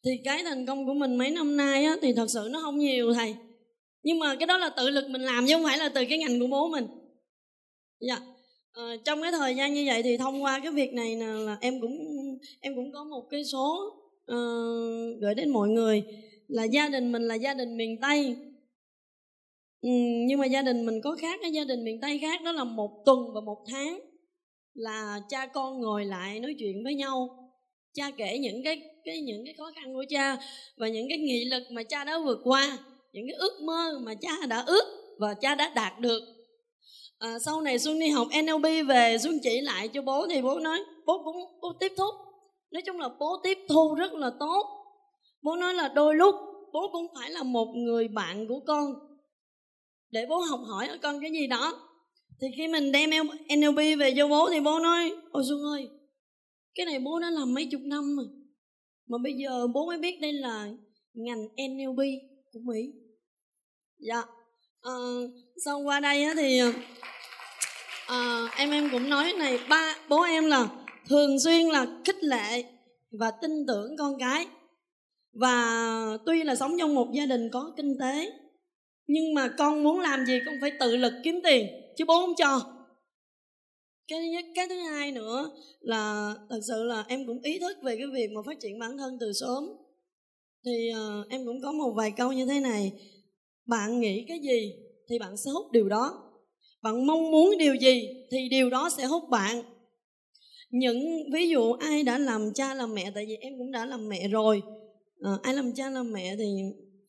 thì 0.06 0.12
cái 0.24 0.44
thành 0.44 0.66
công 0.66 0.86
của 0.86 0.94
mình 0.94 1.16
mấy 1.16 1.32
năm 1.32 1.58
nay 1.58 1.86
á 1.86 1.96
thì 2.02 2.14
thật 2.14 2.28
sự 2.30 2.48
nó 2.52 2.60
không 2.62 2.78
nhiều 2.78 3.14
thầy. 3.14 3.36
Nhưng 4.04 4.20
mà 4.20 4.36
cái 4.36 4.48
đó 4.48 4.58
là 4.58 4.70
tự 4.70 4.90
lực 4.90 5.10
mình 5.10 5.22
làm 5.22 5.48
chứ 5.48 5.54
không 5.54 5.64
phải 5.64 5.78
là 5.78 5.90
từ 5.90 6.06
cái 6.10 6.18
ngành 6.18 6.40
của 6.40 6.48
bố 6.48 6.68
mình. 6.68 6.88
Dạ. 8.00 8.20
À, 8.74 8.96
trong 9.06 9.22
cái 9.22 9.32
thời 9.32 9.56
gian 9.56 9.74
như 9.74 9.84
vậy 9.88 10.04
thì 10.04 10.18
thông 10.18 10.44
qua 10.44 10.60
cái 10.60 10.72
việc 10.72 10.94
này 10.94 11.16
là, 11.16 11.34
là 11.34 11.58
em 11.62 11.82
cũng 11.82 11.98
em 12.62 12.76
cũng 12.76 12.92
có 12.94 13.04
một 13.04 13.28
cái 13.30 13.46
số 13.46 13.94
uh, 14.32 15.22
gửi 15.22 15.36
đến 15.36 15.50
mọi 15.50 15.70
người 15.70 16.04
là 16.48 16.64
gia 16.64 16.90
đình 16.90 17.12
mình 17.12 17.22
là 17.22 17.36
gia 17.36 17.54
đình 17.54 17.78
miền 17.78 18.02
tây. 18.02 18.36
Ừ, 19.82 19.90
nhưng 20.28 20.40
mà 20.40 20.46
gia 20.46 20.62
đình 20.62 20.86
mình 20.86 21.02
có 21.02 21.16
khác 21.16 21.40
cái 21.42 21.52
gia 21.52 21.64
đình 21.64 21.84
miền 21.84 22.02
tây 22.02 22.20
khác 22.20 22.42
đó 22.42 22.52
là 22.52 22.64
một 22.64 23.04
tuần 23.06 23.20
và 23.34 23.42
một 23.42 23.66
tháng 23.68 24.00
là 24.74 25.22
cha 25.30 25.46
con 25.46 25.82
ngồi 25.82 26.06
lại 26.06 26.40
nói 26.40 26.56
chuyện 26.60 26.84
với 26.84 26.96
nhau 26.96 27.43
cha 27.94 28.12
kể 28.18 28.38
những 28.38 28.64
cái 28.64 28.82
cái 29.06 29.22
những 29.22 29.46
cái 29.46 29.54
khó 29.58 29.72
khăn 29.76 29.94
của 29.94 30.06
cha 30.10 30.38
và 30.78 30.88
những 30.88 31.06
cái 31.10 31.18
nghị 31.18 31.46
lực 31.46 31.64
mà 31.72 31.84
cha 31.84 32.04
đã 32.04 32.20
vượt 32.26 32.40
qua 32.44 32.78
những 33.14 33.28
cái 33.28 33.36
ước 33.36 33.62
mơ 33.62 34.00
mà 34.02 34.14
cha 34.22 34.32
đã 34.50 34.64
ước 34.68 35.16
và 35.20 35.34
cha 35.34 35.56
đã 35.56 35.72
đạt 35.76 36.00
được. 36.00 36.22
À, 37.18 37.40
sau 37.46 37.62
này 37.62 37.80
xuân 37.80 38.00
đi 38.00 38.10
học 38.10 38.28
NLP 38.44 38.88
về 38.88 39.18
xuân 39.18 39.40
chỉ 39.44 39.62
lại 39.62 39.88
cho 39.88 40.02
bố 40.02 40.28
thì 40.28 40.42
bố 40.42 40.60
nói 40.60 40.80
bố 41.06 41.22
cũng 41.24 41.36
bố 41.62 41.74
tiếp 41.80 41.92
thu 41.98 42.06
nói 42.72 42.82
chung 42.82 43.00
là 43.00 43.10
bố 43.20 43.40
tiếp 43.44 43.58
thu 43.70 43.96
rất 43.96 44.14
là 44.14 44.32
tốt. 44.40 44.66
Bố 45.42 45.56
nói 45.56 45.74
là 45.74 45.88
đôi 45.88 46.16
lúc 46.16 46.36
bố 46.74 46.90
cũng 46.92 47.08
phải 47.16 47.30
là 47.30 47.44
một 47.44 47.68
người 47.76 48.08
bạn 48.08 48.48
của 48.48 48.60
con. 48.68 48.94
Để 50.12 50.26
bố 50.30 50.38
học 50.38 50.60
hỏi 50.68 50.88
ở 50.88 50.98
con 51.02 51.22
cái 51.22 51.32
gì 51.32 51.48
đó. 51.48 51.80
Thì 52.42 52.48
khi 52.58 52.68
mình 52.68 52.92
đem 52.92 53.10
NLP 53.58 53.78
về 54.00 54.14
cho 54.18 54.28
bố 54.28 54.50
thì 54.50 54.60
bố 54.60 54.80
nói 54.80 55.12
ôi 55.32 55.44
xuân 55.48 55.60
ơi 55.64 55.90
cái 56.76 56.86
này 56.86 57.00
bố 57.00 57.20
đã 57.20 57.30
làm 57.30 57.54
mấy 57.54 57.66
chục 57.66 57.82
năm 57.82 58.16
rồi 58.18 58.28
mà 59.08 59.18
bây 59.24 59.34
giờ 59.34 59.68
bố 59.74 59.86
mới 59.86 59.98
biết 59.98 60.22
đây 60.22 60.34
là 60.34 60.70
ngành 61.14 61.44
NLP 61.44 61.98
của 62.52 62.60
Mỹ. 62.64 62.94
Dạ. 64.00 64.24
À, 64.82 64.94
sau 65.66 65.80
qua 65.80 66.00
đây 66.00 66.24
á, 66.24 66.34
thì 66.38 66.60
à, 68.08 68.46
em 68.58 68.72
em 68.72 68.90
cũng 68.92 69.10
nói 69.10 69.34
này 69.34 69.60
ba 69.70 69.96
bố 70.10 70.22
em 70.22 70.46
là 70.46 70.70
thường 71.08 71.40
xuyên 71.40 71.68
là 71.68 71.88
khích 72.06 72.24
lệ 72.24 72.64
và 73.12 73.32
tin 73.32 73.52
tưởng 73.68 73.98
con 73.98 74.20
cái. 74.20 74.48
Và 75.34 76.18
tuy 76.26 76.44
là 76.44 76.56
sống 76.56 76.78
trong 76.80 76.96
một 76.96 77.08
gia 77.14 77.26
đình 77.26 77.50
có 77.54 77.74
kinh 77.78 77.98
tế 78.00 78.32
nhưng 79.08 79.34
mà 79.34 79.48
con 79.58 79.84
muốn 79.84 80.00
làm 80.00 80.26
gì 80.26 80.40
con 80.46 80.56
phải 80.62 80.72
tự 80.80 80.96
lực 80.96 81.14
kiếm 81.24 81.40
tiền 81.44 81.68
chứ 81.98 82.06
bố 82.08 82.22
không 82.22 82.36
cho 82.36 82.73
cái 84.08 84.20
thứ 84.20 84.26
nhất 84.26 84.46
cái 84.56 84.68
thứ 84.70 84.76
hai 84.76 85.12
nữa 85.12 85.52
là 85.80 86.34
thật 86.50 86.60
sự 86.68 86.84
là 86.84 87.06
em 87.08 87.28
cũng 87.28 87.42
ý 87.42 87.60
thức 87.60 87.78
về 87.84 87.96
cái 87.98 88.08
việc 88.14 88.32
mà 88.32 88.42
phát 88.46 88.60
triển 88.60 88.80
bản 88.80 88.98
thân 88.98 89.18
từ 89.20 89.34
sớm. 89.34 89.64
Thì 90.66 90.92
uh, 90.92 91.30
em 91.30 91.46
cũng 91.46 91.62
có 91.62 91.72
một 91.72 91.94
vài 91.98 92.12
câu 92.12 92.32
như 92.32 92.46
thế 92.46 92.60
này. 92.60 92.92
Bạn 93.66 94.00
nghĩ 94.00 94.26
cái 94.28 94.40
gì 94.40 94.74
thì 95.10 95.20
bạn 95.20 95.38
sẽ 95.38 95.52
hút 95.52 95.72
điều 95.72 95.90
đó. 95.90 96.30
Bạn 96.82 97.08
mong 97.08 97.32
muốn 97.32 97.58
điều 97.58 97.76
gì 97.76 98.08
thì 98.32 98.50
điều 98.50 98.70
đó 98.70 98.90
sẽ 98.98 99.06
hút 99.06 99.24
bạn. 99.30 99.64
Những 100.70 101.32
ví 101.34 101.50
dụ 101.50 101.74
ai 101.74 102.04
đã 102.04 102.18
làm 102.18 102.54
cha 102.54 102.74
làm 102.74 102.94
mẹ 102.96 103.12
tại 103.16 103.26
vì 103.26 103.36
em 103.36 103.54
cũng 103.58 103.72
đã 103.72 103.86
làm 103.86 104.10
mẹ 104.10 104.28
rồi 104.28 104.62
à, 105.22 105.32
ai 105.44 105.54
làm 105.54 105.74
cha 105.74 105.90
làm 105.90 106.12
mẹ 106.12 106.36
thì 106.38 106.46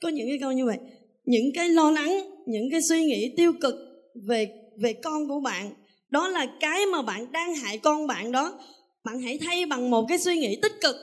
có 0.01 0.09
những 0.09 0.29
cái 0.29 0.39
câu 0.41 0.53
như 0.53 0.67
vậy. 0.67 0.79
Những 1.25 1.51
cái 1.55 1.69
lo 1.69 1.91
lắng 1.91 2.21
những 2.47 2.71
cái 2.71 2.83
suy 2.83 3.05
nghĩ 3.05 3.35
tiêu 3.37 3.53
cực 3.61 3.75
về 4.27 4.49
về 4.83 4.93
con 4.93 5.29
của 5.29 5.41
bạn 5.41 5.75
đó 6.15 6.29
là 6.29 6.47
cái 6.61 6.87
mà 6.87 7.03
bạn 7.03 7.33
đang 7.33 7.55
hại 7.55 7.79
con 7.79 8.07
bạn 8.07 8.33
đó. 8.33 8.59
Bạn 9.05 9.21
hãy 9.21 9.39
thay 9.39 9.67
bằng 9.67 9.91
một 9.91 10.07
cái 10.09 10.19
suy 10.19 10.37
nghĩ 10.37 10.59
tích 10.63 10.73
cực. 10.81 10.97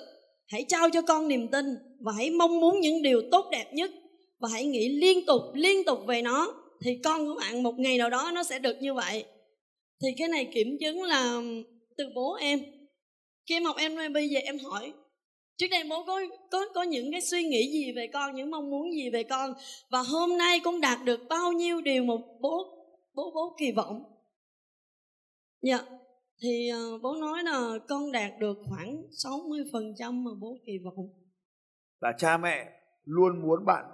Hãy 0.48 0.66
trao 0.68 0.90
cho 0.90 1.02
con 1.02 1.28
niềm 1.28 1.48
tin 1.48 1.66
và 2.00 2.12
hãy 2.18 2.30
mong 2.30 2.60
muốn 2.60 2.80
những 2.80 3.02
điều 3.02 3.22
tốt 3.32 3.46
đẹp 3.52 3.74
nhất. 3.74 3.92
Và 4.40 4.50
hãy 4.54 4.66
nghĩ 4.66 4.90
liên 4.90 5.26
tục 5.26 5.42
liên 5.54 5.84
tục 5.86 6.00
về 6.08 6.22
nó, 6.22 6.54
thì 6.86 6.98
con 7.04 7.26
của 7.26 7.36
bạn 7.40 7.64
một 7.64 7.74
ngày 7.78 7.98
nào 7.98 8.10
đó 8.10 8.32
nó 8.34 8.44
sẽ 8.44 8.60
được 8.60 8.78
như 8.82 8.94
vậy. 8.94 9.26
Thì 10.02 10.08
cái 10.18 10.28
này 10.28 10.48
kiểm 10.54 10.78
chứng 10.80 11.04
là 11.04 11.42
từ 11.98 12.06
bố 12.16 12.34
em. 12.34 12.60
Khi 13.50 13.56
em 13.56 13.64
học 13.64 13.76
em 13.78 14.14
bây 14.14 14.30
giờ 14.30 14.40
em 14.44 14.60
hỏi, 14.60 14.94
trước 15.58 15.68
đây 15.72 15.84
bố 15.90 16.04
có 16.04 16.22
có 16.52 16.66
có 16.74 16.84
những 16.84 17.12
cái 17.12 17.22
suy 17.22 17.44
nghĩ 17.44 17.72
gì 17.72 17.92
về 17.92 18.08
con, 18.14 18.36
những 18.36 18.52
mong 18.52 18.70
muốn 18.70 18.92
gì 18.94 19.10
về 19.10 19.24
con? 19.24 19.54
Và 19.90 20.00
hôm 20.02 20.38
nay 20.38 20.60
con 20.60 20.82
đạt 20.82 21.04
được 21.04 21.20
bao 21.30 21.52
nhiêu 21.52 21.82
điều 21.82 22.04
mà 22.04 22.14
bố 22.42 22.78
bố 23.16 23.32
bố 23.36 23.56
kỳ 23.60 23.72
vọng? 23.72 24.11
Dạ 25.62 25.80
thì 26.42 26.70
uh, 26.74 27.02
bố 27.02 27.16
nói 27.22 27.44
là 27.44 27.80
con 27.90 28.12
đạt 28.12 28.32
được 28.40 28.58
khoảng 28.70 29.04
60% 29.12 30.14
mà 30.14 30.32
bố 30.42 30.58
kỳ 30.66 30.74
vọng. 30.86 31.10
Là 32.02 32.14
cha 32.18 32.38
mẹ 32.38 32.72
luôn 33.04 33.42
muốn 33.42 33.66
bạn 33.66 33.86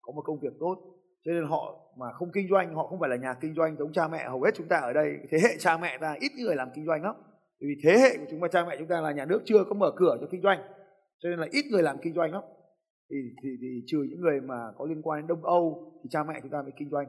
có 0.00 0.12
một 0.12 0.22
công 0.24 0.40
việc 0.40 0.52
tốt 0.60 0.76
cho 1.24 1.32
nên 1.32 1.44
họ 1.44 1.92
mà 1.98 2.06
không 2.12 2.28
kinh 2.34 2.48
doanh 2.50 2.74
họ 2.74 2.86
không 2.86 3.00
phải 3.00 3.10
là 3.10 3.16
nhà 3.16 3.34
kinh 3.40 3.54
doanh 3.54 3.76
giống 3.76 3.92
cha 3.92 4.08
mẹ 4.08 4.28
hầu 4.28 4.42
hết 4.42 4.50
chúng 4.54 4.68
ta 4.68 4.76
ở 4.76 4.92
đây 4.92 5.18
thế 5.30 5.38
hệ 5.42 5.56
cha 5.58 5.78
mẹ 5.78 5.98
ta 6.00 6.16
ít 6.20 6.32
người 6.38 6.56
làm 6.56 6.68
kinh 6.74 6.86
doanh 6.86 7.02
lắm. 7.02 7.14
Vì 7.60 7.74
thế 7.84 7.98
hệ 7.98 8.16
của 8.18 8.24
chúng 8.30 8.40
ta 8.40 8.48
cha 8.52 8.64
mẹ 8.68 8.76
chúng 8.78 8.88
ta 8.88 9.00
là 9.00 9.12
nhà 9.12 9.24
nước 9.24 9.42
chưa 9.44 9.64
có 9.68 9.74
mở 9.74 9.92
cửa 9.96 10.16
cho 10.20 10.26
kinh 10.30 10.42
doanh 10.42 10.58
cho 11.18 11.28
nên 11.28 11.38
là 11.38 11.46
ít 11.50 11.64
người 11.70 11.82
làm 11.82 11.96
kinh 12.02 12.14
doanh 12.14 12.32
lắm. 12.32 12.42
Thì, 13.10 13.16
thì, 13.42 13.48
thì 13.60 13.66
trừ 13.86 13.98
những 14.10 14.20
người 14.20 14.40
mà 14.40 14.72
có 14.78 14.86
liên 14.86 15.02
quan 15.02 15.20
đến 15.20 15.26
đông 15.26 15.44
âu 15.44 15.92
thì 16.02 16.08
cha 16.10 16.24
mẹ 16.24 16.34
chúng 16.42 16.50
ta 16.50 16.62
mới 16.62 16.72
kinh 16.78 16.90
doanh. 16.90 17.06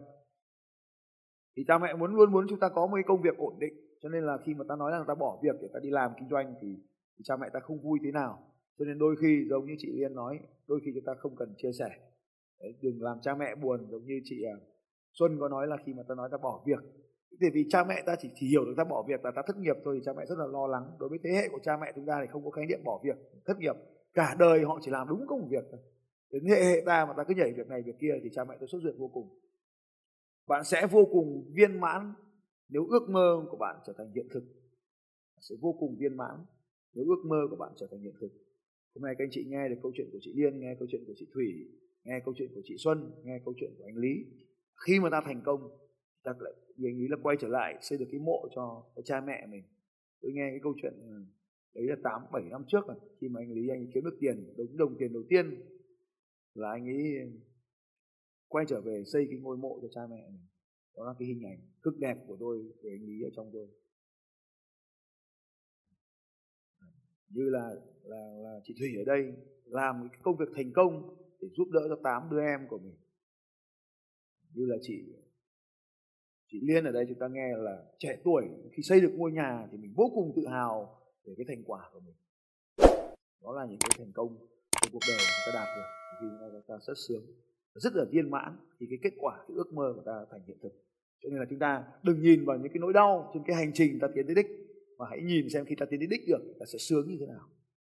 Thì 1.58 1.64
cha 1.68 1.78
mẹ 1.78 1.94
muốn 1.94 2.16
luôn 2.16 2.32
muốn 2.32 2.46
chúng 2.50 2.60
ta 2.60 2.70
có 2.70 2.88
một 2.88 2.96
cái 2.96 3.04
công 3.08 3.22
việc 3.22 3.38
ổn 3.38 3.60
định 3.60 3.74
cho 4.02 4.10
nên 4.10 4.24
là 4.24 4.38
khi 4.46 4.54
mà 4.54 4.66
ta 4.70 4.76
nói 4.76 4.92
là 4.92 5.04
ta 5.08 5.16
bỏ 5.16 5.40
việc 5.44 5.56
để 5.62 5.68
ta 5.74 5.80
đi 5.84 5.90
làm 5.90 6.12
kinh 6.20 6.30
doanh 6.30 6.56
thì, 6.62 6.68
thì 7.18 7.22
cha 7.24 7.38
mẹ 7.38 7.48
ta 7.54 7.60
không 7.60 7.82
vui 7.82 8.00
thế 8.04 8.12
nào. 8.12 8.40
Cho 8.80 8.86
nên 8.86 9.00
đôi 9.00 9.16
khi 9.22 9.48
giống 9.50 9.66
như 9.66 9.74
chị 9.78 9.92
liên 9.94 10.16
nói 10.16 10.40
đôi 10.68 10.80
khi 10.86 10.92
chúng 10.96 11.04
ta 11.06 11.14
không 11.20 11.36
cần 11.36 11.54
chia 11.58 11.72
sẻ. 11.80 11.90
Đấy, 12.60 12.74
đừng 12.82 13.02
làm 13.02 13.18
cha 13.22 13.36
mẹ 13.36 13.56
buồn 13.56 13.88
giống 13.92 14.06
như 14.06 14.22
chị 14.24 14.44
à, 14.44 14.56
xuân 15.12 15.38
có 15.40 15.50
nói 15.50 15.68
là 15.68 15.78
khi 15.86 15.94
mà 15.94 16.04
ta 16.08 16.16
nói 16.16 16.30
ta 16.32 16.38
bỏ 16.38 16.64
việc. 16.66 16.80
Thì 17.42 17.48
vì 17.54 17.66
cha 17.70 17.84
mẹ 17.84 18.04
ta 18.06 18.16
chỉ, 18.20 18.30
chỉ 18.36 18.48
hiểu 18.48 18.66
được 18.66 18.74
ta 18.78 18.84
bỏ 18.84 19.04
việc 19.08 19.26
là 19.26 19.32
ta 19.36 19.42
thất 19.48 19.58
nghiệp 19.58 19.76
thôi 19.84 19.96
thì 19.98 20.02
cha 20.06 20.12
mẹ 20.18 20.26
rất 20.26 20.38
là 20.38 20.46
lo 20.46 20.68
lắng. 20.68 20.92
Đối 21.00 21.10
với 21.10 21.20
thế 21.24 21.30
hệ 21.30 21.50
của 21.52 21.60
cha 21.64 21.78
mẹ 21.82 21.92
chúng 21.96 22.06
ta 22.06 22.18
thì 22.22 22.28
không 22.32 22.46
có 22.46 22.52
khái 22.52 22.66
niệm 22.66 22.80
bỏ 22.86 23.02
việc 23.04 23.18
thất 23.46 23.60
nghiệp. 23.60 23.76
Cả 24.14 24.36
đời 24.40 24.64
họ 24.64 24.80
chỉ 24.82 24.92
làm 24.92 25.08
đúng 25.10 25.28
công 25.28 25.48
việc 25.50 25.66
thôi. 25.72 25.80
Đến 26.32 26.46
hệ 26.46 26.64
hệ 26.64 26.82
ta 26.86 27.06
mà 27.06 27.14
ta 27.18 27.24
cứ 27.24 27.34
nhảy 27.36 27.54
việc 27.58 27.68
này 27.68 27.82
việc 27.86 27.96
kia 28.00 28.14
thì 28.24 28.30
cha 28.34 28.44
mẹ 28.44 28.56
tôi 28.60 28.68
sốt 28.68 28.82
ruột 28.84 28.96
vô 28.98 29.08
cùng. 29.08 29.40
Bạn 30.48 30.64
sẽ 30.64 30.88
vô 30.92 31.06
cùng 31.12 31.52
viên 31.56 31.80
mãn 31.80 32.14
nếu 32.70 32.88
ước 32.90 33.10
mơ 33.10 33.46
của 33.50 33.58
bạn 33.58 33.76
trở 33.88 33.94
thành 33.98 34.12
hiện 34.16 34.28
thực 34.34 34.44
sẽ 35.40 35.56
vô 35.62 35.76
cùng 35.80 35.98
viên 36.00 36.18
mãn. 36.18 36.46
Nếu 36.94 37.06
ước 37.06 37.26
mơ 37.26 37.48
của 37.50 37.56
bạn 37.56 37.72
trở 37.78 37.88
thành 37.92 38.00
hiện 38.00 38.14
thực 38.22 38.32
hôm 38.98 39.04
nay 39.04 39.16
các 39.18 39.24
anh 39.26 39.32
chị 39.32 39.46
nghe 39.48 39.70
được 39.70 39.76
câu 39.82 39.92
chuyện 39.96 40.10
của 40.12 40.20
chị 40.22 40.34
Liên 40.36 40.60
nghe 40.60 40.76
câu 40.80 40.88
chuyện 40.92 41.04
của 41.08 41.14
chị 41.16 41.28
Thủy 41.34 41.46
nghe 42.04 42.20
câu 42.26 42.34
chuyện 42.38 42.50
của 42.56 42.62
chị 42.64 42.76
Xuân 42.78 43.12
nghe 43.24 43.40
câu 43.46 43.54
chuyện 43.58 43.72
của 43.78 43.84
anh 43.86 43.98
Lý 43.98 44.26
khi 44.86 45.00
mà 45.00 45.10
ta 45.10 45.22
thành 45.26 45.42
công 45.46 45.62
ta 46.24 46.34
lại 46.40 46.54
vì 46.78 46.90
anh 46.90 46.98
Lý 46.98 47.08
là 47.08 47.18
quay 47.24 47.38
trở 47.40 47.48
lại 47.48 47.78
xây 47.82 47.98
được 47.98 48.06
cái 48.12 48.20
mộ 48.20 48.48
cho, 48.56 48.84
cho 48.96 49.02
cha 49.02 49.22
mẹ 49.22 49.46
mình. 49.50 49.64
Tôi 50.22 50.32
nghe 50.32 50.48
cái 50.50 50.60
câu 50.64 50.74
chuyện 50.82 50.94
ừ, 51.02 51.26
đấy 51.76 51.86
là 51.88 51.96
tám 52.04 52.22
bảy 52.32 52.44
năm 52.52 52.64
trước 52.68 52.88
rồi 52.88 52.98
khi 53.22 53.30
mà 53.30 53.42
anh 53.42 53.52
Lý 53.52 53.70
anh 53.70 53.92
kiếm 53.94 54.04
được 54.04 54.18
tiền 54.20 54.54
đúng 54.58 54.78
đồng 54.78 54.96
tiền 55.00 55.14
đầu 55.14 55.24
tiên 55.30 55.62
là 56.54 56.70
anh 56.72 56.86
ấy 56.86 57.32
quay 58.48 58.66
trở 58.70 58.82
về 58.82 59.04
xây 59.06 59.28
cái 59.30 59.40
ngôi 59.40 59.58
mộ 59.58 59.80
cho 59.82 59.88
cha 59.92 60.02
mẹ 60.10 60.30
mình 60.32 60.48
đó 60.98 61.04
là 61.06 61.14
cái 61.20 61.28
hình 61.28 61.46
ảnh 61.46 61.60
cực 61.84 61.98
đẹp 62.00 62.18
của 62.28 62.38
tôi 62.40 62.64
về 62.84 62.92
anh 62.92 63.06
Lý 63.06 63.24
ở 63.24 63.30
trong 63.36 63.50
tôi. 63.54 63.68
Như 67.30 67.50
là 67.50 67.76
là, 68.04 68.34
là 68.44 68.60
chị 68.64 68.76
Thủy 68.80 68.90
ở 68.98 69.04
đây 69.06 69.34
làm 69.66 70.10
cái 70.12 70.20
công 70.24 70.38
việc 70.38 70.50
thành 70.56 70.72
công 70.74 71.16
để 71.42 71.48
giúp 71.58 71.68
đỡ 71.72 71.82
cho 71.90 72.00
tám 72.04 72.30
đứa 72.32 72.42
em 72.42 72.68
của 72.70 72.78
mình. 72.78 72.96
Như 74.54 74.66
là 74.66 74.78
chị 74.82 75.04
chị 76.52 76.60
Liên 76.62 76.84
ở 76.84 76.92
đây 76.92 77.06
chúng 77.10 77.20
ta 77.20 77.28
nghe 77.28 77.48
là 77.58 77.86
trẻ 78.00 78.18
tuổi 78.24 78.44
khi 78.72 78.84
xây 78.84 79.02
được 79.02 79.12
ngôi 79.16 79.32
nhà 79.32 79.68
thì 79.72 79.78
mình 79.78 79.94
vô 79.98 80.12
cùng 80.16 80.34
tự 80.36 80.48
hào 80.48 81.02
về 81.26 81.34
cái 81.38 81.46
thành 81.48 81.64
quả 81.66 81.90
của 81.94 82.00
mình. 82.00 82.16
Đó 83.42 83.54
là 83.56 83.66
những 83.66 83.80
cái 83.80 83.92
thành 83.98 84.12
công 84.14 84.38
trong 84.82 84.92
cuộc 84.94 85.00
đời 85.08 85.18
chúng 85.20 85.54
ta 85.54 85.60
đạt 85.60 85.68
được 85.78 85.88
vì 86.22 86.28
chúng 86.52 86.62
ta 86.68 86.78
rất 86.88 86.94
sướng 87.08 87.26
rất 87.80 87.96
là 87.96 88.06
viên 88.12 88.32
mãn 88.32 88.58
thì 88.80 88.88
cái 88.90 89.00
kết 89.04 89.14
quả 89.20 89.36
cái 89.48 89.56
ước 89.58 89.74
mơ 89.74 89.94
của 89.96 90.02
ta 90.06 90.26
thành 90.32 90.42
hiện 90.48 90.58
thực 90.64 90.87
cho 91.24 91.30
nên 91.30 91.40
là 91.40 91.46
chúng 91.50 91.60
ta 91.60 91.84
đừng 92.04 92.22
nhìn 92.22 92.46
vào 92.46 92.58
những 92.58 92.72
cái 92.74 92.80
nỗi 92.80 92.94
đau 92.94 93.32
trên 93.34 93.44
cái 93.48 93.56
hành 93.56 93.72
trình 93.74 94.00
ta 94.00 94.08
tiến 94.16 94.26
tới 94.26 94.36
đích, 94.36 94.48
mà 94.98 95.06
hãy 95.10 95.22
nhìn 95.22 95.50
xem 95.50 95.66
khi 95.66 95.76
ta 95.76 95.86
tiến 95.90 96.00
đến 96.00 96.10
đích 96.10 96.28
được 96.28 96.56
ta 96.60 96.66
sẽ 96.66 96.78
sướng 96.78 97.08
như 97.08 97.18
thế 97.20 97.26
nào 97.26 97.50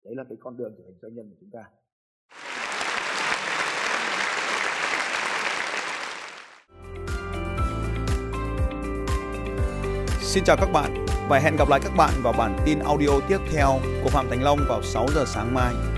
đấy 0.05 0.15
là 0.17 0.25
cái 0.25 0.39
con 0.41 0.57
đường 0.57 0.75
trở 0.79 0.85
thành 0.85 0.99
doanh 1.03 1.15
nhân 1.15 1.31
của 1.31 1.37
chúng 1.41 1.51
ta 1.51 1.65
Xin 10.21 10.45
chào 10.45 10.57
các 10.57 10.73
bạn 10.73 11.07
và 11.29 11.39
hẹn 11.39 11.57
gặp 11.57 11.69
lại 11.69 11.81
các 11.83 11.93
bạn 11.97 12.13
vào 12.23 12.33
bản 12.39 12.57
tin 12.67 12.79
audio 12.79 13.21
tiếp 13.29 13.39
theo 13.53 13.81
của 14.03 14.09
Phạm 14.09 14.27
Thành 14.31 14.43
Long 14.43 14.59
vào 14.69 14.83
6 14.83 15.07
giờ 15.15 15.25
sáng 15.27 15.55
mai. 15.55 15.98